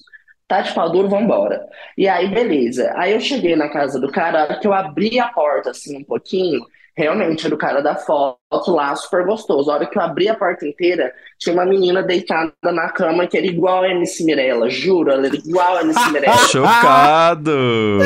Tá 0.47 0.61
de 0.61 0.73
pau 0.73 0.91
duro, 0.91 1.09
vambora. 1.09 1.67
E 1.97 2.07
aí, 2.07 2.29
beleza. 2.29 2.93
Aí 2.97 3.13
eu 3.13 3.21
cheguei 3.21 3.57
na 3.57 3.69
casa 3.69 3.99
do 3.99 4.11
cara, 4.13 4.41
a 4.41 4.45
hora 4.45 4.61
que 4.61 4.67
eu 4.67 4.73
abri 4.73 5.19
a 5.19 5.29
porta 5.29 5.71
assim 5.71 5.99
um 5.99 6.05
pouquinho, 6.05 6.61
realmente 6.97 7.45
era 7.45 7.55
o 7.55 7.59
cara 7.59 7.81
da 7.81 7.97
foto 7.97 8.39
lá, 8.69 8.95
super 8.95 9.25
gostoso. 9.25 9.71
A 9.71 9.75
hora 9.75 9.87
que 9.87 9.99
eu 9.99 10.03
abri 10.03 10.29
a 10.29 10.35
porta 10.35 10.67
inteira, 10.67 11.13
tinha 11.39 11.55
uma 11.55 11.65
menina 11.65 12.03
deitada 12.03 12.53
na 12.63 12.89
cama 12.91 13.27
que 13.27 13.37
era 13.37 13.47
igual 13.47 13.83
a 13.83 13.89
MC 13.89 14.25
Mirella, 14.25 14.69
juro, 14.69 15.11
ela 15.11 15.27
era 15.27 15.35
igual 15.35 15.79
a 15.79 15.83
MC 15.83 16.11
Mirella. 16.13 16.37
Chocado! 16.47 17.99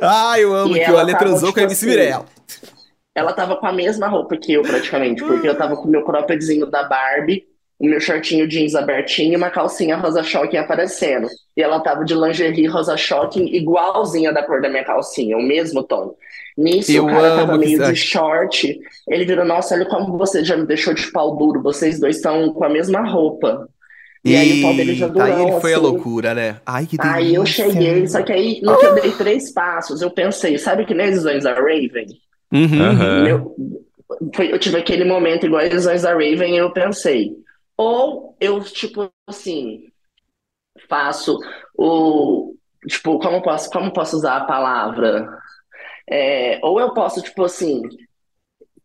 ah, 0.00 0.38
eu 0.38 0.54
amo 0.54 0.76
E 0.76 0.84
que 0.84 0.90
o 0.90 0.96
Ale 0.96 1.14
transou 1.16 1.48
tipo 1.48 1.54
com 1.54 1.60
a 1.60 1.62
MC 1.64 1.84
assim, 1.84 1.86
Mirella. 1.86 2.24
Ela 3.14 3.32
tava 3.32 3.56
com 3.56 3.66
a 3.66 3.72
mesma 3.72 4.06
roupa 4.06 4.36
que 4.36 4.52
eu, 4.52 4.62
praticamente, 4.62 5.22
porque 5.24 5.48
eu 5.48 5.56
tava 5.56 5.76
com 5.76 5.88
o 5.88 5.90
meu 5.90 6.04
croppedzinho 6.04 6.66
da 6.66 6.84
Barbie, 6.84 7.44
o 7.78 7.86
meu 7.86 7.98
shortinho 7.98 8.46
jeans 8.46 8.74
abertinho 8.74 9.32
e 9.32 9.36
uma 9.36 9.50
calcinha 9.50 9.96
rosa 9.96 10.22
shocking 10.22 10.58
aparecendo. 10.58 11.26
E 11.56 11.62
ela 11.62 11.80
tava 11.80 12.04
de 12.04 12.14
lingerie 12.14 12.66
rosa 12.66 12.96
shocking, 12.96 13.46
igualzinha 13.54 14.32
da 14.32 14.42
cor 14.42 14.60
da 14.60 14.68
minha 14.68 14.84
calcinha, 14.84 15.36
o 15.36 15.42
mesmo 15.42 15.82
tom. 15.82 16.14
Nisso, 16.56 16.92
Eu 16.92 17.04
o 17.04 17.06
cara 17.06 17.36
tava 17.36 17.56
meio 17.56 17.78
de 17.82 17.96
short, 17.96 18.78
ele 19.08 19.24
virou, 19.24 19.46
nossa, 19.46 19.74
olha 19.74 19.86
como 19.86 20.18
você 20.18 20.44
já 20.44 20.56
me 20.56 20.66
deixou 20.66 20.92
de 20.92 21.10
pau 21.10 21.36
duro, 21.36 21.62
vocês 21.62 21.98
dois 21.98 22.16
estão 22.16 22.52
com 22.52 22.64
a 22.64 22.68
mesma 22.68 23.00
roupa. 23.00 23.66
E 24.22 24.36
aí 24.36 24.58
o 24.58 24.62
pau 24.62 24.74
dele 24.74 24.94
já 24.94 25.06
Eita, 25.06 25.24
aí 25.24 25.32
durou, 25.32 25.48
ele 25.48 25.60
foi 25.60 25.72
a 25.72 25.76
assim. 25.76 25.86
loucura, 25.86 26.34
né? 26.34 26.60
Ai, 26.66 26.86
que 26.86 26.98
delícia. 26.98 27.18
Aí 27.18 27.34
eu 27.34 27.46
cheguei, 27.46 28.06
só 28.06 28.22
que 28.22 28.32
aí, 28.32 28.60
no 28.62 28.76
que 28.78 28.84
eu 28.84 28.94
dei 28.94 29.12
três 29.12 29.50
passos, 29.52 30.02
eu 30.02 30.10
pensei, 30.10 30.58
sabe 30.58 30.84
que 30.84 30.92
nem 30.92 31.08
visões 31.10 31.44
da 31.44 31.54
Raven? 31.54 32.06
Uhum. 32.52 32.82
Aham. 32.82 33.22
Meu, 33.24 33.56
foi- 34.34 34.52
eu 34.52 34.58
tive 34.58 34.78
aquele 34.78 35.04
momento 35.04 35.46
igual 35.46 35.62
as 35.62 35.70
visões 35.70 36.02
da 36.02 36.12
Raven 36.12 36.54
e 36.54 36.58
eu 36.58 36.72
pensei, 36.72 37.32
ou 37.76 38.36
eu, 38.40 38.60
tipo 38.60 39.10
assim, 39.26 39.84
faço 40.88 41.38
o. 41.76 42.54
Tipo, 42.88 43.18
como 43.18 43.42
posso, 43.42 43.70
como 43.70 43.92
posso 43.92 44.16
usar 44.16 44.38
a 44.38 44.44
palavra? 44.44 45.28
É, 46.08 46.60
ou 46.62 46.80
eu 46.80 46.94
posso, 46.94 47.22
tipo 47.22 47.44
assim, 47.44 47.82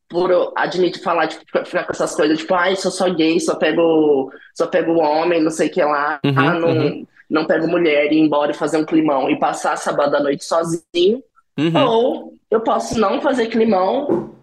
por 0.08 0.30
eu 0.32 0.54
admitir 0.56 1.02
falar, 1.02 1.28
tipo, 1.28 1.44
ficar 1.66 1.84
com 1.86 1.92
essas 1.92 2.16
coisas, 2.16 2.38
tipo, 2.38 2.54
ai, 2.54 2.76
sou 2.76 2.92
só 2.92 3.10
gay, 3.10 3.40
só 3.40 3.56
pego, 3.56 4.32
só 4.54 4.68
pego 4.68 4.94
homem, 5.00 5.42
não 5.42 5.50
sei 5.52 5.68
o 5.68 5.72
que 5.72 5.84
lá, 5.84 6.20
Uhum, 6.24 6.34
ah, 6.38 6.54
não, 6.54 6.70
uhum. 6.70 7.08
não 7.30 7.46
pego 7.48 7.68
mulher, 7.68 8.12
ir 8.12 8.20
embora 8.20 8.52
e 8.52 8.56
fazer 8.56 8.78
um 8.78 8.86
climão 8.86 9.30
e 9.30 9.40
passar 9.40 9.76
sábado 9.78 10.16
à 10.16 10.20
noite 10.22 10.46
sozinho, 10.46 11.24
Uhum. 11.58 11.78
ou 11.78 12.34
eu 12.52 12.62
posso 12.62 13.00
não 13.00 13.22
fazer 13.22 13.48
climão, 13.48 14.36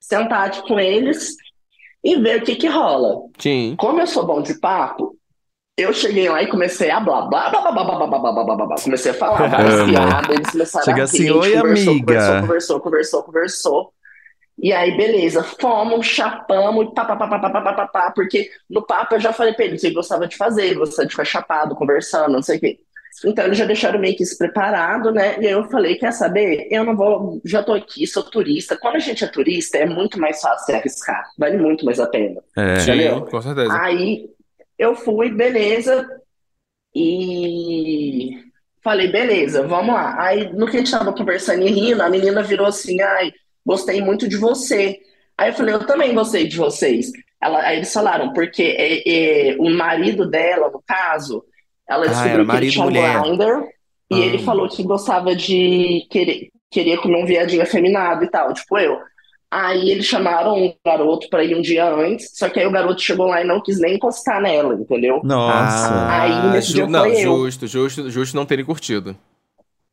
sentar 0.00 0.50
tipo, 0.50 0.68
com 0.68 0.80
eles 0.80 1.36
e 2.02 2.16
ver 2.16 2.42
o 2.42 2.44
que 2.44 2.56
que 2.56 2.68
rola. 2.68 3.22
Sim. 3.38 3.74
Como 3.78 4.00
eu 4.00 4.06
sou 4.06 4.26
bom 4.26 4.42
de 4.42 4.54
papo, 4.54 5.16
eu 5.76 5.92
cheguei 5.92 6.28
lá 6.28 6.42
e 6.42 6.46
comecei 6.46 6.90
a 6.90 7.00
blá 7.00 7.22
blá 7.22 7.50
blá 7.50 7.60
blá 7.60 7.72
blá 7.72 7.84
blá 7.84 7.96
blá 7.96 8.06
blá 8.06 8.32
blá 8.32 8.44
blá 8.44 8.56
blá 8.56 8.66
blá. 8.66 8.76
Comecei 8.82 9.10
a 9.10 9.14
falar 9.14 9.46
várias 9.48 9.82
piadas, 9.84 10.36
eles 10.36 10.50
começaram 10.50 10.84
Chega 10.84 11.00
a 11.00 11.04
assim, 11.04 11.16
a 11.16 11.32
gente 11.32 11.38
"Oi, 11.38 11.52
conversou, 11.52 11.92
amiga." 11.92 12.04
Conversou, 12.06 12.40
conversou, 12.40 12.80
conversou, 12.80 13.22
conversou. 13.22 13.94
E 14.56 14.72
aí, 14.72 14.96
beleza, 14.96 15.42
fomos, 15.42 16.06
chapamos, 16.06 16.92
pá, 16.94 17.04
pá, 17.04 17.16
pá, 17.16 17.26
pá, 17.26 17.38
pá, 17.40 17.50
pá, 17.50 17.72
pá, 17.72 17.86
pá, 17.88 18.12
porque 18.12 18.48
no 18.70 18.86
papo 18.86 19.16
eu 19.16 19.20
já 19.20 19.32
falei 19.32 19.52
pra 19.52 19.68
que 19.68 19.86
eu 19.86 19.92
gostava 19.92 20.28
de 20.28 20.36
fazer, 20.36 20.74
gostava 20.74 21.06
de 21.06 21.12
ficar 21.12 21.24
chapado, 21.24 21.74
conversando, 21.74 22.32
não 22.32 22.42
sei 22.42 22.58
o 22.58 22.60
quê. 22.60 22.78
Então 23.24 23.44
eles 23.44 23.58
já 23.58 23.64
deixaram 23.64 24.00
meio 24.00 24.16
que 24.16 24.22
isso 24.22 24.36
preparado, 24.36 25.12
né? 25.12 25.36
E 25.40 25.46
aí 25.46 25.52
eu 25.52 25.64
falei, 25.68 25.96
quer 25.96 26.12
saber? 26.12 26.66
Eu 26.70 26.84
não 26.84 26.96
vou, 26.96 27.40
já 27.44 27.62
tô 27.62 27.72
aqui, 27.72 28.06
sou 28.06 28.22
turista. 28.22 28.76
Quando 28.76 28.96
a 28.96 29.00
gente 29.00 29.24
é 29.24 29.28
turista, 29.28 29.78
é 29.78 29.86
muito 29.86 30.18
mais 30.18 30.40
fácil 30.40 30.66
se 30.66 30.72
arriscar, 30.72 31.24
vale 31.38 31.56
muito 31.58 31.84
mais 31.84 32.00
a 32.00 32.06
pena. 32.06 32.42
É. 32.56 32.80
Sim, 32.80 32.92
Entendeu? 32.92 33.22
com 33.26 33.40
certeza. 33.40 33.72
Aí 33.80 34.28
eu 34.78 34.94
fui, 34.96 35.30
beleza, 35.30 36.08
e 36.94 38.30
falei, 38.82 39.10
beleza, 39.10 39.66
vamos 39.66 39.94
lá. 39.94 40.20
Aí 40.22 40.52
no 40.52 40.66
que 40.66 40.76
a 40.76 40.78
gente 40.80 40.90
tava 40.90 41.12
conversando 41.12 41.62
e 41.62 41.70
rindo, 41.70 42.02
a 42.02 42.10
menina 42.10 42.42
virou 42.42 42.66
assim, 42.66 43.00
ai, 43.00 43.32
gostei 43.64 44.00
muito 44.00 44.28
de 44.28 44.36
você. 44.36 45.00
Aí 45.36 45.50
eu 45.50 45.54
falei, 45.54 45.74
eu 45.74 45.86
também 45.86 46.14
gostei 46.14 46.46
de 46.46 46.56
vocês. 46.56 47.10
Ela, 47.40 47.60
aí 47.62 47.78
eles 47.78 47.92
falaram, 47.92 48.32
porque 48.32 48.62
é, 48.62 49.50
é, 49.52 49.56
o 49.58 49.68
marido 49.70 50.28
dela, 50.28 50.70
no 50.70 50.82
caso, 50.86 51.44
ela 51.88 52.04
Ah, 52.04 52.08
descobriu 52.08 52.34
era 52.34 52.44
que 52.46 52.56
ele 52.56 52.70
tinha 52.70 52.84
um 52.84 52.90
marido-mulher. 52.90 53.22
Grindr, 53.22 53.68
e 54.10 54.20
ele 54.20 54.36
Ah. 54.38 54.44
falou 54.44 54.68
que 54.68 54.82
gostava 54.82 55.34
de 55.34 56.06
querer, 56.10 56.48
queria 56.70 56.98
comer 56.98 57.22
um 57.22 57.26
viadinho 57.26 57.62
afeminado 57.62 58.24
e 58.24 58.30
tal, 58.30 58.52
tipo 58.54 58.78
eu. 58.78 58.98
Aí 59.50 59.88
eles 59.90 60.06
chamaram 60.06 60.56
um 60.56 60.74
garoto 60.84 61.28
pra 61.30 61.44
ir 61.44 61.54
um 61.54 61.62
dia 61.62 61.88
antes, 61.88 62.30
só 62.34 62.48
que 62.48 62.58
aí 62.58 62.66
o 62.66 62.72
garoto 62.72 63.00
chegou 63.00 63.26
lá 63.26 63.40
e 63.40 63.44
não 63.46 63.60
quis 63.62 63.78
nem 63.80 63.94
encostar 63.94 64.40
nela, 64.42 64.74
entendeu? 64.74 65.20
Nossa. 65.22 66.10
Aí, 66.10 66.32
Ah, 66.32 66.50
nesse 66.52 66.68
ju- 66.68 66.74
dia 66.74 66.86
não, 66.88 67.00
foi 67.04 67.12
eu. 67.18 67.36
justo, 67.36 67.66
justo, 67.68 68.10
justo 68.10 68.34
não 68.36 68.44
terem 68.44 68.64
curtido. 68.64 69.16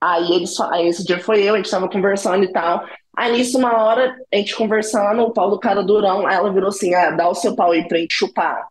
Aí 0.03 0.31
ele 0.33 0.47
só, 0.47 0.67
aí 0.71 0.87
esse 0.87 1.05
dia 1.05 1.19
foi 1.19 1.43
eu, 1.43 1.53
a 1.53 1.57
gente 1.57 1.69
tava 1.69 1.87
conversando 1.87 2.43
e 2.43 2.51
tal. 2.51 2.83
Aí 3.15 3.33
nisso, 3.33 3.59
uma 3.59 3.77
hora, 3.83 4.15
a 4.33 4.37
gente 4.37 4.55
conversando, 4.55 5.21
o 5.21 5.31
pau 5.31 5.51
do 5.51 5.59
cara 5.59 5.83
durão, 5.83 6.25
aí 6.25 6.35
ela 6.35 6.51
virou 6.51 6.69
assim, 6.69 6.95
ah, 6.95 7.11
dá 7.11 7.29
o 7.29 7.35
seu 7.35 7.55
pau 7.55 7.71
aí 7.71 7.87
pra 7.87 7.99
gente 7.99 8.15
chupar. 8.15 8.65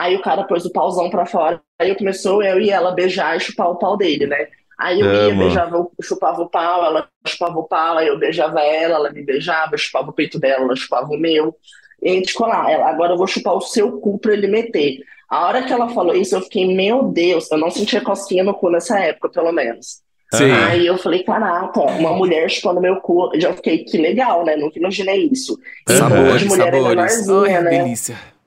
Aí 0.00 0.16
o 0.16 0.22
cara 0.22 0.44
pôs 0.44 0.64
o 0.64 0.72
pauzão 0.72 1.10
pra 1.10 1.26
fora, 1.26 1.60
aí 1.78 1.94
começou 1.94 2.42
eu 2.42 2.58
e 2.58 2.70
ela 2.70 2.92
beijar 2.92 3.36
e 3.36 3.40
chupar 3.40 3.70
o 3.70 3.76
pau 3.76 3.98
dele, 3.98 4.26
né? 4.26 4.48
Aí 4.78 4.98
eu 4.98 5.12
ia, 5.12 5.32
Amo. 5.32 5.40
beijava, 5.40 5.86
chupava 6.02 6.40
o 6.40 6.48
pau, 6.48 6.82
ela 6.86 7.06
chupava 7.26 7.58
o 7.58 7.64
pau, 7.64 7.98
aí 7.98 8.08
eu 8.08 8.18
beijava 8.18 8.60
ela, 8.60 8.94
ela 8.94 9.12
me 9.12 9.22
beijava, 9.22 9.74
eu 9.74 9.78
chupava 9.78 10.08
o 10.08 10.12
peito 10.14 10.40
dela, 10.40 10.64
ela 10.64 10.74
chupava 10.74 11.06
o 11.06 11.18
meu. 11.18 11.54
E 12.02 12.08
a 12.08 12.12
gente 12.14 12.32
ficou 12.32 12.46
lá, 12.46 12.70
ela, 12.70 12.88
agora 12.88 13.12
eu 13.12 13.18
vou 13.18 13.26
chupar 13.26 13.54
o 13.54 13.60
seu 13.60 14.00
cu 14.00 14.18
pra 14.18 14.32
ele 14.32 14.46
meter. 14.46 15.00
A 15.28 15.46
hora 15.46 15.62
que 15.64 15.72
ela 15.72 15.90
falou 15.90 16.16
isso, 16.16 16.34
eu 16.34 16.40
fiquei, 16.40 16.74
meu 16.74 17.02
Deus, 17.02 17.50
eu 17.52 17.58
não 17.58 17.70
sentia 17.70 18.00
cosquinha 18.00 18.42
no 18.42 18.54
cu 18.54 18.70
nessa 18.70 18.98
época, 18.98 19.28
pelo 19.28 19.52
menos. 19.52 20.00
Sim. 20.32 20.50
Aí 20.50 20.86
eu 20.86 20.96
falei, 20.96 21.24
caraca, 21.24 21.78
uma 21.78 22.14
mulher 22.14 22.48
chupando 22.48 22.80
meu 22.80 22.96
cu. 23.02 23.30
Eu 23.34 23.40
já 23.40 23.52
fiquei, 23.52 23.84
que 23.84 23.98
legal, 23.98 24.46
né? 24.46 24.56
Nunca 24.56 24.78
imaginei 24.78 25.28
isso. 25.30 25.58
Sabores, 25.86 26.42
mulher 26.44 26.72
é 26.72 26.78
sabores. 26.78 27.26
menorzinha, 27.26 27.58
Ai, 27.58 27.64
né? 27.64 27.70
delícia. 27.82 28.39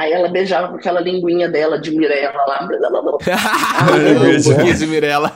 Aí 0.00 0.12
ela 0.12 0.28
beijava 0.30 0.68
com 0.68 0.76
aquela 0.76 0.98
linguinha 0.98 1.46
dela 1.46 1.78
de 1.78 1.90
Mirella 1.90 2.32
lá. 2.46 2.66
blá, 2.66 2.78
blá, 2.88 3.02
blá. 3.02 3.12
Um 3.12 4.42
pouquinho 4.42 4.74
de 4.74 4.86
Mirella. 4.86 5.30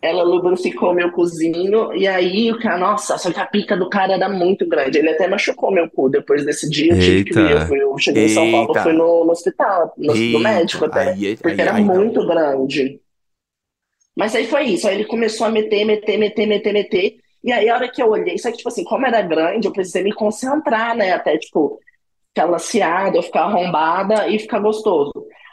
Ela 0.00 0.22
lubrificou 0.22 0.94
meu 0.94 1.10
cozinho. 1.10 1.92
E 1.94 2.06
aí, 2.06 2.52
o 2.52 2.60
cara, 2.60 2.78
nossa, 2.78 3.18
só 3.18 3.32
que 3.32 3.40
a 3.40 3.44
pica 3.46 3.76
do 3.76 3.88
cara 3.88 4.12
era 4.12 4.28
muito 4.28 4.64
grande. 4.68 4.98
Ele 4.98 5.10
até 5.10 5.26
machucou 5.26 5.72
meu 5.72 5.90
cu. 5.90 6.08
Depois 6.08 6.44
desse 6.44 6.70
dia, 6.70 6.92
eu 6.92 7.00
tive 7.00 7.24
que 7.24 7.32
ir. 7.36 7.42
Eita. 7.42 7.50
Eu, 7.54 7.66
fui, 7.66 7.82
eu 7.82 7.98
cheguei 7.98 8.26
em 8.26 8.28
São 8.28 8.48
Paulo, 8.52 8.68
Eita. 8.68 8.82
fui 8.84 8.92
no, 8.92 9.24
no 9.24 9.32
hospital, 9.32 9.92
no, 9.98 10.06
no 10.14 10.16
Eita, 10.16 10.38
médico 10.38 10.84
até. 10.84 11.10
aí- 11.10 11.36
Porque 11.36 11.60
aí- 11.60 11.66
era 11.66 11.76
aí 11.76 11.84
não. 11.84 11.94
muito 11.96 12.24
grande. 12.24 13.00
Mas 14.16 14.36
aí 14.36 14.46
foi 14.46 14.64
isso. 14.66 14.86
Aí 14.86 14.94
ele 14.94 15.04
começou 15.06 15.44
a 15.46 15.50
meter, 15.50 15.84
meter, 15.84 16.16
meter, 16.18 16.46
meter, 16.46 16.72
meter. 16.72 17.16
E 17.42 17.50
aí, 17.50 17.68
a 17.68 17.74
hora 17.74 17.88
que 17.88 18.00
eu 18.00 18.08
olhei, 18.10 18.38
só 18.38 18.50
que, 18.50 18.58
tipo 18.58 18.68
assim, 18.68 18.84
como 18.84 19.04
era 19.06 19.22
grande, 19.22 19.66
eu 19.66 19.72
precisei 19.72 20.04
me 20.04 20.12
concentrar, 20.12 20.94
né? 20.94 21.12
Até, 21.12 21.36
tipo, 21.36 21.80
ficar 22.34 22.46
laceada, 22.46 23.16
eu 23.16 23.22
ficar 23.22 23.42
arrombada 23.42 24.28
e 24.28 24.38
ficar 24.38 24.60
gostoso. 24.60 25.12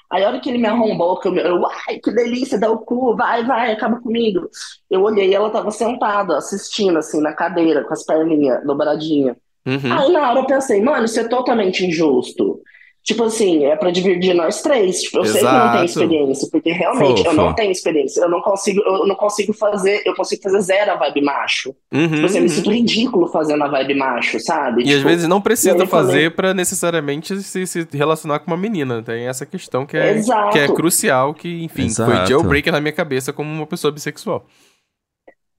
Aí, 0.09 0.23
a 0.23 0.29
hora 0.29 0.39
que 0.39 0.49
ele 0.49 0.57
me 0.57 0.67
arrombou, 0.67 1.19
que 1.19 1.27
eu, 1.27 1.35
eu 1.35 1.65
ai, 1.87 1.99
que 1.99 2.11
delícia, 2.11 2.57
dá 2.57 2.71
o 2.71 2.79
cu, 2.79 3.15
vai, 3.15 3.43
vai, 3.43 3.73
acaba 3.73 3.99
comigo. 3.99 4.49
Eu 4.89 5.01
olhei 5.01 5.29
e 5.29 5.35
ela 5.35 5.49
tava 5.49 5.69
sentada, 5.69 6.37
assistindo, 6.37 6.97
assim, 6.97 7.19
na 7.21 7.33
cadeira, 7.33 7.83
com 7.83 7.93
as 7.93 8.05
perninhas 8.05 8.65
dobradinhas. 8.65 9.35
Uhum. 9.65 9.93
Aí 9.93 10.11
na 10.13 10.29
hora 10.29 10.39
eu 10.39 10.45
pensei, 10.45 10.81
mano, 10.81 11.03
isso 11.03 11.19
é 11.19 11.27
totalmente 11.27 11.85
injusto. 11.85 12.61
Tipo 13.07 13.23
assim, 13.23 13.63
é 13.63 13.73
pra 13.77 13.89
dividir 13.89 14.33
nós 14.33 14.61
três. 14.61 14.99
Tipo, 15.03 15.19
eu 15.19 15.25
sei 15.25 15.39
que 15.39 15.45
eu 15.47 15.49
não 15.49 15.57
Exato. 15.59 15.71
tenho 15.75 15.85
experiência, 15.85 16.49
porque 16.51 16.71
realmente 16.73 17.19
eu 17.19 17.23
Fofo. 17.23 17.35
não 17.37 17.55
tenho 17.55 17.71
experiência. 17.71 18.19
Eu 18.21 18.29
não 18.29 18.41
consigo, 18.41 18.81
eu 18.81 19.07
não 19.07 19.15
consigo 19.15 19.53
fazer, 19.53 20.03
eu 20.05 20.13
consigo 20.13 20.41
fazer 20.43 20.59
zero 20.59 20.91
a 20.91 20.95
vibe 20.97 21.21
macho. 21.21 21.73
Uhum, 21.89 22.09
Tipo 22.09 22.25
assim, 22.25 22.35
eu 22.39 22.43
me 22.43 22.49
uhum. 22.49 22.55
sinto 22.55 22.69
ridículo 22.69 23.27
fazendo 23.29 23.63
a 23.63 23.69
vibe 23.69 23.95
macho, 23.95 24.37
sabe? 24.41 24.83
E 24.83 24.89
às 24.89 24.97
Tipo, 24.97 25.07
vezes 25.07 25.25
não 25.25 25.39
precisa 25.39 25.77
eu 25.77 25.87
fazer 25.87 26.35
pra 26.35 26.53
necessariamente 26.53 27.41
se, 27.41 27.65
se 27.65 27.87
relacionar 27.93 28.39
com 28.39 28.47
uma 28.51 28.57
menina. 28.57 29.01
Tem 29.01 29.25
essa 29.25 29.45
questão 29.45 29.85
que 29.85 29.95
é, 29.95 30.11
Exato. 30.11 30.49
que 30.51 30.59
é 30.59 30.67
crucial, 30.67 31.33
que, 31.33 31.63
enfim, 31.63 31.89
foi 31.89 32.07
Exato. 32.07 32.27
jailbreaker 32.29 32.73
na 32.73 32.81
minha 32.81 32.91
cabeça 32.91 33.31
como 33.31 33.49
uma 33.49 33.65
pessoa 33.65 33.89
bissexual. 33.89 34.45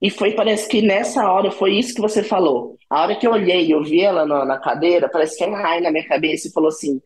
E 0.02 0.10
foi, 0.10 0.32
parece 0.32 0.68
que 0.68 0.80
nessa 0.80 1.28
hora, 1.32 1.50
foi 1.50 1.72
isso 1.78 1.94
que 1.94 2.00
você 2.00 2.22
falou. 2.22 2.76
A 2.90 3.02
hora 3.02 3.16
que 3.16 3.26
eu 3.26 3.32
olhei 3.32 3.66
e 3.66 3.70
eu 3.70 3.82
vi 3.82 4.02
ela 4.02 4.24
na, 4.26 4.44
na 4.44 4.58
cadeira, 4.58 5.08
parece 5.08 5.36
que 5.36 5.42
ela 5.42 5.58
raio 5.58 5.82
na 5.82 5.90
minha 5.90 6.06
cabeça 6.06 6.46
e 6.46 6.52
falou 6.52 6.68
assim: 6.68 7.00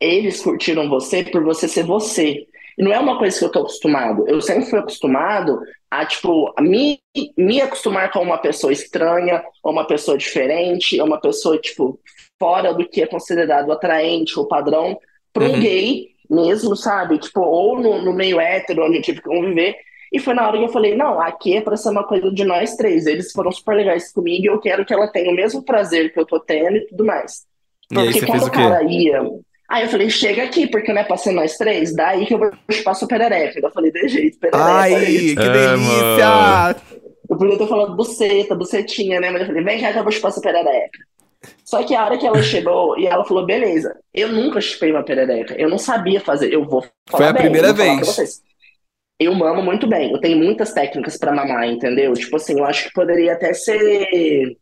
eles 0.00 0.42
curtiram 0.42 0.88
você 0.88 1.22
por 1.24 1.42
você 1.44 1.68
ser 1.68 1.84
você. 1.84 2.46
E 2.78 2.82
não 2.82 2.92
é 2.92 2.98
uma 2.98 3.18
coisa 3.18 3.38
que 3.38 3.44
eu 3.44 3.50
tô 3.52 3.60
acostumado. 3.60 4.24
Eu 4.28 4.40
sempre 4.40 4.66
fui 4.68 4.78
acostumado 4.78 5.58
a, 5.90 6.04
tipo, 6.04 6.52
a 6.56 6.62
me, 6.62 7.00
me 7.36 7.60
acostumar 7.60 8.10
com 8.12 8.20
uma 8.20 8.38
pessoa 8.38 8.72
estranha, 8.72 9.42
ou 9.62 9.72
uma 9.72 9.86
pessoa 9.86 10.18
diferente, 10.18 11.00
ou 11.00 11.06
uma 11.06 11.20
pessoa, 11.20 11.58
tipo, 11.58 11.98
fora 12.38 12.74
do 12.74 12.86
que 12.88 13.02
é 13.02 13.06
considerado 13.06 13.72
atraente 13.72 14.38
ou 14.38 14.46
padrão, 14.46 14.98
para 15.32 15.44
um 15.44 15.52
Uhum. 15.52 15.58
gay 15.58 16.08
mesmo, 16.30 16.76
sabe? 16.76 17.18
Tipo, 17.18 17.40
ou 17.40 17.80
no, 17.80 18.02
no 18.02 18.12
meio 18.12 18.40
hétero, 18.40 18.84
onde 18.84 18.98
eu 18.98 19.02
tive 19.02 19.18
que 19.22 19.28
conviver. 19.28 19.76
E 20.12 20.18
foi 20.20 20.34
na 20.34 20.46
hora 20.46 20.58
que 20.58 20.64
eu 20.64 20.68
falei, 20.68 20.94
não, 20.96 21.20
aqui 21.20 21.56
é 21.56 21.60
pra 21.60 21.76
ser 21.76 21.90
uma 21.90 22.04
coisa 22.06 22.30
de 22.30 22.44
nós 22.44 22.76
três. 22.76 23.06
Eles 23.06 23.32
foram 23.32 23.50
super 23.52 23.74
legais 23.76 24.12
comigo 24.12 24.44
e 24.44 24.48
eu 24.48 24.60
quero 24.60 24.84
que 24.84 24.92
ela 24.92 25.08
tenha 25.10 25.30
o 25.30 25.34
mesmo 25.34 25.64
prazer 25.64 26.12
que 26.12 26.20
eu 26.20 26.26
tô 26.26 26.38
tendo 26.40 26.76
e 26.76 26.86
tudo 26.86 27.04
mais. 27.04 27.46
E 27.90 27.98
aí 28.00 28.12
Porque 28.12 28.22
quando 28.22 28.44
o 28.44 28.46
o 28.46 28.50
cara 28.50 28.82
ia. 28.84 29.22
Aí 29.68 29.84
eu 29.84 29.88
falei, 29.88 30.08
chega 30.08 30.44
aqui, 30.44 30.66
porque 30.66 30.92
não 30.92 31.00
é 31.00 31.04
pra 31.04 31.16
ser 31.16 31.32
nós 31.32 31.56
três, 31.56 31.94
daí 31.94 32.24
que 32.24 32.34
eu 32.34 32.38
vou 32.38 32.50
chupar 32.70 32.94
sua 32.94 33.08
perereca. 33.08 33.58
Eu 33.60 33.70
falei, 33.70 33.90
de 33.90 34.08
jeito, 34.08 34.38
perereca. 34.38 34.64
Ai, 34.64 34.90
que 34.94 35.36
Amo. 35.38 35.88
delícia! 35.88 36.76
Eu 37.28 37.36
podia 37.36 37.58
ter 37.58 37.66
falado 37.66 37.96
buceta, 37.96 38.54
bucetinha, 38.54 39.20
né? 39.20 39.30
Mas 39.30 39.42
eu 39.42 39.46
falei, 39.48 39.64
vem 39.64 39.80
cá 39.80 39.92
que 39.92 39.98
eu 39.98 40.02
vou 40.04 40.12
chupar 40.12 40.30
sua 40.32 40.42
perereca. 40.42 40.98
Só 41.64 41.82
que 41.82 41.94
a 41.94 42.04
hora 42.04 42.18
que 42.18 42.26
ela 42.26 42.42
chegou 42.42 42.98
e 42.98 43.06
ela 43.06 43.24
falou, 43.24 43.44
beleza, 43.44 43.96
eu 44.14 44.28
nunca 44.28 44.60
chupei 44.60 44.90
uma 44.90 45.02
perereca, 45.04 45.54
eu 45.58 45.68
não 45.68 45.78
sabia 45.78 46.20
fazer, 46.20 46.52
eu 46.52 46.64
vou 46.64 46.82
falar 47.08 47.18
Foi 47.18 47.26
a 47.26 47.32
bem, 47.32 47.42
primeira 47.42 47.72
vez. 47.72 47.96
pra 47.96 48.04
vocês. 48.06 48.42
Eu 49.18 49.34
mamo 49.34 49.62
muito 49.62 49.86
bem, 49.86 50.12
eu 50.12 50.20
tenho 50.20 50.36
muitas 50.38 50.72
técnicas 50.72 51.16
pra 51.16 51.32
mamar, 51.32 51.66
entendeu? 51.66 52.12
Tipo 52.12 52.36
assim, 52.36 52.58
eu 52.58 52.64
acho 52.64 52.84
que 52.84 52.92
poderia 52.92 53.32
até 53.32 53.52
ser. 53.54 54.56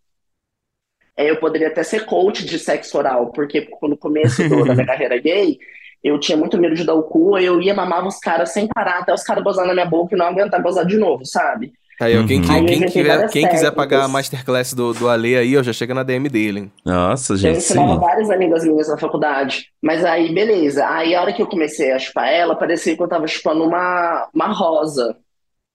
É, 1.17 1.31
eu 1.31 1.37
poderia 1.37 1.69
até 1.69 1.83
ser 1.83 2.05
coach 2.07 2.45
de 2.45 2.59
sexo 2.59 2.97
oral, 2.99 3.33
porque 3.33 3.69
no 3.83 3.97
começo 3.97 4.45
do- 4.45 4.65
da 4.65 4.75
minha 4.75 4.87
carreira 4.87 5.19
gay, 5.19 5.59
eu 6.03 6.19
tinha 6.21 6.37
muito 6.37 6.59
medo 6.59 6.75
de 6.75 6.85
dar 6.85 6.95
o 6.95 7.03
cu, 7.05 7.39
eu 7.39 7.61
ia 7.61 7.75
mamar 7.75 8.07
os 8.07 8.19
caras 8.19 8.51
sem 8.53 8.67
parar, 8.69 8.99
até 8.99 9.13
os 9.15 9.23
caras 9.23 9.43
gozar 9.43 9.67
na 9.67 9.73
minha 9.73 9.87
boca 9.87 10.15
e 10.15 10.19
não 10.19 10.27
aguentar 10.27 10.63
gozar 10.63 10.85
de 10.87 10.97
novo, 10.99 11.25
sabe? 11.25 11.73
Aí, 12.01 12.19
ó, 12.19 12.25
quem, 12.25 12.41
Uhum. 12.41 12.43
quem, 12.43 12.51
Aí 12.51 12.61
eu 12.61 12.67
quem 12.67 12.77
inventei 12.77 13.03
quiser, 13.03 13.29
quem 13.31 13.49
quiser 13.49 13.71
pagar 13.71 14.05
a 14.05 14.09
masterclass 14.09 14.75
do, 14.75 14.93
do 14.93 15.09
Ale 15.09 15.37
aí, 15.37 15.57
ó, 15.57 15.63
já 15.63 15.73
chega 15.73 15.95
na 15.95 16.03
DM 16.03 16.29
dele. 16.29 16.59
hein? 16.61 16.73
Nossa, 16.85 17.35
Eu 17.35 17.39
gente, 17.39 17.59
ensinava 17.59 17.95
sim. 17.95 18.01
várias 18.01 18.31
amigas 18.31 18.65
minhas 18.65 18.89
na 18.89 18.99
faculdade. 18.99 19.69
Mas 19.81 20.05
aí, 20.05 20.35
beleza. 20.35 20.87
Aí, 20.89 21.15
a 21.15 21.23
hora 21.23 21.33
que 21.33 21.41
eu 21.41 21.47
comecei 21.47 21.93
a 21.93 21.99
chupar 21.99 22.29
ela, 22.29 22.57
parecia 22.57 22.97
que 22.97 23.03
eu 23.03 23.09
tava 23.09 23.27
chupando 23.29 23.65
uma, 23.65 24.29
uma 24.35 24.49
rosa. 24.53 25.17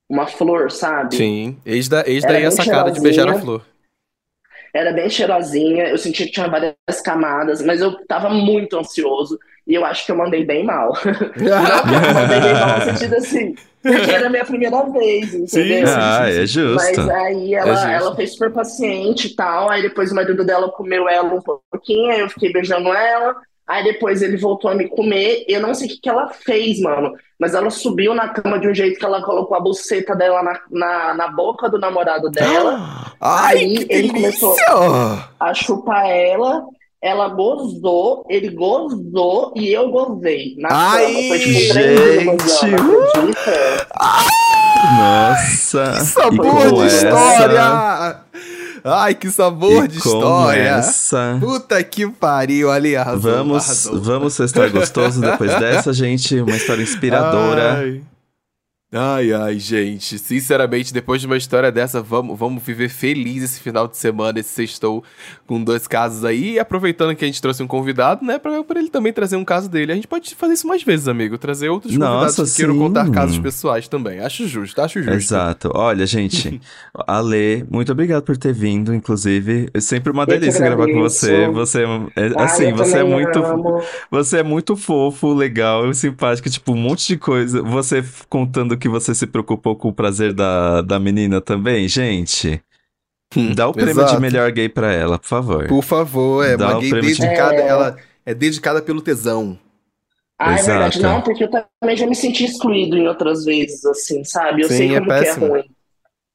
Uma 0.09 0.27
flor, 0.27 0.71
sabe? 0.71 1.15
Sim. 1.15 1.57
Eis, 1.65 1.87
da, 1.87 2.03
eis 2.07 2.23
daí 2.25 2.37
a 2.45 2.49
bem 2.49 2.51
sacada 2.51 2.91
de 2.91 2.99
beijar 2.99 3.29
a 3.29 3.33
flor. 3.35 3.63
Era 4.73 4.91
bem 4.93 5.09
cheirosinha, 5.09 5.89
eu 5.89 5.97
senti 5.97 6.25
que 6.25 6.31
tinha 6.31 6.47
várias 6.47 6.75
camadas, 7.03 7.61
mas 7.61 7.81
eu 7.81 8.05
tava 8.07 8.29
muito 8.29 8.77
ansioso 8.77 9.37
e 9.67 9.73
eu 9.75 9.85
acho 9.85 10.05
que 10.05 10.11
eu 10.11 10.17
mandei 10.17 10.45
bem 10.45 10.63
mal. 10.65 10.93
Não 11.35 11.99
que 11.99 12.05
eu 12.07 12.13
mandei 12.13 12.39
bem 12.41 12.55
mal 12.57 12.73
no 12.75 12.81
sentido 12.81 13.15
assim, 13.15 13.55
porque 13.85 14.11
era 14.11 14.27
a 14.27 14.29
minha 14.29 14.45
primeira 14.45 14.83
vez, 14.91 15.33
entendeu? 15.33 15.87
Sim, 15.87 15.93
ah, 15.95 16.25
é 16.29 16.45
justo. 16.45 16.75
Mas 16.75 17.07
aí 17.07 17.53
É 17.59 17.59
ela, 17.59 17.75
justo. 17.75 17.87
ela 17.87 18.15
foi 18.15 18.27
super 18.27 18.51
paciente 18.51 19.27
e 19.27 19.35
tal, 19.35 19.69
aí 19.69 19.81
depois 19.81 20.11
o 20.11 20.15
marido 20.15 20.45
dela 20.45 20.71
comeu 20.71 21.07
ela 21.09 21.33
um 21.33 21.41
pouquinho, 21.41 22.11
aí 22.11 22.19
eu 22.21 22.29
fiquei 22.29 22.51
beijando 22.51 22.89
ela, 22.93 23.35
aí 23.69 23.83
depois 23.83 24.21
ele 24.21 24.35
voltou 24.35 24.69
a 24.71 24.75
me 24.75 24.89
comer, 24.89 25.45
eu 25.47 25.61
não 25.61 25.73
sei 25.73 25.87
o 25.87 25.91
que, 25.91 26.01
que 26.01 26.09
ela 26.09 26.27
fez, 26.29 26.79
mano, 26.81 27.13
mas 27.39 27.53
ela 27.53 27.69
subiu 27.69 28.13
na 28.15 28.27
cama 28.29 28.57
de 28.59 28.67
um 28.67 28.73
jeito 28.73 28.99
que 28.99 29.05
ela 29.05 29.21
colocou 29.21 29.55
a 29.55 29.61
buceta 29.61 30.15
dela 30.15 30.41
na, 30.43 30.59
na, 30.71 31.13
na 31.13 31.27
boca 31.27 31.69
do 31.69 31.77
namorado 31.79 32.29
dela, 32.31 33.13
Ai, 33.21 33.57
Aí 33.59 33.85
que 33.85 33.93
ele 33.93 34.11
delícia! 34.11 34.47
começou- 34.47 35.19
a 35.39 35.53
chupar 35.53 36.09
ela, 36.09 36.63
ela 37.01 37.29
gozou, 37.29 38.25
ele 38.29 38.49
gozou 38.49 39.53
e 39.55 39.71
eu 39.71 39.89
gozei 39.89 40.55
na 40.57 40.69
Ai, 40.71 41.05
cama. 41.05 41.27
Foi 41.29 41.39
tipo 41.39 41.73
três 41.73 41.99
gente, 41.99 42.25
gozando, 42.25 43.03
acredita? 43.03 43.87
Nossa. 44.97 45.91
Que 45.97 46.05
sabor 46.05 46.73
de 46.73 46.85
essa- 46.85 47.07
história! 47.07 48.15
Ai, 48.83 49.15
que 49.15 49.29
sabor 49.31 49.85
e 49.85 49.87
de 49.87 49.97
história! 49.97 50.61
essa- 50.77 51.37
Puta 51.39 51.83
que 51.83 52.07
pariu, 52.09 52.71
ali 52.71 52.95
arrasou, 52.95 53.19
Vamos, 53.31 53.65
arrasou. 53.65 54.01
vamos 54.01 54.33
sextar 54.33 54.69
gostoso 54.71 55.21
depois 55.21 55.51
dessa, 55.59 55.91
gente. 55.93 56.39
Uma 56.41 56.55
história 56.55 56.81
inspiradora. 56.83 57.77
Ai. 57.79 58.01
Ai, 58.91 59.31
ai, 59.31 59.59
gente. 59.59 60.17
Sinceramente, 60.17 60.91
depois 60.91 61.21
de 61.21 61.27
uma 61.27 61.37
história 61.37 61.71
dessa, 61.71 62.01
vamos, 62.01 62.37
vamos 62.37 62.63
viver 62.63 62.89
feliz 62.89 63.43
esse 63.43 63.59
final 63.59 63.87
de 63.87 63.95
semana, 63.95 64.39
esse 64.39 64.49
sextou 64.49 65.03
com 65.45 65.63
dois 65.63 65.85
casos 65.85 66.25
aí. 66.25 66.53
E 66.53 66.59
aproveitando 66.59 67.15
que 67.15 67.23
a 67.23 67.27
gente 67.27 67.39
trouxe 67.39 67.61
um 67.61 67.67
convidado, 67.67 68.25
né, 68.25 68.39
pra, 68.39 68.63
pra 68.63 68.79
ele 68.79 68.89
também 68.89 69.13
trazer 69.13 69.35
um 69.35 69.45
caso 69.45 69.69
dele. 69.69 69.91
A 69.91 69.95
gente 69.95 70.07
pode 70.07 70.33
fazer 70.33 70.53
isso 70.53 70.67
mais 70.67 70.81
vezes, 70.81 71.07
amigo. 71.07 71.37
Trazer 71.37 71.69
outros 71.69 71.93
convidados 71.93 72.35
Nossa, 72.37 72.51
que 72.51 72.57
queiram 72.57 72.79
contar 72.79 73.11
casos 73.11 73.37
pessoais 73.37 73.87
também. 73.87 74.21
Acho 74.21 74.47
justo, 74.47 74.81
acho 74.81 75.03
justo. 75.03 75.13
Exato. 75.13 75.69
Olha, 75.75 76.07
gente, 76.07 76.59
Ale, 77.05 77.63
muito 77.69 77.91
obrigado 77.91 78.23
por 78.23 78.37
ter 78.37 78.53
vindo, 78.53 78.91
inclusive. 78.95 79.69
É 79.71 79.79
sempre 79.79 80.11
uma 80.11 80.25
delícia 80.25 80.65
gravar 80.65 80.87
com 80.87 80.99
você. 80.99 81.47
Você 81.49 81.83
é, 81.83 81.85
é- 82.15 82.33
Ai, 82.35 82.45
assim, 82.45 82.73
você 82.73 82.97
é 82.97 83.03
muito 83.03 83.37
amo. 83.37 83.83
você 84.09 84.39
é 84.39 84.43
muito 84.43 84.75
fofo, 84.75 85.31
legal, 85.31 85.93
simpático, 85.93 86.49
tipo, 86.49 86.71
um 86.71 86.77
monte 86.77 87.09
de 87.09 87.17
coisa. 87.17 87.61
Você 87.61 88.03
contando 88.27 88.78
que 88.79 88.89
você 88.89 89.13
se 89.13 89.27
preocupou 89.27 89.75
com 89.75 89.89
o 89.89 89.93
prazer 89.93 90.33
da, 90.33 90.81
da 90.81 90.99
menina 90.99 91.39
também, 91.41 91.87
gente. 91.87 92.61
Dá 93.55 93.67
o 93.67 93.73
prêmio 93.73 93.93
de 93.93 93.99
Exato. 94.01 94.19
melhor 94.21 94.51
gay 94.51 94.67
pra 94.67 94.91
ela, 94.91 95.19
por 95.19 95.27
favor. 95.27 95.67
Por 95.67 95.83
favor, 95.83 96.43
é 96.43 96.57
Dá 96.57 96.69
uma 96.71 96.79
gay 96.79 96.89
prêmio 96.89 97.13
de- 97.13 97.21
dedicada, 97.21 97.55
É. 97.55 97.67
ela 97.67 97.95
é 98.25 98.33
dedicada 98.33 98.81
pelo 98.81 99.01
tesão. 99.01 99.59
Ah, 100.39 100.53
é 100.53 100.63
verdade. 100.63 100.97
Exato. 100.97 101.13
Não, 101.15 101.21
porque 101.21 101.43
eu 101.43 101.49
também 101.51 101.95
já 101.97 102.07
me 102.07 102.15
senti 102.15 102.45
excluído 102.45 102.97
em 102.97 103.07
outras 103.07 103.43
vezes, 103.45 103.85
assim, 103.85 104.23
sabe? 104.23 104.63
Eu 104.63 104.67
Sim, 104.69 104.77
sei 104.77 104.95
é 104.95 104.99
como 104.99 105.05
que 105.11 105.13
é 105.27 105.33
ruim. 105.33 105.63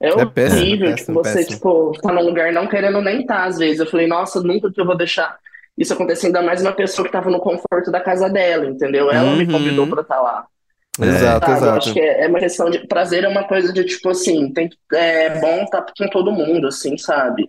É 0.03 0.09
É 0.11 0.27
péssimo, 0.27 0.61
horrível, 0.61 0.87
péssimo, 0.91 0.97
tipo, 0.97 1.13
você, 1.25 1.35
péssimo. 1.39 1.57
tipo, 1.57 1.93
tá 2.03 2.13
num 2.13 2.23
lugar 2.25 2.53
não 2.53 2.67
querendo 2.69 3.01
nem 3.01 3.23
estar, 3.23 3.45
às 3.45 3.57
vezes. 3.59 3.81
Eu 3.81 3.87
falei, 3.87 4.07
nossa, 4.07 4.43
nunca 4.43 4.71
que 4.71 4.81
eu 4.81 4.85
vou 4.85 4.97
deixar 4.97 5.39
isso 5.79 5.93
acontecer, 5.95 6.27
ainda 6.27 6.43
mais 6.43 6.61
uma 6.61 6.73
pessoa 6.73 7.07
que 7.07 7.11
tava 7.13 7.31
no 7.31 7.41
conforto 7.41 7.91
da 7.91 8.01
casa 8.01 8.29
dela, 8.29 8.67
entendeu? 8.67 9.11
Ela 9.11 9.35
me 9.35 9.45
Uhum. 9.47 9.51
convidou 9.53 9.87
pra 9.89 10.03
estar 10.03 10.21
lá. 10.21 10.47
É. 11.01 11.07
Exato? 11.07 11.51
Eu 11.51 11.57
exato. 11.57 11.79
acho 11.79 11.93
que 11.93 12.01
é 12.01 12.25
é 12.25 12.29
uma 12.29 12.39
questão 12.39 12.71
de 12.71 12.87
prazer, 12.87 13.25
é 13.25 13.29
uma 13.29 13.45
coisa 13.45 13.73
de 13.73 13.85
tipo 13.85 14.09
assim, 14.11 14.53
tem 14.53 14.69
que 14.69 14.77
é 14.95 15.41
bom 15.41 15.65
estar 15.65 15.83
com 15.83 16.09
todo 16.09 16.33
mundo, 16.33 16.69
assim, 16.69 16.97
sabe? 16.97 17.49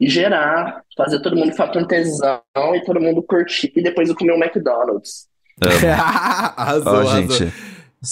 E 0.00 0.08
gerar, 0.08 0.82
fazer 0.96 1.20
todo 1.22 1.36
mundo 1.36 1.52
ficar 1.52 1.68
com 1.72 1.84
tesão 1.86 2.40
e 2.74 2.84
todo 2.84 3.00
mundo 3.00 3.22
curtir 3.22 3.72
e 3.76 3.82
depois 3.82 4.08
eu 4.08 4.16
comer 4.16 4.32
um 4.32 4.42
McDonald's. 4.42 5.26
arrasou, 6.56 7.04
Ó, 7.04 7.08
arrasou. 7.08 7.36
gente, 7.38 7.52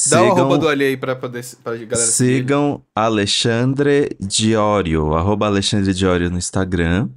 Dá 0.06 0.22
o 0.22 0.30
arroba 0.30 0.54
sigam, 0.54 0.58
do 0.58 0.68
Ali 0.68 0.84
aí 0.84 0.96
pra, 0.96 1.16
poder, 1.16 1.44
pra 1.64 1.76
galera 1.76 2.12
seguir. 2.12 2.46
sigam 2.46 2.80
Alexandre 2.94 4.16
Diorio, 4.20 5.14
arroba 5.14 5.46
Alexandre 5.46 5.92
Diorio 5.92 6.30
no 6.30 6.38
Instagram. 6.38 7.08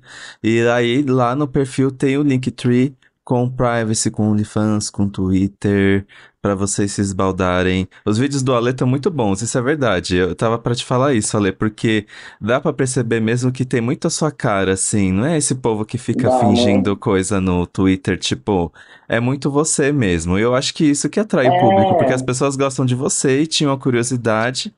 E 0.43 0.61
aí, 0.67 1.03
lá 1.03 1.35
no 1.35 1.47
perfil 1.47 1.91
tem 1.91 2.17
o 2.17 2.23
Linktree 2.23 2.95
com 3.23 3.49
privacy, 3.49 4.11
com 4.11 4.29
OnlyFans, 4.31 4.89
com 4.89 5.07
Twitter, 5.09 6.05
pra 6.41 6.55
vocês 6.55 6.91
se 6.91 7.01
esbaldarem. 7.01 7.87
Os 8.05 8.17
vídeos 8.17 8.43
do 8.43 8.53
Ale 8.53 8.71
estão 8.71 8.85
muito 8.87 9.09
bons, 9.09 9.41
isso 9.41 9.57
é 9.57 9.61
verdade. 9.61 10.17
Eu 10.17 10.35
tava 10.35 10.59
pra 10.59 10.75
te 10.75 10.83
falar 10.85 11.13
isso, 11.13 11.37
Ale, 11.37 11.51
porque 11.53 12.05
dá 12.39 12.59
pra 12.59 12.73
perceber 12.73 13.19
mesmo 13.21 13.51
que 13.51 13.65
tem 13.65 13.79
muito 13.81 14.07
a 14.07 14.09
sua 14.09 14.31
cara, 14.31 14.73
assim. 14.73 15.11
Não 15.11 15.25
é 15.25 15.37
esse 15.37 15.55
povo 15.55 15.85
que 15.85 15.97
fica 15.97 16.29
Dá, 16.29 16.37
né? 16.51 16.51
fingindo 16.51 16.97
coisa 16.97 17.39
no 17.39 17.65
Twitter, 17.65 18.17
tipo, 18.19 18.73
é 19.07 19.19
muito 19.19 19.49
você 19.49 19.91
mesmo. 19.91 20.37
Eu 20.37 20.53
acho 20.55 20.73
que 20.73 20.83
isso 20.85 21.09
que 21.09 21.19
atrai 21.19 21.49
o 21.49 21.53
É. 21.53 21.57
público, 21.59 21.95
porque 21.95 22.13
as 22.13 22.21
pessoas 22.21 22.55
gostam 22.55 22.85
de 22.85 22.95
você 22.95 23.41
e 23.41 23.47
tinham 23.47 23.71
a 23.73 23.79
curiosidade. 23.79 24.73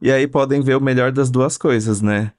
E 0.00 0.12
aí 0.12 0.26
podem 0.28 0.60
ver 0.62 0.76
o 0.76 0.80
melhor 0.82 1.12
das 1.12 1.30
duas 1.30 1.58
coisas, 1.58 2.02
né? 2.02 2.32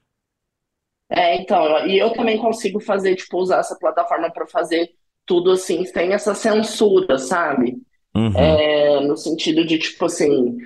É, 1.10 1.36
então, 1.36 1.86
e 1.86 1.98
eu 1.98 2.12
também 2.12 2.38
consigo 2.38 2.80
fazer, 2.80 3.14
tipo, 3.16 3.38
usar 3.38 3.58
essa 3.58 3.76
plataforma 3.78 4.30
pra 4.32 4.46
fazer 4.46 4.90
tudo 5.26 5.52
assim, 5.52 5.84
sem 5.86 6.12
essa 6.12 6.34
censura, 6.34 7.18
sabe? 7.18 7.76
Uhum. 8.14 8.32
É, 8.36 9.00
no 9.00 9.16
sentido 9.16 9.64
de, 9.66 9.78
tipo 9.78 10.04
assim, 10.06 10.56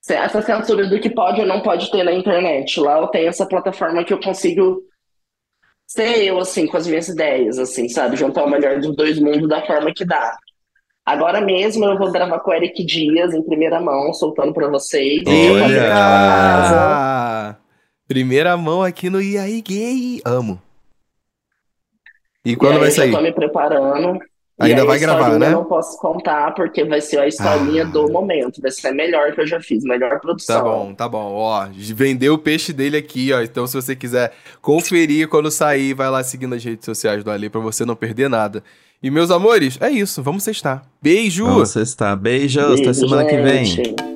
se- 0.00 0.14
essa 0.14 0.40
censura 0.42 0.86
do 0.86 1.00
que 1.00 1.10
pode 1.10 1.40
ou 1.40 1.46
não 1.46 1.60
pode 1.60 1.90
ter 1.90 2.04
na 2.04 2.12
internet. 2.12 2.78
Lá 2.80 2.98
eu 3.00 3.08
tenho 3.08 3.28
essa 3.28 3.46
plataforma 3.46 4.04
que 4.04 4.12
eu 4.12 4.20
consigo 4.20 4.82
ser 5.86 6.24
eu, 6.24 6.38
assim, 6.38 6.66
com 6.66 6.76
as 6.76 6.86
minhas 6.86 7.08
ideias, 7.08 7.58
assim, 7.58 7.88
sabe? 7.88 8.16
Juntar 8.16 8.44
o 8.44 8.50
melhor 8.50 8.80
dos 8.80 8.94
dois 8.94 9.18
mundos 9.18 9.48
da 9.48 9.64
forma 9.66 9.92
que 9.94 10.04
dá. 10.04 10.36
Agora 11.04 11.40
mesmo 11.40 11.84
eu 11.84 11.96
vou 11.96 12.10
gravar 12.10 12.40
com 12.40 12.50
o 12.50 12.54
Eric 12.54 12.84
Dias 12.84 13.32
em 13.32 13.42
primeira 13.42 13.80
mão, 13.80 14.12
soltando 14.12 14.52
pra 14.52 14.68
vocês. 14.68 15.22
Olha! 15.26 15.86
Primeira 18.08 18.56
mão 18.56 18.82
aqui 18.82 19.08
no 19.08 19.22
E 19.22 19.38
aí 19.38 19.60
Gay. 19.62 20.20
Amo. 20.24 20.60
E 22.46 22.52
E 22.52 22.56
quando 22.56 22.74
aí 22.74 22.78
vai 22.78 22.88
eu 22.88 22.92
sair? 22.92 23.10
tô 23.12 23.20
me 23.20 23.32
preparando. 23.32 24.18
E 24.58 24.64
Ainda 24.64 24.80
aí 24.82 24.86
vai 24.86 24.98
gravar, 24.98 25.38
né? 25.38 25.48
eu 25.48 25.50
não 25.50 25.64
posso 25.64 25.98
contar, 25.98 26.54
porque 26.54 26.82
vai 26.82 27.00
ser 27.02 27.18
a 27.18 27.26
historinha 27.28 27.82
Ah. 27.82 27.86
do 27.86 28.10
momento. 28.10 28.58
Vai 28.62 28.70
ser 28.70 28.88
a 28.88 28.92
melhor 28.92 29.32
que 29.34 29.40
eu 29.42 29.46
já 29.46 29.60
fiz, 29.60 29.84
melhor 29.84 30.18
produção. 30.18 30.56
Tá 30.56 30.62
bom, 30.64 30.94
tá 30.94 31.08
bom. 31.08 31.32
Ó, 31.34 31.66
vendeu 31.94 32.32
o 32.34 32.38
peixe 32.38 32.72
dele 32.72 32.96
aqui, 32.96 33.32
ó. 33.34 33.42
Então, 33.42 33.66
se 33.66 33.74
você 33.74 33.94
quiser 33.94 34.32
conferir 34.62 35.28
quando 35.28 35.50
sair, 35.50 35.92
vai 35.92 36.08
lá 36.08 36.22
seguindo 36.22 36.54
as 36.54 36.64
redes 36.64 36.86
sociais 36.86 37.22
do 37.22 37.30
Ali 37.30 37.50
pra 37.50 37.60
você 37.60 37.84
não 37.84 37.94
perder 37.94 38.30
nada. 38.30 38.64
E, 39.02 39.10
meus 39.10 39.30
amores, 39.30 39.76
é 39.78 39.90
isso. 39.90 40.22
Vamos 40.22 40.42
sextar. 40.42 40.82
Beijo! 41.02 41.44
Vamos 41.44 41.76
estar. 41.76 42.16
Beijos, 42.16 42.64
até 42.64 42.76
Beijo, 42.84 42.94
semana 42.94 43.24
que 43.26 43.36
vem. 43.36 43.64
gente. 43.66 44.15